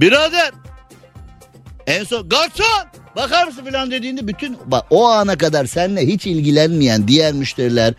birader, 0.00 0.50
en 1.86 2.04
son 2.04 2.28
garson 2.28 2.98
bakar 3.18 3.46
mısın 3.46 3.64
falan 3.64 3.90
dediğinde 3.90 4.28
bütün 4.28 4.56
bak, 4.66 4.86
o 4.90 5.08
ana 5.08 5.38
kadar 5.38 5.66
seninle 5.66 6.06
hiç 6.06 6.26
ilgilenmeyen 6.26 7.08
diğer 7.08 7.32
müşteriler, 7.32 7.94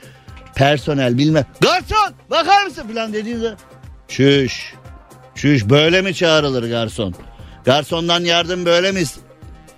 personel 0.55 1.17
bilmem. 1.17 1.45
Garson 1.61 2.13
bakar 2.29 2.65
mısın 2.65 2.87
falan 2.93 3.13
dediğinde 3.13 3.55
çüş, 4.07 4.73
çüş 5.35 5.69
böyle 5.69 6.01
mi 6.01 6.15
çağrılır 6.15 6.69
garson? 6.69 7.15
Garsondan 7.65 8.23
yardım 8.23 8.65
böyle 8.65 8.91
mi? 8.91 9.03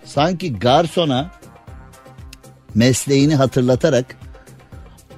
Sanki 0.05 0.59
garsona 0.59 1.31
mesleğini 2.75 3.35
hatırlatarak 3.35 4.05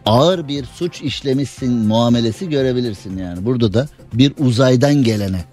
ağır 0.05 0.47
bir 0.47 0.65
suç 0.65 1.01
işlemişsin 1.01 1.73
muamelesi 1.73 2.49
görebilirsin 2.49 3.17
yani. 3.17 3.45
Burada 3.45 3.73
da 3.73 3.87
bir 4.13 4.33
uzaydan 4.39 5.03
gelene. 5.03 5.52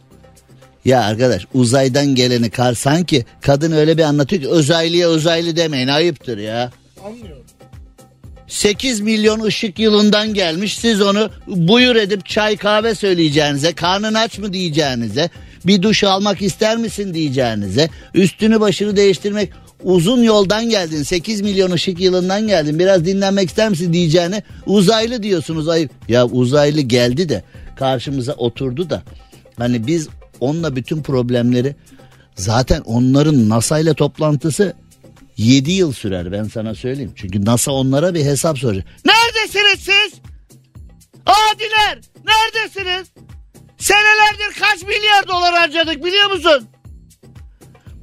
Ya 0.85 1.03
arkadaş 1.05 1.47
uzaydan 1.55 2.07
geleni 2.07 2.51
kar 2.51 2.74
sanki 2.74 3.24
kadın 3.41 3.72
öyle 3.72 3.99
bir 3.99 4.03
anlatıyor 4.03 4.43
ki 4.43 4.49
uzaylıya 4.49 5.11
uzaylı 5.11 5.57
demeyin 5.57 5.89
ayıptır 5.89 6.39
ya. 6.39 6.70
Anlıyorum. 7.05 7.45
8 8.49 9.01
milyon 9.01 9.41
ışık 9.41 9.78
yılından 9.78 10.35
gelmiş 10.35 10.78
siz 10.78 11.01
onu 11.01 11.31
buyur 11.47 11.97
edip 11.97 12.26
çay 12.26 12.57
kahve 12.57 12.95
söyleyeceğinize 12.95 13.72
karnın 13.72 14.14
aç 14.14 14.39
mı 14.39 14.53
diyeceğinize 14.53 15.31
bir 15.66 15.83
duş 15.83 16.05
almak 16.05 16.43
ister 16.43 16.76
misin 16.76 17.14
diyeceğinize 17.14 17.89
üstünü 18.14 18.61
başını 18.61 18.97
değiştirmek 18.97 19.53
uzun 19.83 20.22
yoldan 20.22 20.70
geldin 20.70 21.03
8 21.03 21.41
milyon 21.41 21.70
ışık 21.70 22.01
yılından 22.01 22.47
geldin 22.47 22.78
biraz 22.78 23.05
dinlenmek 23.05 23.49
ister 23.49 23.68
misin 23.68 23.93
diyeceğine 23.93 24.43
uzaylı 24.66 25.22
diyorsunuz 25.22 25.68
ayıp. 25.68 25.91
Ya 26.09 26.26
uzaylı 26.26 26.81
geldi 26.81 27.28
de 27.28 27.45
karşımıza 27.76 28.33
oturdu 28.33 28.91
da 28.91 29.03
hani 29.59 29.87
biz 29.87 30.09
onunla 30.41 30.76
bütün 30.76 31.03
problemleri 31.03 31.76
zaten 32.34 32.80
onların 32.80 33.49
NASA 33.49 33.78
ile 33.78 33.95
toplantısı 33.95 34.76
7 35.36 35.72
yıl 35.72 35.93
sürer 35.93 36.32
ben 36.32 36.45
sana 36.45 36.74
söyleyeyim. 36.74 37.12
Çünkü 37.16 37.45
NASA 37.45 37.72
onlara 37.72 38.14
bir 38.14 38.24
hesap 38.24 38.59
soracak. 38.59 38.86
Neredesiniz 39.05 39.80
siz? 39.80 40.20
Adiler 41.26 41.99
neredesiniz? 42.26 43.09
Senelerdir 43.78 44.61
kaç 44.61 44.82
milyar 44.82 45.28
dolar 45.28 45.55
harcadık 45.55 46.05
biliyor 46.05 46.30
musun? 46.30 46.68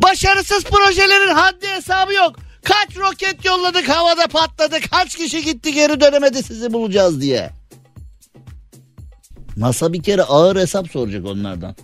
Başarısız 0.03 0.63
projelerin 0.63 1.33
haddi 1.33 1.67
hesabı 1.67 2.13
yok. 2.13 2.35
Kaç 2.63 2.97
roket 2.97 3.45
yolladık 3.45 3.89
havada 3.89 4.27
patladı. 4.27 4.75
Kaç 4.91 5.15
kişi 5.15 5.43
gitti 5.45 5.73
geri 5.73 6.01
dönemedi 6.01 6.43
sizi 6.43 6.73
bulacağız 6.73 7.21
diye. 7.21 7.49
NASA 9.57 9.93
bir 9.93 10.03
kere 10.03 10.21
ağır 10.21 10.55
hesap 10.55 10.91
soracak 10.91 11.25
onlardan. 11.25 11.75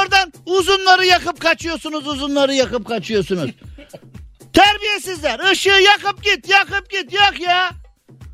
Oradan 0.00 0.32
uzunları 0.46 1.06
yakıp 1.06 1.40
kaçıyorsunuz 1.40 2.06
uzunları 2.06 2.54
yakıp 2.54 2.88
kaçıyorsunuz. 2.88 3.50
Terbiyesizler 4.52 5.50
ışığı 5.50 5.68
yakıp 5.68 6.24
git 6.24 6.48
yakıp 6.48 6.90
git 6.90 7.12
yak 7.12 7.40
ya. 7.40 7.70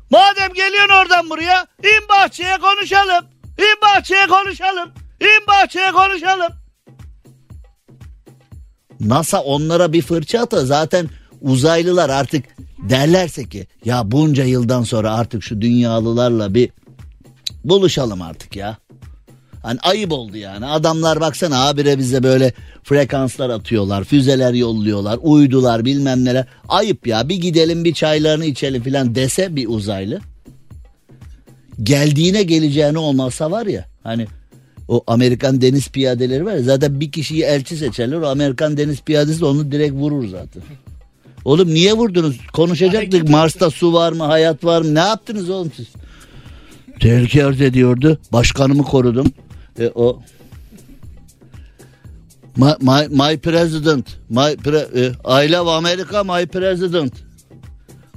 Madem 0.09 0.53
geliyorsun 0.53 0.93
oradan 0.93 1.29
buraya 1.29 1.67
in 1.83 2.09
bahçeye 2.09 2.57
konuşalım. 2.57 3.25
İn 3.57 3.81
bahçeye 3.81 4.27
konuşalım. 4.27 4.89
İn 5.21 5.47
bahçeye 5.47 5.91
konuşalım. 5.91 6.53
NASA 8.99 9.41
onlara 9.41 9.93
bir 9.93 10.01
fırça 10.01 10.41
ata 10.41 10.65
zaten 10.65 11.09
uzaylılar 11.41 12.09
artık 12.09 12.45
derlerse 12.89 13.49
ki 13.49 13.67
ya 13.85 14.11
bunca 14.11 14.43
yıldan 14.43 14.83
sonra 14.83 15.13
artık 15.13 15.43
şu 15.43 15.61
dünyalılarla 15.61 16.53
bir 16.53 16.69
buluşalım 17.63 18.21
artık 18.21 18.55
ya. 18.55 18.77
Hani 19.67 19.79
ayıp 19.79 20.11
oldu 20.11 20.37
yani. 20.37 20.65
Adamlar 20.65 21.19
baksana 21.19 21.65
habire 21.65 21.97
bize 21.97 22.23
böyle 22.23 22.53
frekanslar 22.83 23.49
atıyorlar, 23.49 24.03
füzeler 24.03 24.53
yolluyorlar, 24.53 25.19
uydular 25.21 25.85
bilmem 25.85 26.25
neler. 26.25 26.45
Ayıp 26.69 27.07
ya 27.07 27.29
bir 27.29 27.35
gidelim 27.35 27.83
bir 27.83 27.93
çaylarını 27.93 28.45
içelim 28.45 28.83
filan 28.83 29.15
dese 29.15 29.55
bir 29.55 29.67
uzaylı. 29.67 30.19
Geldiğine 31.83 32.43
geleceğini 32.43 32.97
olmazsa 32.97 33.51
var 33.51 33.65
ya 33.65 33.85
hani 34.03 34.27
o 34.87 35.03
Amerikan 35.07 35.61
deniz 35.61 35.89
piyadeleri 35.89 36.45
var 36.45 36.53
ya 36.53 36.63
zaten 36.63 36.99
bir 36.99 37.11
kişiyi 37.11 37.43
elçi 37.43 37.77
seçerler. 37.77 38.17
O 38.17 38.27
Amerikan 38.27 38.77
deniz 38.77 39.01
piyadesi 39.01 39.41
de 39.41 39.45
onu 39.45 39.71
direkt 39.71 39.93
vurur 39.93 40.27
zaten. 40.27 40.63
Oğlum 41.45 41.73
niye 41.73 41.93
vurdunuz? 41.93 42.39
Konuşacaktık. 42.53 43.29
Mars'ta 43.29 43.69
su 43.69 43.93
var 43.93 44.11
mı? 44.11 44.23
Hayat 44.23 44.63
var 44.63 44.81
mı? 44.81 44.95
Ne 44.95 44.99
yaptınız 44.99 45.49
oğlum 45.49 45.71
siz? 45.75 45.87
Tehlike 46.99 47.45
arz 47.45 47.61
ediyordu. 47.61 48.19
Başkanımı 48.33 48.83
korudum. 48.83 49.33
E, 49.77 49.91
o 49.95 50.21
My, 52.57 52.75
my, 52.81 53.07
my 53.09 53.35
president, 53.35 54.17
my 54.29 54.55
pre, 54.55 54.79
uh, 54.79 55.13
I 55.23 55.45
love 55.45 55.67
America, 55.67 56.23
my 56.23 56.43
president. 56.45 57.23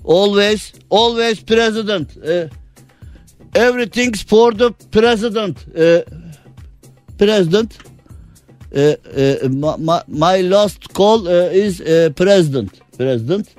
Always, 0.03 0.73
always 0.89 1.43
president. 1.43 2.17
Uh, 2.17 2.49
everything's 3.55 4.23
for 4.23 4.53
the 4.53 4.71
president. 4.91 5.67
Uh, 5.77 6.01
president. 7.19 7.77
Uh, 8.75 8.95
uh, 9.15 9.49
my, 9.79 10.03
my 10.09 10.41
last 10.41 10.95
call 10.95 11.29
uh, 11.29 11.51
is 11.53 11.83
uh, 11.83 12.09
president. 12.17 12.81
President. 12.97 13.55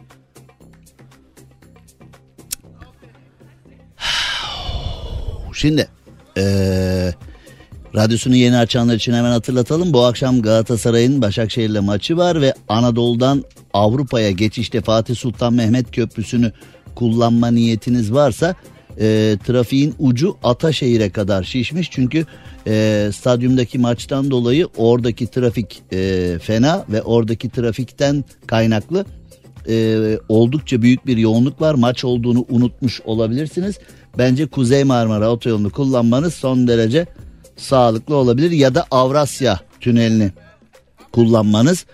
Şimdi 5.53 5.87
ee, 6.37 7.13
radyosunu 7.95 8.35
yeni 8.35 8.57
açanlar 8.57 8.95
için 8.95 9.13
hemen 9.13 9.31
hatırlatalım. 9.31 9.93
Bu 9.93 10.05
akşam 10.05 10.41
Galatasaray'ın 10.41 11.21
Başakşehir'le 11.21 11.79
maçı 11.81 12.17
var 12.17 12.41
ve 12.41 12.53
Anadolu'dan 12.69 13.43
Avrupa'ya 13.73 14.31
geçişte 14.31 14.81
Fatih 14.81 15.15
Sultan 15.15 15.53
Mehmet 15.53 15.91
Köprüsü'nü 15.91 16.51
kullanma 16.95 17.51
niyetiniz 17.51 18.13
varsa 18.13 18.55
e, 18.99 19.37
trafiğin 19.47 19.95
ucu 19.99 20.37
Ataşehir'e 20.43 21.09
kadar 21.09 21.43
şişmiş. 21.43 21.91
Çünkü 21.91 22.25
e, 22.67 23.09
stadyumdaki 23.15 23.79
maçtan 23.79 24.31
dolayı 24.31 24.67
oradaki 24.77 25.27
trafik 25.27 25.81
e, 25.93 26.39
fena 26.41 26.85
ve 26.89 27.01
oradaki 27.01 27.49
trafikten 27.49 28.23
kaynaklı 28.47 29.05
e, 29.69 29.97
oldukça 30.29 30.81
büyük 30.81 31.07
bir 31.07 31.17
yoğunluk 31.17 31.61
var. 31.61 31.73
Maç 31.73 32.03
olduğunu 32.03 32.45
unutmuş 32.49 33.01
olabilirsiniz. 33.01 33.79
Bence 34.17 34.45
Kuzey 34.45 34.83
Marmara 34.83 35.29
otoyolunu 35.29 35.69
kullanmanız 35.69 36.33
son 36.33 36.67
derece 36.67 37.07
sağlıklı 37.61 38.15
olabilir 38.15 38.51
ya 38.51 38.75
da 38.75 38.85
Avrasya 38.91 39.59
tünelini 39.79 40.31
kullanmanız 41.11 41.85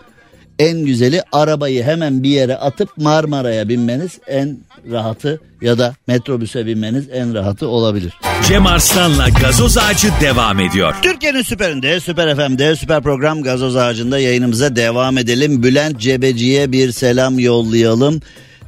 en 0.60 0.86
güzeli 0.86 1.22
arabayı 1.32 1.84
hemen 1.84 2.24
bir 2.24 2.30
yere 2.30 2.56
atıp 2.56 2.98
Marmara'ya 2.98 3.70
binmeniz 3.70 4.12
en 4.28 4.58
rahatı 4.92 5.42
ya 5.62 5.78
da 5.78 5.96
metrobüse 6.08 6.66
binmeniz 6.66 7.06
en 7.14 7.34
rahatı 7.34 7.68
olabilir. 7.68 8.14
Cem 8.48 8.66
Arslan'la 8.66 9.30
gazoz 9.30 9.78
ağacı 9.78 10.08
devam 10.22 10.60
ediyor. 10.60 10.96
Türkiye'nin 11.02 11.42
süperinde, 11.42 12.00
süper 12.00 12.36
FM'de, 12.36 12.76
süper 12.76 13.04
program 13.04 13.44
gazoz 13.44 13.76
ağacında 13.76 14.20
yayınımıza 14.20 14.76
devam 14.76 15.18
edelim. 15.18 15.64
Bülent 15.64 16.00
Cebeci'ye 16.00 16.72
bir 16.72 16.92
selam 16.92 17.40
yollayalım. 17.40 18.22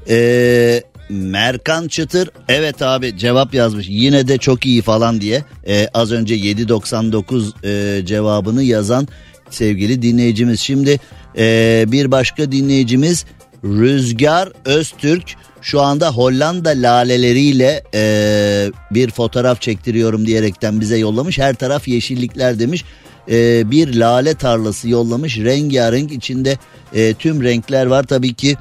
Ee, 0.10 0.84
Merkan 1.10 1.88
Çıtır 1.88 2.30
evet 2.48 2.82
abi 2.82 3.18
cevap 3.18 3.54
yazmış 3.54 3.86
yine 3.90 4.28
de 4.28 4.38
çok 4.38 4.66
iyi 4.66 4.82
falan 4.82 5.22
diye 5.22 5.44
ee, 5.68 5.88
az 5.94 6.12
önce 6.12 6.36
7.99 6.36 8.00
e, 8.00 8.06
cevabını 8.06 8.64
yazan 8.64 9.08
sevgili 9.50 10.02
dinleyicimiz. 10.02 10.60
Şimdi 10.60 11.00
e, 11.38 11.86
bir 11.88 12.12
başka 12.12 12.52
dinleyicimiz 12.52 13.26
Rüzgar 13.64 14.50
Öztürk 14.66 15.36
şu 15.62 15.82
anda 15.82 16.10
Hollanda 16.10 16.70
laleleriyle 16.70 17.84
e, 17.94 18.72
bir 18.92 19.12
fotoğraf 19.12 19.62
çektiriyorum 19.62 20.26
diyerekten 20.28 20.82
bize 20.82 20.98
yollamış. 20.98 21.40
Her 21.40 21.56
taraf 21.56 21.88
yeşillikler 21.88 22.60
demiş. 22.60 22.84
E, 23.32 23.72
bir 23.72 23.96
lale 23.96 24.34
tarlası 24.34 24.90
yollamış. 24.90 25.38
Rengarenk 25.38 26.12
içinde 26.12 26.58
e, 26.94 27.14
tüm 27.14 27.44
renkler 27.44 27.86
var. 27.86 28.04
Tabii 28.04 28.34
ki 28.34 28.56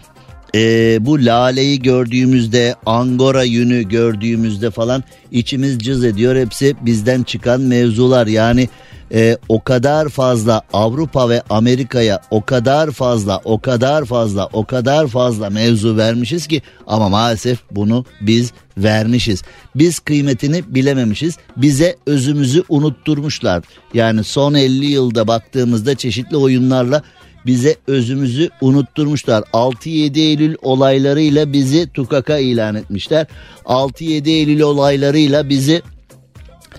e, 0.55 0.99
bu 1.01 1.25
laleyi 1.25 1.83
gördüğümüzde 1.83 2.75
angora 2.87 3.43
yünü 3.43 3.89
gördüğümüzde 3.89 4.71
falan 4.71 5.05
içimiz 5.31 5.79
cız 5.79 6.05
ediyor. 6.05 6.37
Hepsi 6.37 6.77
bizden 6.81 7.23
çıkan 7.23 7.61
mevzular 7.61 8.27
yani 8.27 8.69
e, 9.13 9.37
o 9.49 9.65
kadar 9.65 10.09
fazla 10.09 10.63
Avrupa 10.73 11.29
ve 11.29 11.43
Amerika'ya 11.51 12.21
o 12.31 12.45
kadar 12.45 12.91
fazla 12.91 13.41
o 13.45 13.61
kadar 13.61 14.05
fazla 14.05 14.49
o 14.53 14.65
kadar 14.65 15.07
fazla 15.07 15.51
mevzu 15.51 15.97
vermişiz 15.97 16.47
ki 16.47 16.63
ama 16.87 17.09
maalesef 17.09 17.59
bunu 17.71 18.05
biz 18.21 18.53
vermişiz. 18.79 19.43
Biz 19.75 19.99
kıymetini 19.99 20.75
bilememişiz. 20.75 21.37
Bize 21.57 21.97
özümüzü 22.07 22.65
unutturmuşlar. 22.69 23.65
Yani 23.95 24.25
son 24.25 24.55
50 24.55 24.87
yılda 24.87 25.29
baktığımızda 25.29 25.95
çeşitli 25.95 26.37
oyunlarla 26.37 27.03
bize 27.47 27.77
özümüzü 27.87 28.51
unutturmuşlar. 28.61 29.43
6-7 29.43 30.19
Eylül 30.19 30.57
olaylarıyla 30.63 31.53
bizi 31.53 31.89
tukaka 31.89 32.39
ilan 32.39 32.75
etmişler. 32.75 33.27
6-7 33.65 34.29
Eylül 34.29 34.61
olaylarıyla 34.61 35.49
bizi 35.49 35.83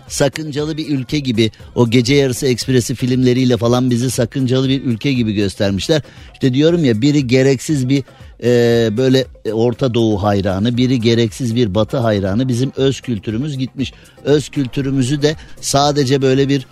sakıncalı 0.07 0.78
bir 0.78 0.89
ülke 0.89 1.20
gibi 1.20 1.51
o 1.76 1.89
gece 1.89 2.16
yarısı 2.16 2.47
ekspresi 2.47 2.95
filmleriyle 2.95 3.57
falan 3.57 3.89
bizi 3.89 4.12
sakıncalı 4.12 4.70
bir 4.70 4.84
ülke 4.84 5.14
gibi 5.14 5.34
göstermişler. 5.34 6.01
İşte 6.34 6.53
diyorum 6.53 6.86
ya 6.86 7.01
biri 7.01 7.28
gereksiz 7.28 7.89
bir 7.89 8.03
e, 8.43 8.97
böyle 8.97 9.26
Orta 9.53 9.93
Doğu 9.93 10.24
hayranı 10.24 10.78
biri 10.78 11.01
gereksiz 11.01 11.55
bir 11.55 11.76
Batı 11.76 11.97
hayranı 11.97 12.47
bizim 12.47 12.72
öz 12.76 13.01
kültürümüz 13.01 13.57
gitmiş. 13.57 13.93
Öz 14.24 14.49
kültürümüzü 14.49 15.22
de 15.22 15.36
sadece 15.62 16.22
böyle 16.22 16.49
bir 16.49 16.68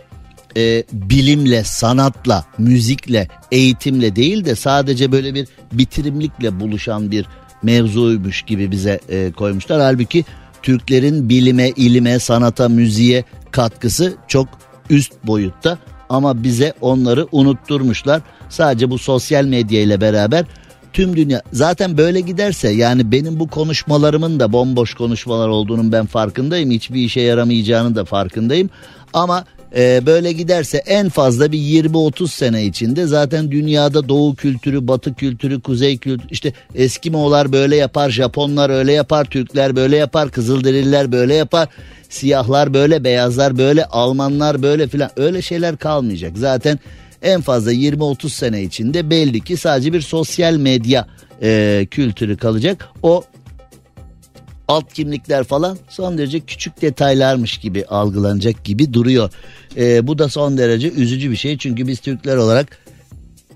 e, 0.58 0.84
bilimle, 0.92 1.64
sanatla, 1.64 2.46
müzikle, 2.58 3.28
eğitimle 3.52 4.16
değil 4.16 4.46
de 4.46 4.56
sadece 4.56 5.12
böyle 5.12 5.34
bir 5.34 5.48
bitirimlikle 5.72 6.60
buluşan 6.60 7.12
bir 7.12 7.26
mevzuymuş 7.64 8.42
gibi 8.42 8.72
bize 8.72 9.00
e, 9.10 9.32
koymuşlar. 9.32 9.82
Halbuki 9.82 10.26
Türklerin 10.64 11.30
bilime, 11.30 11.70
ilime, 11.70 12.20
sanata, 12.20 12.70
müziğe 12.70 13.24
katkısı 13.52 14.16
çok 14.28 14.48
üst 14.90 15.14
boyutta 15.24 15.78
ama 16.10 16.44
bize 16.44 16.74
onları 16.82 17.28
unutturmuşlar. 17.32 18.22
Sadece 18.50 18.90
bu 18.90 18.98
sosyal 18.98 19.46
medya 19.46 19.82
ile 19.82 20.02
beraber 20.02 20.46
tüm 20.94 21.16
dünya 21.16 21.42
zaten 21.54 21.98
böyle 21.98 22.20
giderse 22.20 22.70
yani 22.70 23.12
benim 23.12 23.40
bu 23.40 23.48
konuşmalarımın 23.48 24.40
da 24.40 24.54
bomboş 24.54 24.94
konuşmalar 24.94 25.48
olduğunun 25.48 25.92
ben 25.92 26.06
farkındayım. 26.06 26.72
Hiçbir 26.72 27.02
işe 27.02 27.22
yaramayacağını 27.22 27.96
da 27.96 28.06
farkındayım. 28.06 28.70
Ama 29.14 29.46
e, 29.76 30.06
böyle 30.06 30.32
giderse 30.32 30.78
en 30.78 31.10
fazla 31.10 31.52
bir 31.52 31.58
20-30 31.58 32.28
sene 32.28 32.66
içinde 32.66 33.08
zaten 33.08 33.52
dünyada 33.52 34.10
doğu 34.10 34.36
kültürü, 34.36 34.88
batı 34.88 35.14
kültürü, 35.14 35.62
kuzey 35.62 35.98
kültürü 35.98 36.28
işte 36.32 36.54
Eskimoğlar 36.76 37.52
böyle 37.52 37.76
yapar, 37.76 38.10
Japonlar 38.10 38.70
öyle 38.70 38.94
yapar, 38.94 39.26
Türkler 39.26 39.76
böyle 39.76 39.98
yapar, 39.98 40.32
Kızılderililer 40.32 41.12
böyle 41.12 41.34
yapar, 41.36 41.68
siyahlar 42.10 42.74
böyle, 42.74 43.04
beyazlar 43.04 43.58
böyle, 43.58 43.86
Almanlar 43.86 44.62
böyle 44.64 44.88
filan 44.88 45.10
öyle 45.18 45.42
şeyler 45.42 45.78
kalmayacak. 45.78 46.38
Zaten 46.38 46.80
en 47.22 47.42
fazla 47.42 47.74
20-30 47.74 48.30
sene 48.30 48.64
içinde 48.64 49.10
belli 49.10 49.42
ki 49.42 49.58
sadece 49.58 49.94
bir 49.94 50.02
sosyal 50.02 50.54
medya 50.54 51.08
e, 51.42 51.88
kültürü 51.92 52.38
kalacak. 52.38 52.90
O 53.04 53.24
alt 54.68 54.94
kimlikler 54.94 55.44
falan 55.44 55.78
son 55.90 56.18
derece 56.18 56.40
küçük 56.40 56.82
detaylarmış 56.82 57.58
gibi 57.58 57.86
algılanacak 57.86 58.64
gibi 58.64 58.94
duruyor. 58.94 59.32
Ee, 59.78 60.08
bu 60.08 60.20
da 60.20 60.30
son 60.30 60.58
derece 60.58 60.92
üzücü 60.92 61.32
bir 61.32 61.36
şey 61.36 61.58
çünkü 61.58 61.88
biz 61.88 62.00
Türkler 62.00 62.38
olarak 62.38 62.78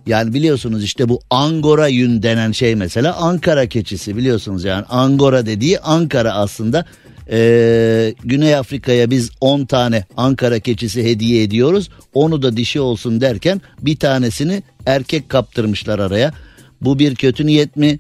yani 0.08 0.34
biliyorsunuz 0.34 0.84
işte 0.84 1.10
bu 1.10 1.22
Angora 1.30 1.88
yün 1.88 2.24
denen 2.24 2.52
şey 2.52 2.76
mesela 2.76 3.16
Ankara 3.16 3.66
keçisi 3.66 4.18
biliyorsunuz 4.18 4.64
yani 4.64 4.86
Angora 4.90 5.46
dediği 5.46 5.80
Ankara 5.80 6.34
aslında. 6.34 6.86
Ee, 7.32 8.16
Güney 8.24 8.56
Afrika'ya 8.56 9.10
biz 9.10 9.32
10 9.42 9.66
tane 9.66 10.06
Ankara 10.18 10.60
keçisi 10.60 11.04
hediye 11.04 11.44
ediyoruz. 11.44 11.90
Onu 12.14 12.42
da 12.42 12.58
dişi 12.58 12.80
olsun 12.80 13.22
derken 13.22 13.62
bir 13.82 13.96
tanesini 13.96 14.64
erkek 14.86 15.30
kaptırmışlar 15.30 16.00
araya. 16.00 16.34
Bu 16.82 17.00
bir 17.00 17.16
kötü 17.16 17.46
niyet 17.46 17.76
mi? 17.76 18.00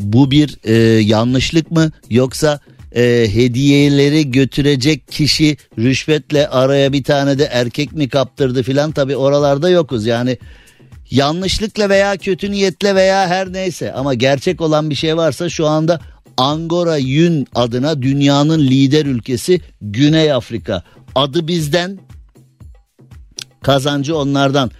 Bu 0.00 0.30
bir 0.30 0.56
e, 0.64 0.74
yanlışlık 1.00 1.70
mı? 1.70 1.90
Yoksa 2.10 2.60
e, 2.96 3.26
hediyeleri 3.32 4.30
götürecek 4.30 5.08
kişi 5.08 5.56
rüşvetle 5.78 6.48
araya 6.48 6.92
bir 6.92 7.04
tane 7.04 7.38
de 7.38 7.44
erkek 7.44 7.92
mi 7.92 8.08
kaptırdı 8.08 8.62
filan? 8.62 8.92
Tabi 8.92 9.16
oralarda 9.16 9.70
yokuz. 9.70 10.06
Yani 10.06 10.38
yanlışlıkla 11.10 11.88
veya 11.88 12.16
kötü 12.16 12.50
niyetle 12.50 12.94
veya 12.94 13.28
her 13.28 13.52
neyse. 13.52 13.92
Ama 13.92 14.14
gerçek 14.14 14.60
olan 14.60 14.90
bir 14.90 14.94
şey 14.94 15.16
varsa 15.16 15.48
şu 15.48 15.66
anda 15.66 16.00
Angora 16.36 16.96
Yün 16.96 17.46
adına 17.54 18.02
dünyanın 18.02 18.60
lider 18.60 19.06
ülkesi 19.06 19.60
Güney 19.80 20.32
Afrika. 20.32 20.82
Adı 21.14 21.48
bizden 21.48 21.98
kazancı 23.62 24.16
onlardan. 24.16 24.70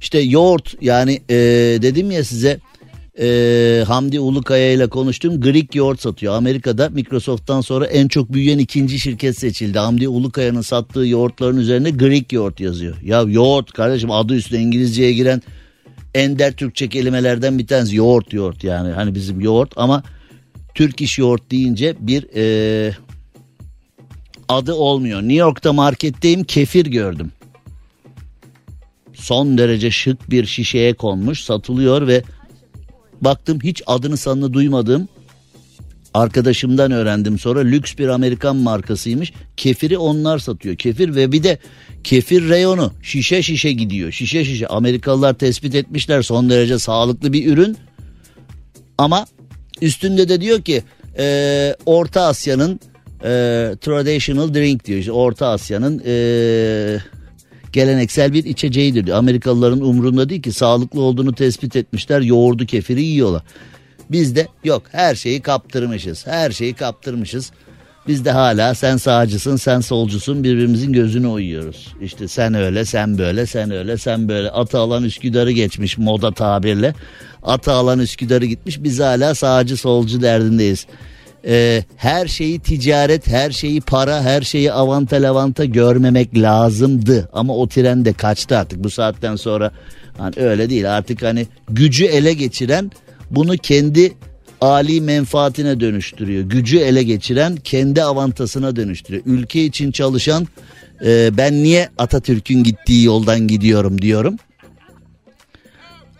İşte 0.00 0.18
yoğurt 0.18 0.82
yani 0.82 1.22
e, 1.30 1.36
dedim 1.82 2.10
ya 2.10 2.24
size 2.24 2.60
e, 3.20 3.84
Hamdi 3.86 4.20
Ulukaya 4.20 4.72
ile 4.72 4.86
konuştum. 4.86 5.40
Greek 5.40 5.74
yoğurt 5.74 6.00
satıyor. 6.00 6.34
Amerika'da 6.34 6.88
Microsoft'tan 6.88 7.60
sonra 7.60 7.86
en 7.86 8.08
çok 8.08 8.32
büyüyen 8.32 8.58
ikinci 8.58 8.98
şirket 8.98 9.38
seçildi. 9.38 9.78
Hamdi 9.78 10.08
Ulukaya'nın 10.08 10.60
sattığı 10.60 11.06
yoğurtların 11.06 11.56
üzerine 11.56 11.90
Greek 11.90 12.32
yoğurt 12.32 12.60
yazıyor. 12.60 12.96
Ya 13.02 13.22
yoğurt 13.22 13.72
kardeşim 13.72 14.10
adı 14.10 14.34
üstüne 14.34 14.60
İngilizceye 14.60 15.12
giren 15.12 15.42
ender 16.14 16.52
Türkçe 16.52 16.88
kelimelerden 16.88 17.58
bir 17.58 17.66
tanesi 17.66 17.96
yoğurt 17.96 18.32
yoğurt 18.32 18.64
yani. 18.64 18.92
Hani 18.92 19.14
bizim 19.14 19.40
yoğurt 19.40 19.72
ama 19.76 20.02
Türk 20.74 21.00
iş 21.00 21.18
yoğurt 21.18 21.50
deyince 21.50 21.96
bir 22.00 22.26
e, 22.36 22.94
adı 24.48 24.74
olmuyor. 24.74 25.20
New 25.20 25.34
York'ta 25.34 25.72
marketteyim 25.72 26.44
kefir 26.44 26.86
gördüm. 26.86 27.32
Son 29.14 29.58
derece 29.58 29.90
şık 29.90 30.30
bir 30.30 30.46
şişeye 30.46 30.94
konmuş 30.94 31.40
satılıyor 31.40 32.06
ve 32.06 32.22
Baktım 33.24 33.58
hiç 33.62 33.82
adını 33.86 34.16
sanını 34.16 34.52
duymadığım 34.52 35.08
arkadaşımdan 36.14 36.92
öğrendim 36.92 37.38
sonra 37.38 37.60
lüks 37.60 37.96
bir 37.98 38.08
Amerikan 38.08 38.56
markasıymış. 38.56 39.32
Kefiri 39.56 39.98
onlar 39.98 40.38
satıyor. 40.38 40.76
Kefir 40.76 41.14
ve 41.14 41.32
bir 41.32 41.42
de 41.42 41.58
kefir 42.04 42.48
reyonu 42.48 42.92
şişe 43.02 43.42
şişe 43.42 43.72
gidiyor. 43.72 44.12
Şişe 44.12 44.44
şişe 44.44 44.66
Amerikalılar 44.66 45.34
tespit 45.34 45.74
etmişler 45.74 46.22
son 46.22 46.50
derece 46.50 46.78
sağlıklı 46.78 47.32
bir 47.32 47.52
ürün. 47.52 47.76
Ama 48.98 49.26
üstünde 49.82 50.28
de 50.28 50.40
diyor 50.40 50.62
ki 50.62 50.82
e, 51.18 51.76
Orta 51.86 52.22
Asya'nın 52.22 52.80
e, 53.24 53.30
traditional 53.80 54.54
drink 54.54 54.84
diyor. 54.84 54.98
İşte 54.98 55.12
Orta 55.12 55.46
Asya'nın 55.46 56.02
e, 56.06 56.98
geleneksel 57.74 58.32
bir 58.32 58.44
içeceğidir 58.44 59.06
diyor. 59.06 59.18
Amerikalıların 59.18 59.80
umrunda 59.80 60.28
değil 60.28 60.42
ki 60.42 60.52
sağlıklı 60.52 61.00
olduğunu 61.00 61.34
tespit 61.34 61.76
etmişler 61.76 62.20
yoğurdu 62.20 62.66
kefiri 62.66 63.02
yiyorlar. 63.02 63.42
Biz 64.10 64.36
de 64.36 64.48
yok 64.64 64.82
her 64.92 65.14
şeyi 65.14 65.40
kaptırmışız 65.40 66.26
her 66.26 66.50
şeyi 66.50 66.74
kaptırmışız. 66.74 67.52
Biz 68.08 68.24
de 68.24 68.30
hala 68.30 68.74
sen 68.74 68.96
sağcısın 68.96 69.56
sen 69.56 69.80
solcusun 69.80 70.44
birbirimizin 70.44 70.92
gözünü 70.92 71.26
oyuyoruz. 71.26 71.94
İşte 72.02 72.28
sen 72.28 72.54
öyle 72.54 72.84
sen 72.84 73.18
böyle 73.18 73.46
sen 73.46 73.70
öyle 73.70 73.98
sen 73.98 74.28
böyle 74.28 74.50
atı 74.50 74.78
alan 74.78 75.04
Üsküdar'ı 75.04 75.50
geçmiş 75.50 75.98
moda 75.98 76.32
tabirle. 76.32 76.94
Atı 77.42 77.72
alan 77.72 77.98
Üsküdar'ı 77.98 78.44
gitmiş 78.44 78.82
biz 78.82 79.00
hala 79.00 79.34
sağcı 79.34 79.76
solcu 79.76 80.22
derdindeyiz 80.22 80.86
e, 81.46 81.84
her 81.96 82.26
şeyi 82.26 82.58
ticaret, 82.58 83.26
her 83.26 83.50
şeyi 83.50 83.80
para, 83.80 84.22
her 84.22 84.42
şeyi 84.42 84.72
avanta 84.72 85.16
lavanta 85.16 85.64
görmemek 85.64 86.38
lazımdı. 86.38 87.28
Ama 87.32 87.56
o 87.56 87.68
tren 87.68 88.04
de 88.04 88.12
kaçtı 88.12 88.58
artık 88.58 88.84
bu 88.84 88.90
saatten 88.90 89.36
sonra. 89.36 89.70
Hani 90.18 90.34
öyle 90.36 90.70
değil 90.70 90.96
artık 90.96 91.22
hani 91.22 91.46
gücü 91.68 92.04
ele 92.04 92.32
geçiren 92.32 92.90
bunu 93.30 93.56
kendi 93.56 94.12
ali 94.60 95.00
menfaatine 95.00 95.80
dönüştürüyor. 95.80 96.42
Gücü 96.42 96.78
ele 96.78 97.02
geçiren 97.02 97.56
kendi 97.56 98.02
avantasına 98.02 98.76
dönüştürüyor. 98.76 99.22
Ülke 99.26 99.64
için 99.64 99.90
çalışan 99.90 100.48
e, 101.04 101.30
ben 101.36 101.62
niye 101.62 101.88
Atatürk'ün 101.98 102.62
gittiği 102.62 103.04
yoldan 103.04 103.48
gidiyorum 103.48 104.02
diyorum. 104.02 104.36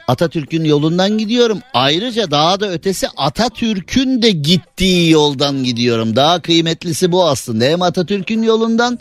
Atatürk'ün 0.08 0.64
yolundan 0.64 1.18
gidiyorum. 1.18 1.58
Ayrıca 1.74 2.30
daha 2.30 2.60
da 2.60 2.70
ötesi 2.70 3.08
Atatürk'ün 3.16 4.22
de 4.22 4.30
gittiği 4.30 5.10
yoldan 5.10 5.64
gidiyorum. 5.64 6.16
Daha 6.16 6.42
kıymetlisi 6.42 7.12
bu 7.12 7.24
aslında. 7.28 7.64
Hem 7.64 7.82
Atatürk'ün 7.82 8.42
yolundan 8.42 8.98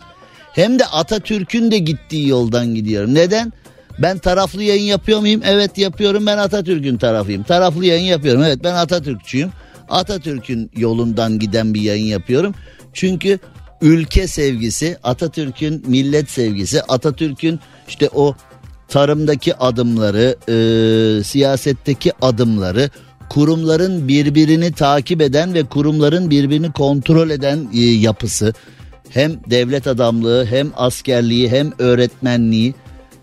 hem 0.54 0.80
de 0.80 0.86
Atatürk'ün 0.86 1.72
de 1.72 1.78
gittiği 1.78 2.28
yoldan 2.28 2.76
gidiyorum. 2.76 3.14
Neden? 3.14 3.54
Ben 4.00 4.18
taraflı 4.18 4.64
yayın 4.64 4.84
yapıyor 4.84 5.20
muyum? 5.20 5.42
Evet 5.46 5.78
yapıyorum. 5.78 6.26
Ben 6.26 6.38
Atatürk'ün 6.38 6.98
tarafıyım. 6.98 7.44
Taraflı 7.44 7.86
yayın 7.86 8.06
yapıyorum. 8.06 8.44
Evet 8.44 8.60
ben 8.64 8.74
Atatürkçüyüm. 8.74 9.52
Atatürk'ün 9.90 10.72
yolundan 10.78 11.40
giden 11.40 11.74
bir 11.74 11.82
yayın 11.82 12.06
yapıyorum. 12.06 12.56
Çünkü 12.94 13.40
ülke 13.82 14.28
sevgisi, 14.28 14.98
Atatürk'ün 15.04 15.84
millet 15.88 16.30
sevgisi, 16.30 16.82
Atatürk'ün 16.82 17.60
işte 17.88 18.10
o 18.16 18.36
tarımdaki 18.94 19.56
adımları, 19.56 20.36
e, 20.50 21.24
siyasetteki 21.24 22.12
adımları, 22.22 22.90
kurumların 23.30 24.08
birbirini 24.08 24.72
takip 24.72 25.22
eden 25.22 25.54
ve 25.54 25.64
kurumların 25.64 26.30
birbirini 26.30 26.72
kontrol 26.72 27.30
eden 27.30 27.68
e, 27.74 27.80
yapısı, 27.80 28.54
hem 29.10 29.32
devlet 29.50 29.88
adamlığı, 29.88 30.46
hem 30.46 30.72
askerliği, 30.76 31.50
hem 31.50 31.72
öğretmenliği, 31.80 32.74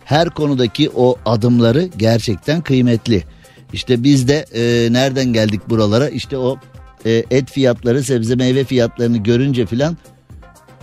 her 0.05 0.31
konudaki 0.31 0.91
o 0.97 1.17
adımları 1.27 1.89
gerçekten 1.97 2.61
kıymetli. 2.61 3.25
İşte 3.73 4.05
biz 4.05 4.29
de 4.29 4.45
e, 4.55 4.93
nereden 4.93 5.33
geldik 5.33 5.61
buralara? 5.69 6.09
İşte 6.09 6.37
o 6.37 6.59
e, 7.07 7.25
et 7.31 7.51
fiyatları, 7.51 8.03
sebze 8.03 8.35
meyve 8.35 8.65
fiyatlarını 8.65 9.19
görünce 9.19 9.67
filan 9.67 9.97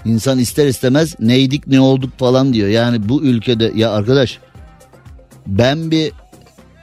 insan 0.05 0.39
ister 0.39 0.67
istemez 0.67 1.15
neydik 1.19 1.67
ne 1.67 1.79
olduk 1.79 2.19
falan 2.19 2.53
diyor. 2.53 2.67
Yani 2.67 3.09
bu 3.09 3.23
ülkede 3.23 3.71
ya 3.75 3.91
arkadaş 3.91 4.39
ben 5.47 5.91
bir 5.91 6.11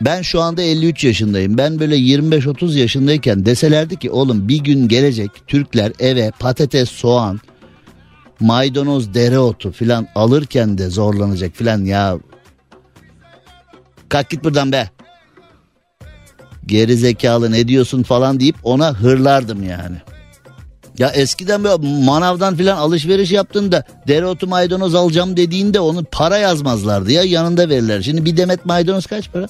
ben 0.00 0.22
şu 0.22 0.40
anda 0.40 0.62
53 0.62 1.04
yaşındayım. 1.04 1.58
Ben 1.58 1.80
böyle 1.80 1.96
25-30 1.96 2.78
yaşındayken 2.78 3.46
deselerdi 3.46 3.98
ki 3.98 4.10
oğlum 4.10 4.48
bir 4.48 4.58
gün 4.58 4.88
gelecek 4.88 5.30
Türkler 5.46 5.92
eve 5.98 6.30
patates, 6.38 6.88
soğan, 6.88 7.40
maydanoz, 8.40 9.14
dereotu 9.14 9.72
filan 9.72 10.08
alırken 10.14 10.78
de 10.78 10.90
zorlanacak 10.90 11.56
filan 11.56 11.84
ya. 11.84 12.18
Kalk 14.08 14.30
git 14.30 14.44
buradan 14.44 14.72
be. 14.72 14.90
Geri 16.66 16.96
zekalı 16.96 17.52
ne 17.52 17.68
diyorsun 17.68 18.02
falan 18.02 18.40
deyip 18.40 18.56
ona 18.62 18.94
hırlardım 18.94 19.62
yani. 19.62 19.96
Ya 20.98 21.08
eskiden 21.08 21.64
böyle 21.64 22.04
manavdan 22.04 22.56
filan 22.56 22.76
alışveriş 22.76 23.30
yaptığında 23.30 23.84
dereotu 24.08 24.46
maydanoz 24.46 24.94
alacağım 24.94 25.36
dediğinde 25.36 25.80
onu 25.80 26.04
para 26.04 26.36
yazmazlardı 26.36 27.12
ya 27.12 27.22
yanında 27.22 27.68
verirler. 27.68 28.02
Şimdi 28.02 28.24
bir 28.24 28.36
demet 28.36 28.66
maydanoz 28.66 29.06
kaç 29.06 29.32
para? 29.32 29.46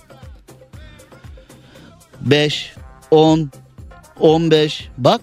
5, 2.20 2.72
10, 3.10 3.50
15 4.20 4.88
bak 4.98 5.20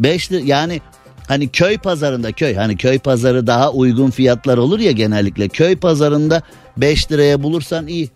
5 0.00 0.30
yani 0.30 0.80
hani 1.28 1.48
köy 1.48 1.78
pazarında 1.78 2.32
köy 2.32 2.54
hani 2.54 2.76
köy 2.76 2.98
pazarı 2.98 3.46
daha 3.46 3.72
uygun 3.72 4.10
fiyatlar 4.10 4.58
olur 4.58 4.78
ya 4.78 4.90
genellikle 4.90 5.48
köy 5.48 5.76
pazarında 5.76 6.42
5 6.76 7.12
liraya 7.12 7.42
bulursan 7.42 7.86
iyi. 7.86 8.10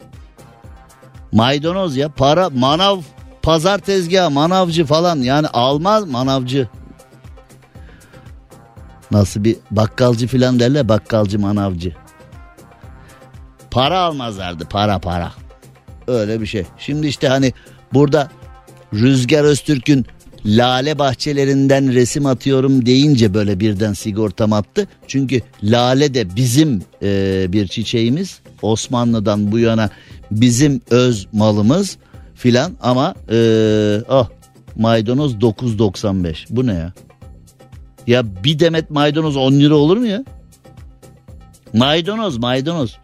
Maydanoz 1.32 1.96
ya 1.96 2.08
para 2.08 2.50
manav 2.50 3.00
pazar 3.42 3.78
tezgahı 3.78 4.30
manavcı 4.30 4.84
falan 4.84 5.16
yani 5.16 5.46
almaz 5.46 6.08
manavcı. 6.08 6.68
Nasıl 9.12 9.44
bir 9.44 9.56
bakkalcı 9.70 10.26
filan 10.26 10.60
derler 10.60 10.88
bakkalcı 10.88 11.38
manavcı. 11.38 11.92
Para 13.70 13.98
almazlardı 13.98 14.64
para 14.70 14.98
para. 14.98 15.32
Öyle 16.06 16.40
bir 16.40 16.46
şey. 16.46 16.64
Şimdi 16.78 17.06
işte 17.06 17.28
hani 17.28 17.52
burada 17.92 18.30
Rüzgar 18.94 19.44
Öztürk'ün 19.44 20.06
lale 20.46 20.98
bahçelerinden 20.98 21.92
resim 21.92 22.26
atıyorum 22.26 22.86
deyince 22.86 23.34
böyle 23.34 23.60
birden 23.60 23.92
sigortam 23.92 24.52
attı. 24.52 24.88
Çünkü 25.06 25.40
lale 25.62 26.14
de 26.14 26.36
bizim 26.36 26.82
e, 27.02 27.46
bir 27.48 27.66
çiçeğimiz. 27.66 28.40
Osmanlı'dan 28.62 29.52
bu 29.52 29.58
yana 29.58 29.90
bizim 30.30 30.80
öz 30.90 31.26
malımız 31.32 31.96
filan 32.34 32.72
ama 32.80 33.14
e, 33.30 33.36
oh 34.08 34.28
maydanoz 34.76 35.34
9.95 35.34 36.46
bu 36.50 36.66
ne 36.66 36.74
ya? 36.74 36.92
Ya 38.06 38.44
bir 38.44 38.58
demet 38.58 38.90
maydanoz 38.90 39.36
10 39.36 39.52
lira 39.52 39.74
olur 39.74 39.96
mu 39.96 40.06
ya? 40.06 40.24
Maydanoz 41.72 42.36
maydanoz. 42.38 42.98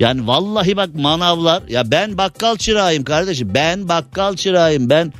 Yani 0.00 0.26
vallahi 0.26 0.76
bak 0.76 0.94
manavlar 0.94 1.62
ya 1.68 1.90
ben 1.90 2.18
bakkal 2.18 2.56
çırağıyım 2.56 3.04
kardeşim 3.04 3.50
ben 3.54 3.88
bakkal 3.88 4.36
çırağıyım 4.36 4.90
ben 4.90 5.12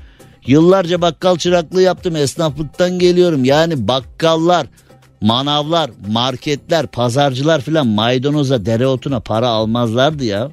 yıllarca 0.47 1.01
bakkal 1.01 1.37
çıraklığı 1.37 1.83
yaptım 1.83 2.17
esnaflıktan 2.17 2.99
geliyorum 2.99 3.45
yani 3.45 3.89
bakkallar 3.89 4.67
manavlar 5.21 5.91
marketler 6.09 6.87
pazarcılar 6.87 7.61
filan 7.61 7.87
maydanoza 7.87 8.67
dereotuna 8.67 9.21
para 9.21 9.49
almazlardı 9.49 10.25
ya. 10.25 10.51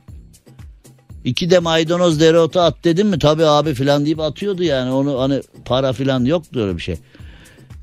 İki 1.25 1.49
de 1.49 1.59
maydanoz 1.59 2.19
dereotu 2.19 2.59
at 2.59 2.83
dedim 2.83 3.07
mi 3.07 3.19
tabii 3.19 3.45
abi 3.45 3.73
filan 3.73 4.05
deyip 4.05 4.19
atıyordu 4.19 4.63
yani 4.63 4.91
onu 4.91 5.19
hani 5.19 5.41
para 5.65 5.93
filan 5.93 6.25
yoktu 6.25 6.59
öyle 6.59 6.77
bir 6.77 6.81
şey. 6.81 6.95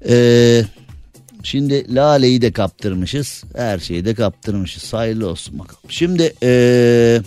Ee, 0.09 0.65
şimdi 1.43 1.95
Lale'yi 1.95 2.43
de 2.43 2.53
kaptırmışız. 2.53 3.45
Her 3.57 3.79
şeyi 3.79 4.05
de 4.05 4.15
kaptırmışız. 4.15 4.93
Hayırlı 4.93 5.29
olsun 5.29 5.59
bakalım. 5.59 5.83
Şimdi 5.89 6.35
ee, 6.43 7.23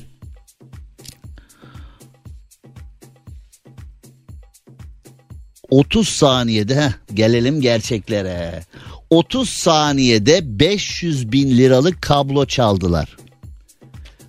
...30 5.71 6.03
saniyede 6.05 6.76
heh, 6.76 6.91
gelelim 7.13 7.61
gerçeklere. 7.61 8.63
30 9.09 9.49
saniyede 9.49 10.59
500 10.59 11.32
bin 11.32 11.57
liralık 11.57 12.01
kablo 12.01 12.45
çaldılar. 12.45 13.17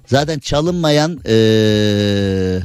Zaten 0.07 0.39
çalınmayan 0.39 1.21
ee, 1.27 2.61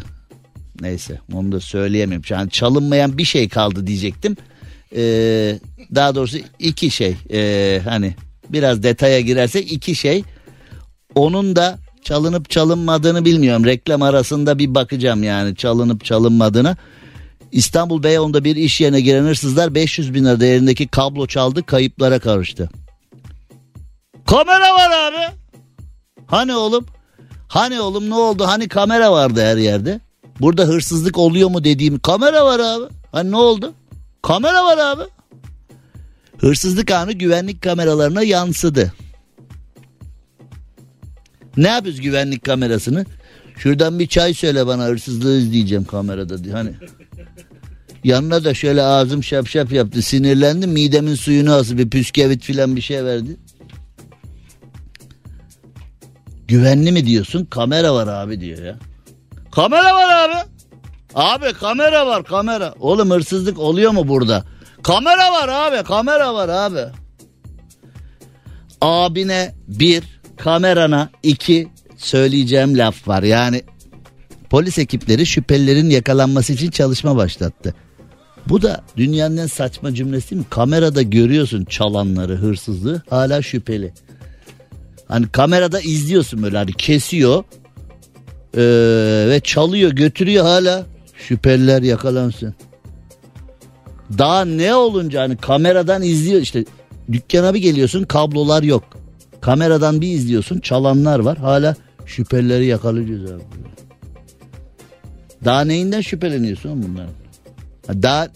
neyse 0.82 1.20
onu 1.34 1.52
da 1.52 1.60
söyleyemem. 1.60 2.22
Yani 2.30 2.50
çalınmayan 2.50 3.18
bir 3.18 3.26
şey 3.26 3.50
kaldı 3.50 3.88
diyecektim 3.88 4.38
e, 4.96 5.02
daha 5.96 6.16
doğrusu 6.16 6.38
iki 6.60 6.92
şey 6.92 7.16
e, 7.32 7.82
hani 7.84 8.16
biraz 8.50 8.84
detaya 8.84 9.20
girersek 9.20 9.72
iki 9.72 9.96
şey 9.96 10.24
onun 11.16 11.56
da 11.56 11.80
çalınıp 12.04 12.50
çalınmadığını 12.50 13.26
bilmiyorum 13.26 13.66
reklam 13.66 14.02
arasında 14.02 14.60
bir 14.60 14.76
bakacağım 14.76 15.24
yani 15.24 15.56
çalınıp 15.56 16.06
çalınmadığını 16.06 16.78
İstanbul 17.52 18.04
Beyoğlu'nda 18.04 18.44
bir 18.44 18.56
iş 18.56 18.82
yerine 18.82 19.02
giren 19.02 19.24
hırsızlar 19.24 19.76
500 19.76 20.14
bin 20.14 20.26
lira 20.26 20.40
değerindeki 20.40 20.88
kablo 20.88 21.28
çaldı 21.28 21.64
kayıplara 21.66 22.20
karıştı. 22.20 22.70
Kamera 24.28 24.74
var 24.74 24.92
abi. 24.92 25.36
Hani 26.28 26.56
oğlum? 26.56 26.86
Hani 27.48 27.82
oğlum 27.82 28.10
ne 28.10 28.16
oldu? 28.16 28.48
Hani 28.48 28.68
kamera 28.68 29.12
vardı 29.12 29.42
her 29.42 29.58
yerde. 29.58 30.00
Burada 30.40 30.64
hırsızlık 30.64 31.18
oluyor 31.18 31.50
mu 31.50 31.64
dediğim 31.64 32.00
kamera 32.00 32.46
var 32.46 32.60
abi. 32.60 32.86
Hani 33.12 33.32
ne 33.32 33.38
oldu? 33.38 33.74
Kamera 34.22 34.66
var 34.66 34.78
abi. 34.78 35.04
Hırsızlık 36.38 36.92
anı 36.92 37.12
güvenlik 37.12 37.62
kameralarına 37.62 38.24
yansıdı. 38.24 38.94
Ne 41.58 41.68
yapıyoruz 41.68 42.02
güvenlik 42.02 42.44
kamerasını? 42.46 43.06
Şuradan 43.58 44.00
bir 44.00 44.08
çay 44.08 44.34
söyle 44.34 44.68
bana 44.68 44.86
hırsızlığı 44.86 45.38
izleyeceğim 45.38 45.84
kamerada 45.84 46.44
diye. 46.44 46.54
Hani 46.54 46.72
yanına 48.04 48.44
da 48.44 48.54
şöyle 48.54 48.82
ağzım 48.84 49.24
şap 49.24 49.48
şap 49.48 49.72
yaptı 49.72 50.02
sinirlendim 50.02 50.72
midemin 50.72 51.16
suyunu 51.16 51.54
asıl 51.54 51.78
bir 51.78 51.90
püskevit 51.90 52.44
filan 52.44 52.76
bir 52.76 52.82
şey 52.82 53.06
verdi. 53.06 53.38
Güvenli 56.48 56.92
mi 56.92 57.06
diyorsun? 57.06 57.46
Kamera 57.46 57.94
var 57.94 58.08
abi 58.08 58.42
diyor 58.42 58.64
ya. 58.64 58.76
Kamera 59.52 59.94
var 59.96 60.30
abi. 60.30 60.50
Abi 61.16 61.54
kamera 61.54 62.08
var 62.08 62.24
kamera. 62.24 62.74
Oğlum 62.80 63.10
hırsızlık 63.10 63.60
oluyor 63.60 63.92
mu 63.92 64.08
burada? 64.08 64.44
Kamera 64.84 65.32
var 65.32 65.50
abi 65.50 65.84
kamera 65.88 66.34
var 66.34 66.50
abi. 66.50 66.92
Abine 68.82 69.56
bir 69.68 70.04
kamerana 70.38 71.10
iki 71.24 71.68
söyleyeceğim 71.98 72.78
laf 72.78 73.08
var. 73.08 73.24
Yani 73.24 73.64
polis 74.50 74.78
ekipleri 74.78 75.26
şüphelilerin 75.26 75.90
yakalanması 75.90 76.54
için 76.54 76.72
çalışma 76.72 77.16
başlattı. 77.16 77.76
Bu 78.50 78.62
da 78.62 78.82
dünyanın 78.98 79.38
en 79.38 79.48
saçma 79.48 79.94
cümlesi 79.94 80.32
değil 80.32 80.40
mi? 80.40 80.46
Kamerada 80.50 81.02
görüyorsun 81.02 81.66
çalanları, 81.66 82.36
hırsızlığı 82.36 83.02
hala 83.10 83.42
şüpheli. 83.42 83.94
Hani 85.08 85.28
kamerada 85.28 85.80
izliyorsun 85.82 86.44
böyle 86.44 86.58
hani 86.58 86.74
kesiyor 86.74 87.44
ee, 88.58 88.62
ve 89.30 89.42
çalıyor 89.44 89.92
götürüyor 89.92 90.46
hala 90.46 90.86
Şüpheliler 91.28 91.82
yakalansın. 91.82 92.56
Daha 94.18 94.46
ne 94.46 94.76
olunca 94.76 95.22
hani 95.22 95.38
kameradan 95.38 96.02
izliyor 96.02 96.42
işte 96.42 96.66
dükkana 97.12 97.54
bir 97.54 97.60
geliyorsun 97.60 98.04
kablolar 98.04 98.64
yok. 98.64 98.84
Kameradan 99.42 100.02
bir 100.02 100.08
izliyorsun 100.08 100.60
çalanlar 100.60 101.20
var 101.20 101.38
hala 101.38 101.76
şüphelileri 102.06 102.66
yakalayacağız 102.66 103.32
abi. 103.32 103.44
Daha 105.46 105.62
neyinden 105.62 106.02
şüpheleniyorsun 106.02 106.84
bunlar? 106.84 107.08
Daha 108.04 108.28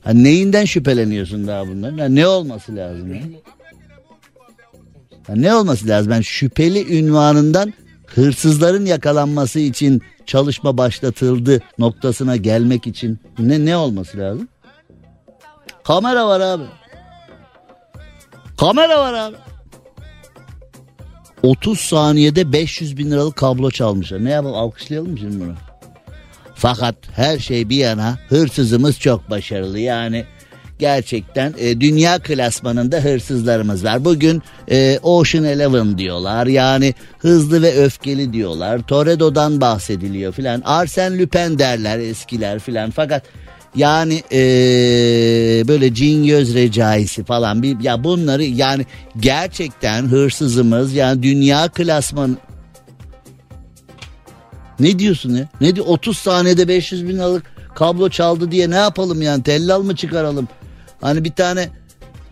ha, 0.00 0.12
neyinden 0.12 0.64
şüpheleniyorsun 0.64 1.46
daha 1.46 1.68
bunların? 1.68 1.98
Ha, 1.98 2.04
ne 2.04 2.26
olması 2.26 2.76
lazım 2.76 3.14
ya? 3.14 3.22
Ha, 5.26 5.32
ne 5.36 5.54
olması 5.54 5.88
lazım? 5.88 6.10
Ben 6.10 6.14
yani 6.14 6.24
şüpheli 6.24 6.98
ünvanından 6.98 7.72
hırsızların 8.06 8.86
yakalanması 8.86 9.58
için 9.60 10.02
çalışma 10.26 10.78
başlatıldı 10.78 11.60
noktasına 11.78 12.36
gelmek 12.36 12.86
için 12.86 13.18
ne 13.38 13.64
ne 13.64 13.76
olması 13.76 14.18
lazım? 14.18 14.48
Kamera 15.84 16.28
var 16.28 16.40
abi. 16.40 16.64
Kamera 18.56 18.98
var 18.98 19.14
abi. 19.14 19.36
30 21.42 21.80
saniyede 21.80 22.52
500 22.52 22.96
bin 22.96 23.10
liralık 23.10 23.36
kablo 23.36 23.70
çalmışlar. 23.70 24.24
Ne 24.24 24.30
yapalım 24.30 24.56
alkışlayalım 24.56 25.10
mı 25.10 25.18
şimdi 25.18 25.40
bunu? 25.40 25.54
Fakat 26.54 26.94
her 27.12 27.38
şey 27.38 27.68
bir 27.68 27.76
yana 27.76 28.18
hırsızımız 28.28 29.00
çok 29.00 29.30
başarılı. 29.30 29.78
Yani 29.78 30.24
gerçekten 30.78 31.54
e, 31.58 31.80
dünya 31.80 32.18
klasmanında 32.18 32.96
hırsızlarımız 32.96 33.84
var. 33.84 34.04
Bugün 34.04 34.42
e, 34.70 34.98
Ocean 35.02 35.44
Eleven 35.44 35.98
diyorlar 35.98 36.46
yani 36.46 36.94
hızlı 37.18 37.62
ve 37.62 37.74
öfkeli 37.74 38.32
diyorlar. 38.32 38.82
Toredo'dan 38.82 39.60
bahsediliyor 39.60 40.32
filan. 40.32 40.62
Arsen 40.64 41.18
Lupin 41.18 41.58
derler 41.58 41.98
eskiler 41.98 42.58
filan. 42.58 42.90
Fakat 42.90 43.22
yani 43.76 44.22
e, 44.32 44.38
böyle 45.68 45.94
cin 45.94 46.26
göz 46.26 46.54
recaisi 46.54 47.24
falan 47.24 47.62
bir 47.62 47.80
ya 47.80 48.04
bunları 48.04 48.44
yani 48.44 48.86
gerçekten 49.20 50.02
hırsızımız 50.02 50.92
yani 50.92 51.22
dünya 51.22 51.68
klasman 51.68 52.38
ne 54.80 54.98
diyorsun 54.98 55.34
ya? 55.34 55.48
Ne 55.60 55.76
diyor? 55.76 55.86
30 55.86 56.18
saniyede 56.18 56.68
500 56.68 57.08
bin 57.08 57.14
liralık 57.14 57.42
kablo 57.74 58.08
çaldı 58.08 58.50
diye 58.50 58.70
ne 58.70 58.76
yapalım 58.76 59.22
yani? 59.22 59.42
Tellal 59.42 59.82
mı 59.82 59.96
çıkaralım? 59.96 60.48
Hani 61.00 61.24
bir 61.24 61.32
tane 61.32 61.68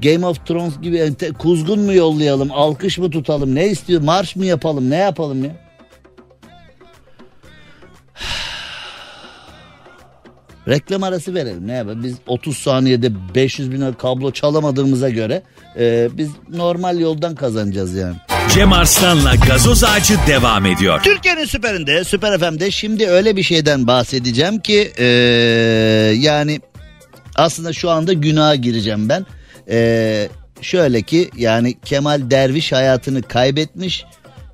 Game 0.02 0.26
of 0.26 0.46
Thrones 0.46 0.80
gibi 0.82 1.12
kuzgun 1.38 1.80
mu 1.80 1.94
yollayalım? 1.94 2.50
Alkış 2.52 2.98
mı 2.98 3.10
tutalım? 3.10 3.54
Ne 3.54 3.68
istiyor? 3.68 4.02
Marş 4.02 4.36
mı 4.36 4.46
yapalım? 4.46 4.90
Ne 4.90 4.96
yapalım 4.96 5.44
ya? 5.44 5.50
Reklam 10.68 11.02
arası 11.02 11.34
verelim. 11.34 11.66
Ne 11.66 11.72
yapalım? 11.72 12.04
Biz 12.04 12.14
30 12.26 12.58
saniyede 12.58 13.34
500 13.34 13.72
bin 13.72 13.92
kablo 13.92 14.30
çalamadığımıza 14.30 15.10
göre 15.10 15.42
e, 15.78 16.08
biz 16.12 16.30
normal 16.48 17.00
yoldan 17.00 17.34
kazanacağız 17.34 17.94
yani. 17.94 18.16
Cem 18.54 18.72
Arslan'la 18.72 19.34
gazoz 19.34 19.84
ağacı 19.84 20.14
devam 20.26 20.66
ediyor. 20.66 21.02
Türkiye'nin 21.02 21.44
süperinde, 21.44 22.04
Süper 22.04 22.38
FM'de 22.38 22.70
şimdi 22.70 23.06
öyle 23.06 23.36
bir 23.36 23.42
şeyden 23.42 23.86
bahsedeceğim 23.86 24.58
ki 24.58 24.92
e, 24.98 25.04
yani 26.18 26.60
aslında 27.36 27.72
şu 27.72 27.90
anda 27.90 28.12
günaha 28.12 28.62
gireceğim 28.62 29.08
ben. 29.08 29.26
E, 29.68 30.28
şöyle 30.60 31.02
ki 31.02 31.30
yani 31.36 31.74
Kemal 31.84 32.30
Derviş 32.30 32.72
hayatını 32.72 33.22
kaybetmiş. 33.22 34.04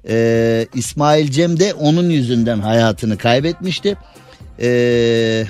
E, 0.08 0.66
İsmail 0.74 1.30
Cem 1.30 1.60
de 1.60 1.74
onun 1.74 2.10
yüzünden 2.10 2.58
hayatını 2.58 3.18
kaybetmişti. 3.18 3.96
Eee 4.58 5.46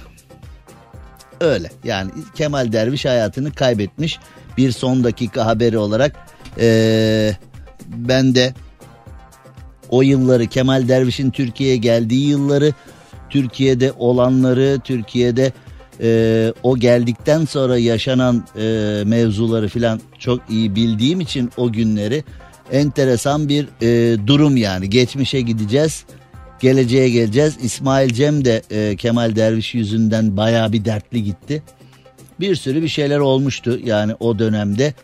öyle 1.40 1.70
yani 1.84 2.10
Kemal 2.34 2.72
Derviş 2.72 3.04
hayatını 3.04 3.52
kaybetmiş 3.52 4.18
bir 4.56 4.72
son 4.72 5.04
dakika 5.04 5.46
haberi 5.46 5.78
olarak 5.78 6.16
ee, 6.60 7.32
ben 7.86 8.34
de 8.34 8.54
o 9.88 10.02
yılları 10.02 10.46
Kemal 10.46 10.88
Derviş'in 10.88 11.30
Türkiye'ye 11.30 11.76
geldiği 11.76 12.28
yılları 12.28 12.72
Türkiye'de 13.30 13.92
olanları 13.92 14.78
Türkiye'de 14.84 15.52
e, 16.00 16.52
o 16.62 16.76
geldikten 16.76 17.44
sonra 17.44 17.78
yaşanan 17.78 18.44
e, 18.58 19.02
mevzuları 19.06 19.68
filan 19.68 20.00
çok 20.18 20.40
iyi 20.50 20.74
bildiğim 20.74 21.20
için 21.20 21.50
o 21.56 21.72
günleri 21.72 22.24
enteresan 22.72 23.48
bir 23.48 23.68
e, 23.82 24.16
durum 24.26 24.56
yani 24.56 24.90
geçmişe 24.90 25.40
gideceğiz 25.40 26.04
geleceğe 26.60 27.10
geleceğiz. 27.10 27.56
İsmail 27.62 28.14
Cem 28.14 28.44
de 28.44 28.62
e, 28.70 28.96
Kemal 28.96 29.36
Derviş 29.36 29.74
yüzünden 29.74 30.36
baya 30.36 30.72
bir 30.72 30.84
dertli 30.84 31.24
gitti. 31.24 31.62
Bir 32.40 32.54
sürü 32.54 32.82
bir 32.82 32.88
şeyler 32.88 33.18
olmuştu 33.18 33.78
yani 33.84 34.14
o 34.20 34.38
dönemde. 34.38 34.94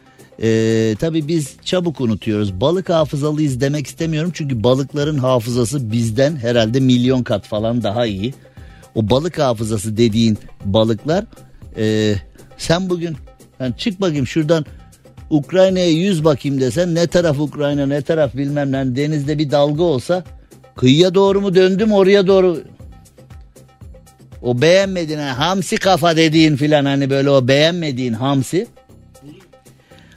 Ee, 0.43 0.95
tabii 1.01 1.29
biz 1.29 1.57
çabuk 1.65 2.01
unutuyoruz. 2.01 2.61
Balık 2.61 2.89
hafızalıyız 2.89 3.61
demek 3.61 3.87
istemiyorum. 3.87 4.31
Çünkü 4.35 4.65
balıkların 4.65 5.19
hafızası 5.19 5.93
bizden 5.93 6.37
herhalde 6.37 6.81
milyon 6.81 7.23
kat 7.23 7.47
falan 7.47 7.83
daha 7.83 8.07
iyi. 8.07 8.35
O 8.95 9.11
balık 9.11 9.39
hafızası 9.39 9.97
dediğin 9.97 10.39
balıklar 10.65 11.25
e, 11.77 12.15
sen 12.59 12.91
bugün 12.91 13.17
yani 13.61 13.75
çık 13.79 14.01
bakayım 14.01 14.27
şuradan 14.27 14.67
Ukrayna'ya 15.31 15.91
yüz 15.91 16.25
bakayım 16.25 16.61
desen 16.61 16.95
ne 16.95 17.07
taraf 17.07 17.41
Ukrayna 17.41 17.87
ne 17.87 18.03
taraf 18.03 18.35
bilmem 18.35 18.73
ne 18.73 18.97
denizde 18.97 19.39
bir 19.39 19.51
dalga 19.51 19.83
olsa 19.83 20.25
Kıyıya 20.77 21.15
doğru 21.15 21.41
mu 21.41 21.55
döndüm 21.55 21.93
oraya 21.93 22.27
doğru. 22.27 22.63
O 24.43 24.63
beğenmediğin 24.63 25.19
hani 25.19 25.31
hamsi 25.31 25.77
kafa 25.77 26.17
dediğin 26.17 26.57
filan 26.57 26.85
hani 26.85 27.11
böyle 27.11 27.31
o 27.31 27.49
beğenmediğin 27.49 28.13
hamsi. 28.13 28.67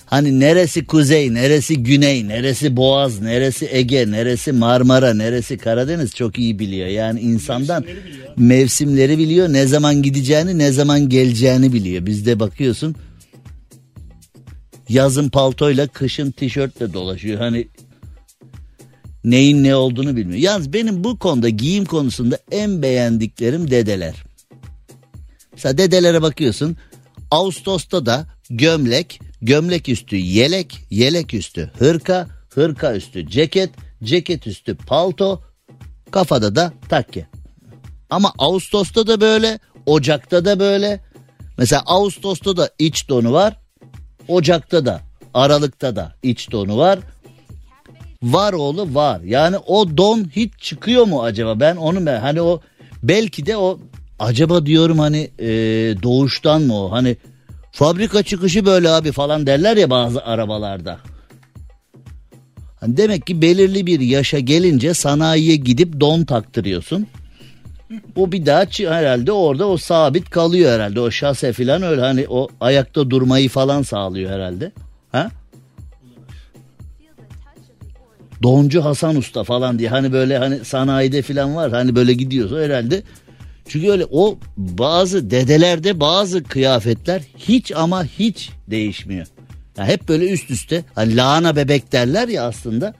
Hani 0.07 0.39
neresi 0.39 0.85
kuzey, 0.85 1.33
neresi 1.33 1.83
güney, 1.83 2.27
neresi 2.27 2.77
boğaz, 2.77 3.21
neresi 3.21 3.69
Ege, 3.71 4.11
neresi 4.11 4.51
Marmara, 4.51 5.13
neresi 5.13 5.57
Karadeniz 5.57 6.15
çok 6.15 6.39
iyi 6.39 6.59
biliyor. 6.59 6.87
Yani 6.87 7.19
insandan 7.19 7.83
mevsimleri 7.83 8.37
biliyor, 8.37 8.37
mevsimleri 8.37 9.17
biliyor 9.17 9.53
ne 9.53 9.67
zaman 9.67 10.01
gideceğini, 10.01 10.57
ne 10.57 10.71
zaman 10.71 11.09
geleceğini 11.09 11.73
biliyor. 11.73 12.05
Bizde 12.05 12.39
bakıyorsun 12.39 12.95
yazın 14.89 15.29
paltoyla, 15.29 15.87
kışın 15.87 16.31
tişörtle 16.31 16.93
dolaşıyor. 16.93 17.39
Hani 17.39 17.67
neyin 19.23 19.63
ne 19.63 19.75
olduğunu 19.75 20.15
bilmiyor. 20.15 20.39
Yalnız 20.39 20.73
benim 20.73 21.03
bu 21.03 21.19
konuda 21.19 21.49
giyim 21.49 21.85
konusunda 21.85 22.39
en 22.51 22.81
beğendiklerim 22.81 23.71
dedeler. 23.71 24.15
Mesela 25.53 25.77
dedelere 25.77 26.21
bakıyorsun. 26.21 26.77
Ağustos'ta 27.31 28.05
da 28.05 28.27
gömlek, 28.49 29.19
gömlek 29.41 29.89
üstü 29.89 30.15
yelek, 30.15 30.79
yelek 30.89 31.33
üstü 31.33 31.71
hırka, 31.79 32.27
hırka 32.53 32.95
üstü 32.95 33.29
ceket, 33.29 33.69
ceket 34.03 34.47
üstü 34.47 34.75
palto, 34.75 35.41
kafada 36.11 36.55
da 36.55 36.73
takke. 36.89 37.27
Ama 38.09 38.33
Ağustos'ta 38.37 39.07
da 39.07 39.21
böyle, 39.21 39.59
Ocak'ta 39.85 40.45
da 40.45 40.59
böyle. 40.59 40.99
Mesela 41.57 41.83
Ağustos'ta 41.85 42.57
da 42.57 42.69
iç 42.79 43.09
donu 43.09 43.33
var, 43.33 43.57
Ocak'ta 44.27 44.85
da, 44.85 45.01
Aralık'ta 45.33 45.95
da 45.95 46.15
iç 46.23 46.51
donu 46.51 46.77
var. 46.77 46.99
Var 48.23 48.53
oğlu 48.53 48.95
var. 48.95 49.21
Yani 49.21 49.57
o 49.57 49.97
don 49.97 50.29
hiç 50.35 50.53
çıkıyor 50.59 51.05
mu 51.05 51.23
acaba? 51.23 51.59
Ben 51.59 51.75
onu 51.75 52.05
ben 52.05 52.19
hani 52.19 52.41
o 52.41 52.61
belki 53.03 53.45
de 53.45 53.57
o 53.57 53.79
acaba 54.19 54.65
diyorum 54.65 54.99
hani 54.99 55.29
e, 55.39 55.47
doğuştan 56.03 56.61
mı 56.61 56.83
o? 56.83 56.91
Hani 56.91 57.17
fabrika 57.77 58.23
çıkışı 58.23 58.65
böyle 58.65 58.89
abi 58.89 59.11
falan 59.11 59.47
derler 59.47 59.77
ya 59.77 59.89
bazı 59.89 60.25
arabalarda. 60.25 60.99
Hani 62.79 62.97
demek 62.97 63.27
ki 63.27 63.41
belirli 63.41 63.85
bir 63.85 63.99
yaşa 63.99 64.39
gelince 64.39 64.93
sanayiye 64.93 65.55
gidip 65.55 65.99
don 65.99 66.23
taktırıyorsun. 66.23 67.07
O 68.15 68.31
bir 68.31 68.45
daha 68.45 68.65
herhalde 68.77 69.31
orada 69.31 69.67
o 69.67 69.77
sabit 69.77 70.29
kalıyor 70.29 70.71
herhalde. 70.71 70.99
O 70.99 71.11
şase 71.11 71.53
falan 71.53 71.81
öyle 71.81 72.01
hani 72.01 72.25
o 72.29 72.47
ayakta 72.61 73.09
durmayı 73.09 73.49
falan 73.49 73.81
sağlıyor 73.81 74.31
herhalde. 74.31 74.71
Ha? 75.11 75.31
Doncu 78.43 78.85
Hasan 78.85 79.15
Usta 79.15 79.43
falan 79.43 79.79
diye 79.79 79.89
hani 79.89 80.13
böyle 80.13 80.37
hani 80.37 80.65
sanayide 80.65 81.21
falan 81.21 81.55
var 81.55 81.71
hani 81.71 81.95
böyle 81.95 82.13
gidiyorsa 82.13 82.59
herhalde. 82.59 83.03
Çünkü 83.67 83.91
öyle 83.91 84.05
o 84.11 84.37
bazı 84.57 85.31
dedelerde 85.31 85.99
bazı 85.99 86.43
kıyafetler 86.43 87.21
hiç 87.37 87.71
ama 87.75 88.03
hiç 88.03 88.49
değişmiyor. 88.67 89.27
Yani 89.77 89.89
hep 89.89 90.07
böyle 90.07 90.29
üst 90.29 90.51
üste 90.51 90.83
hani 90.95 91.15
lahana 91.15 91.55
bebek 91.55 91.91
derler 91.91 92.27
ya 92.27 92.47
aslında 92.47 92.93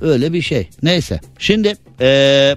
öyle 0.00 0.32
bir 0.32 0.42
şey. 0.42 0.68
Neyse 0.82 1.20
şimdi 1.38 1.76
ee, 2.00 2.54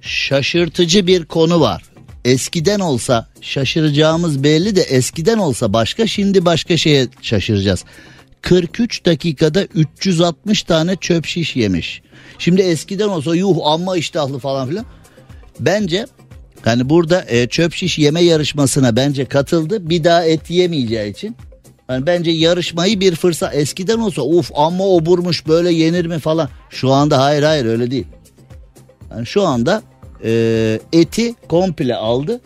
şaşırtıcı 0.00 1.06
bir 1.06 1.24
konu 1.24 1.60
var. 1.60 1.82
Eskiden 2.24 2.80
olsa 2.80 3.28
şaşıracağımız 3.40 4.44
belli 4.44 4.76
de 4.76 4.82
eskiden 4.82 5.38
olsa 5.38 5.72
başka 5.72 6.06
şimdi 6.06 6.44
başka 6.44 6.76
şeye 6.76 7.08
şaşıracağız. 7.22 7.84
43 8.42 9.04
dakikada 9.04 9.64
360 9.64 10.62
tane 10.62 10.96
çöp 10.96 11.26
şiş 11.26 11.56
yemiş. 11.56 12.02
Şimdi 12.38 12.62
eskiden 12.62 13.08
olsa 13.08 13.36
yuh 13.36 13.56
amma 13.64 13.96
iştahlı 13.96 14.38
falan 14.38 14.68
filan. 14.68 14.84
Bence 15.60 16.06
hani 16.62 16.88
burada 16.88 17.24
e, 17.28 17.48
çöp 17.48 17.74
şiş 17.74 17.98
yeme 17.98 18.20
yarışmasına 18.20 18.96
bence 18.96 19.24
katıldı. 19.24 19.90
Bir 19.90 20.04
daha 20.04 20.24
et 20.24 20.50
yemeyeceği 20.50 21.12
için. 21.12 21.36
Yani 21.90 22.06
bence 22.06 22.30
yarışmayı 22.30 23.00
bir 23.00 23.14
fırsat. 23.14 23.54
Eskiden 23.54 23.98
olsa 23.98 24.22
uf 24.22 24.50
amma 24.54 24.84
oburmuş 24.84 25.46
böyle 25.46 25.72
yenir 25.72 26.06
mi 26.06 26.18
falan. 26.18 26.48
Şu 26.70 26.92
anda 26.92 27.20
hayır 27.22 27.42
hayır 27.42 27.64
öyle 27.64 27.90
değil. 27.90 28.06
Yani 29.10 29.26
şu 29.26 29.42
anda 29.42 29.82
e, 30.24 30.80
eti 30.92 31.34
komple 31.48 31.96
aldı 31.96 32.40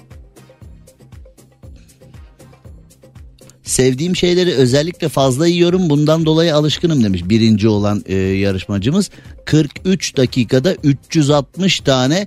Sevdiğim 3.62 4.16
şeyleri 4.16 4.54
özellikle 4.54 5.08
fazla 5.08 5.46
yiyorum 5.46 5.90
bundan 5.90 6.26
dolayı 6.26 6.56
alışkınım 6.56 7.04
demiş 7.04 7.22
birinci 7.24 7.68
olan 7.68 8.04
e, 8.06 8.14
yarışmacımız. 8.16 9.10
43 9.44 10.16
dakikada 10.16 10.74
360 10.74 11.80
tane 11.80 12.26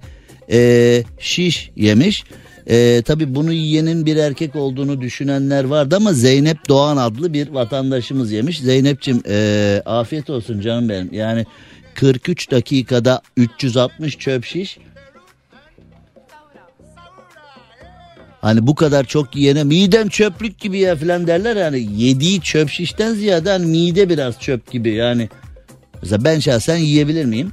e, 0.51 1.03
şiş 1.19 1.71
yemiş. 1.75 2.23
E, 2.67 3.01
tabii 3.05 3.35
bunu 3.35 3.53
yiyenin 3.53 4.05
bir 4.05 4.15
erkek 4.17 4.55
olduğunu 4.55 5.01
düşünenler 5.01 5.63
vardı 5.63 5.95
ama 5.95 6.13
Zeynep 6.13 6.69
Doğan 6.69 6.97
adlı 6.97 7.33
bir 7.33 7.47
vatandaşımız 7.47 8.31
yemiş. 8.31 8.59
Zeynep'ciğim 8.59 9.21
e, 9.27 9.81
afiyet 9.85 10.29
olsun 10.29 10.61
canım 10.61 10.89
benim. 10.89 11.13
Yani 11.13 11.45
43 11.95 12.51
dakikada 12.51 13.21
360 13.37 14.17
çöp 14.17 14.45
şiş. 14.45 14.77
Hani 18.41 18.67
bu 18.67 18.75
kadar 18.75 19.03
çok 19.03 19.35
yiyene 19.35 19.63
midem 19.63 20.09
çöplük 20.09 20.59
gibi 20.59 20.79
ya 20.79 20.95
falan 20.95 21.27
derler 21.27 21.55
yani 21.55 21.87
yediği 21.97 22.41
çöp 22.41 22.69
şişten 22.69 23.13
ziyade 23.13 23.49
hani 23.49 23.65
mide 23.65 24.09
biraz 24.09 24.39
çöp 24.39 24.71
gibi 24.71 24.93
yani. 24.93 25.29
Mesela 26.01 26.23
ben 26.23 26.39
şahsen 26.39 26.77
yiyebilir 26.77 27.25
miyim? 27.25 27.51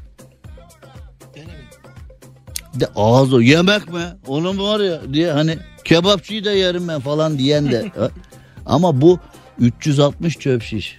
De 2.75 2.87
ağız 2.97 3.33
o 3.33 3.41
yemek 3.41 3.93
mi? 3.93 4.05
Onun 4.27 4.59
var 4.59 4.81
ya 4.81 5.01
diye 5.13 5.33
hani 5.33 5.59
kebapçıyı 5.85 6.45
da 6.45 6.53
yerim 6.53 6.89
ben 6.89 7.01
falan 7.01 7.39
diyen 7.39 7.73
de. 7.73 7.93
Ama 8.67 9.01
bu 9.01 9.19
360 9.59 10.39
çöp 10.39 10.63
şiş. 10.63 10.99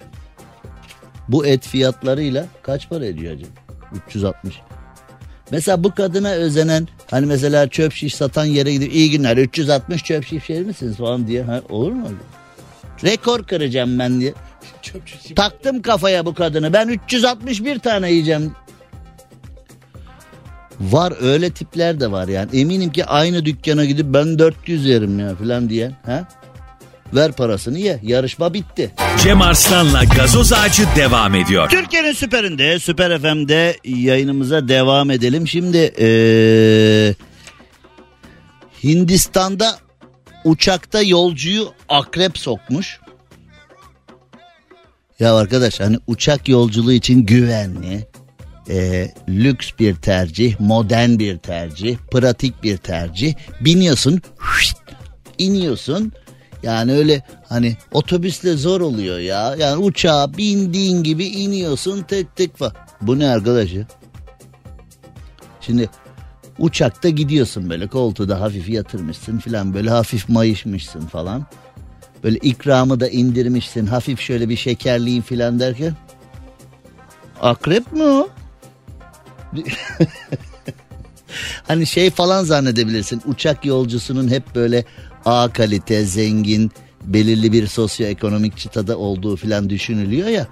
Bu 1.28 1.46
et 1.46 1.66
fiyatlarıyla 1.66 2.46
kaç 2.62 2.88
para 2.88 3.06
ediyor 3.06 3.34
acaba? 3.34 3.50
360. 4.06 4.60
Mesela 5.50 5.84
bu 5.84 5.94
kadına 5.94 6.30
özenen 6.30 6.88
hani 7.10 7.26
mesela 7.26 7.68
çöp 7.68 7.92
şiş 7.92 8.14
satan 8.14 8.44
yere 8.44 8.72
gidip 8.72 8.94
iyi 8.94 9.10
günler 9.10 9.36
360 9.36 10.02
çöp 10.04 10.26
şiş 10.26 10.50
verir 10.50 10.66
misiniz 10.66 10.96
falan 10.96 11.26
diye. 11.26 11.42
Ha, 11.42 11.60
olur 11.68 11.92
mu? 11.92 12.08
Rekor 13.04 13.42
kıracağım 13.46 13.98
ben 13.98 14.20
diye. 14.20 14.34
Taktım 15.36 15.82
kafaya 15.82 16.26
bu 16.26 16.34
kadını 16.34 16.72
ben 16.72 16.88
361 16.88 17.78
tane 17.78 18.10
yiyeceğim. 18.10 18.52
Var 20.80 21.12
öyle 21.20 21.50
tipler 21.50 22.00
de 22.00 22.10
var 22.10 22.28
yani. 22.28 22.60
Eminim 22.60 22.92
ki 22.92 23.04
aynı 23.04 23.44
dükkana 23.44 23.84
gidip 23.84 24.06
ben 24.06 24.38
400 24.38 24.86
yerim 24.86 25.18
ya 25.18 25.34
falan 25.36 25.68
diye. 25.68 25.90
Ha? 26.06 26.28
Ver 27.14 27.32
parasını 27.32 27.78
ye. 27.78 28.00
Yarışma 28.02 28.54
bitti. 28.54 28.90
Cem 29.22 29.42
Arslan'la 29.42 30.04
gazoz 30.04 30.52
ağacı 30.52 30.86
devam 30.96 31.34
ediyor. 31.34 31.70
Türkiye'nin 31.70 32.12
süperinde, 32.12 32.78
Süper 32.78 33.18
FM'de 33.18 33.76
yayınımıza 33.84 34.68
devam 34.68 35.10
edelim. 35.10 35.48
Şimdi 35.48 35.92
ee, 35.98 37.14
Hindistan'da 38.84 39.78
uçakta 40.44 41.02
yolcuyu 41.02 41.68
akrep 41.88 42.38
sokmuş. 42.38 43.00
Ya 45.20 45.36
arkadaş 45.36 45.80
hani 45.80 45.98
uçak 46.06 46.48
yolculuğu 46.48 46.92
için 46.92 47.26
güvenli, 47.26 48.06
e, 48.68 49.08
lüks 49.28 49.70
bir 49.78 49.94
tercih, 49.94 50.60
modern 50.60 51.18
bir 51.18 51.38
tercih, 51.38 51.96
pratik 52.10 52.62
bir 52.62 52.76
tercih. 52.76 53.34
Biniyorsun, 53.60 54.20
hışt, 54.36 54.76
iniyorsun. 55.38 56.12
Yani 56.62 56.92
öyle 56.92 57.22
hani 57.48 57.76
otobüsle 57.92 58.56
zor 58.56 58.80
oluyor 58.80 59.18
ya. 59.18 59.54
Yani 59.58 59.76
uçağa 59.76 60.36
bindiğin 60.38 61.02
gibi 61.02 61.26
iniyorsun 61.26 62.02
tek 62.02 62.36
tek 62.36 62.60
var. 62.60 62.72
Bu 63.02 63.18
ne 63.18 63.28
arkadaş 63.28 63.72
ya? 63.72 63.82
Şimdi 65.60 65.90
uçakta 66.58 67.08
gidiyorsun 67.08 67.70
böyle 67.70 67.86
koltuğu 67.86 68.28
da 68.28 68.40
hafif 68.40 68.68
yatırmışsın 68.68 69.38
filan 69.38 69.74
böyle 69.74 69.90
hafif 69.90 70.28
mayışmışsın 70.28 71.00
falan. 71.00 71.46
Böyle 72.24 72.38
ikramı 72.38 73.00
da 73.00 73.08
indirmişsin 73.08 73.86
hafif 73.86 74.20
şöyle 74.20 74.48
bir 74.48 74.56
şekerliğin 74.56 75.22
filan 75.22 75.60
derken. 75.60 75.94
Akrep 77.40 77.92
mi 77.92 78.02
o? 78.02 78.28
hani 81.66 81.86
şey 81.86 82.10
falan 82.10 82.44
zannedebilirsin. 82.44 83.22
Uçak 83.26 83.64
yolcusunun 83.64 84.28
hep 84.28 84.54
böyle 84.54 84.84
A 85.24 85.48
kalite, 85.52 86.04
zengin, 86.04 86.72
belirli 87.04 87.52
bir 87.52 87.66
sosyoekonomik 87.66 88.56
çıtada 88.56 88.98
olduğu 88.98 89.36
filan 89.36 89.70
düşünülüyor 89.70 90.28
ya. 90.28 90.46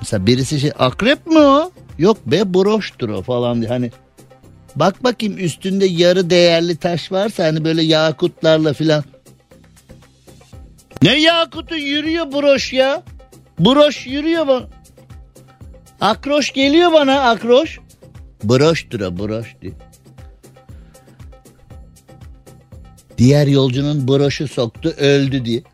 Mesela 0.00 0.26
birisi 0.26 0.60
şey 0.60 0.72
akrep 0.78 1.26
mi 1.26 1.38
o? 1.38 1.72
Yok 1.98 2.18
be 2.26 2.54
broştur 2.54 3.08
o 3.08 3.22
falan 3.22 3.60
diye. 3.60 3.68
Hani 3.70 3.90
bak 4.76 5.04
bakayım 5.04 5.38
üstünde 5.38 5.86
yarı 5.86 6.30
değerli 6.30 6.76
taş 6.76 7.12
varsa 7.12 7.44
hani 7.44 7.64
böyle 7.64 7.82
yakutlarla 7.82 8.72
filan. 8.72 9.04
Ne 11.02 11.20
yakutu 11.20 11.76
yürüyor 11.76 12.32
broş 12.32 12.72
ya? 12.72 13.02
Broş 13.58 14.06
yürüyor 14.06 14.48
bana. 14.48 14.68
Akroş 16.02 16.52
geliyor 16.52 16.92
bana 16.92 17.20
akroş. 17.20 17.80
Broştur 18.44 19.00
o 19.00 19.18
broş. 19.18 19.56
Diğer 23.18 23.46
yolcunun 23.46 24.08
broşu 24.08 24.48
soktu 24.48 24.94
öldü 24.98 25.44
diye. 25.44 25.62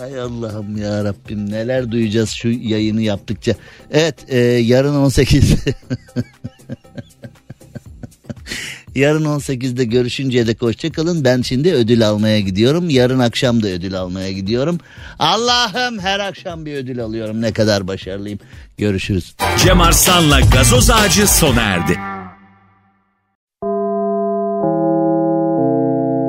Ay 0.00 0.20
Allah'ım 0.20 0.76
ya 0.76 1.04
Rabbim 1.04 1.50
neler 1.50 1.90
duyacağız 1.90 2.30
şu 2.30 2.48
yayını 2.48 3.02
yaptıkça. 3.02 3.54
Evet 3.90 4.14
e, 4.28 4.38
yarın 4.38 4.94
18 4.94 5.54
Yarın 8.94 9.24
18'de 9.24 9.84
görüşünceye 9.84 10.46
dek 10.46 10.62
hoşçakalın. 10.62 11.24
Ben 11.24 11.42
şimdi 11.42 11.72
ödül 11.72 12.08
almaya 12.08 12.40
gidiyorum. 12.40 12.90
Yarın 12.90 13.18
akşam 13.18 13.62
da 13.62 13.68
ödül 13.68 13.94
almaya 14.00 14.32
gidiyorum. 14.32 14.78
Allah'ım 15.18 15.98
her 15.98 16.20
akşam 16.20 16.66
bir 16.66 16.74
ödül 16.74 17.00
alıyorum. 17.00 17.40
Ne 17.40 17.52
kadar 17.52 17.88
başarılıyım. 17.88 18.38
Görüşürüz. 18.78 19.34
Cem 19.64 19.80
Arslan'la 19.80 20.40
gazoz 20.40 20.90
ağacı 20.90 21.28
sona 21.28 21.60
erdi. 21.60 21.98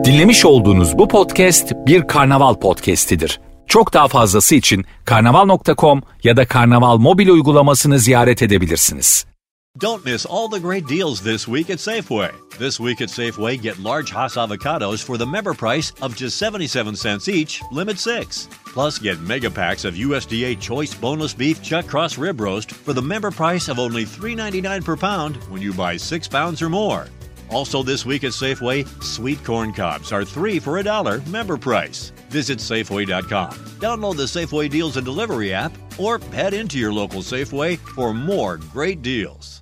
Dinlemiş 0.06 0.46
olduğunuz 0.46 0.98
bu 0.98 1.08
podcast 1.08 1.72
bir 1.88 2.08
karnaval 2.08 2.54
podcastidir. 2.54 3.40
Çok 3.68 3.94
daha 3.94 4.08
fazlası 4.08 4.56
için 4.56 4.86
karnaval.com 5.06 6.04
ya 6.24 6.38
da 6.38 6.48
karnaval 6.48 6.98
mobil 6.98 7.30
uygulamasını 7.30 8.00
ziyaret 8.00 8.42
edebilirsiniz. 8.42 9.31
Don't 9.78 10.04
miss 10.04 10.26
all 10.26 10.50
the 10.50 10.60
great 10.60 10.86
deals 10.86 11.22
this 11.22 11.48
week 11.48 11.70
at 11.70 11.78
Safeway. 11.78 12.34
This 12.58 12.78
week 12.78 13.00
at 13.00 13.08
Safeway, 13.08 13.60
get 13.60 13.80
large 13.80 14.12
Hass 14.12 14.36
avocados 14.36 15.02
for 15.02 15.18
the 15.18 15.26
member 15.26 15.54
price 15.54 15.94
of 16.02 16.14
just 16.14 16.38
77 16.38 16.94
cents 16.94 17.30
each, 17.30 17.62
limit 17.72 17.98
six. 17.98 18.50
Plus, 18.66 19.00
get 19.00 19.22
mega 19.22 19.50
packs 19.50 19.86
of 19.86 19.96
USDA 19.96 20.60
Choice 20.60 20.94
Boneless 20.94 21.34
Beef 21.34 21.64
Chuck 21.64 21.88
Cross 21.88 22.18
Rib 22.18 22.42
Roast 22.42 22.74
for 22.74 22.92
the 22.92 23.02
member 23.02 23.32
price 23.32 23.70
of 23.70 23.80
only 23.80 24.04
$3.99 24.04 24.84
per 24.84 24.98
pound 24.98 25.38
when 25.50 25.62
you 25.62 25.72
buy 25.74 25.96
six 25.96 26.28
pounds 26.28 26.62
or 26.62 26.68
more. 26.68 27.08
Also, 27.50 27.82
this 27.82 28.06
week 28.06 28.26
at 28.26 28.34
Safeway, 28.34 28.86
sweet 29.02 29.42
corn 29.46 29.72
cobs 29.72 30.12
are 30.12 30.26
three 30.26 30.60
for 30.60 30.80
a 30.80 30.84
dollar 30.84 31.22
member 31.28 31.56
price. 31.56 32.12
Visit 32.32 32.60
Safeway.com, 32.60 33.52
download 33.82 34.16
the 34.16 34.24
Safeway 34.24 34.70
Deals 34.70 34.96
and 34.96 35.04
Delivery 35.06 35.54
app, 35.54 35.74
or 36.00 36.18
head 36.32 36.54
into 36.54 36.80
your 36.80 36.94
local 36.94 37.20
Safeway 37.20 37.78
for 37.78 38.14
more 38.14 38.56
great 38.72 39.02
deals. 39.02 39.60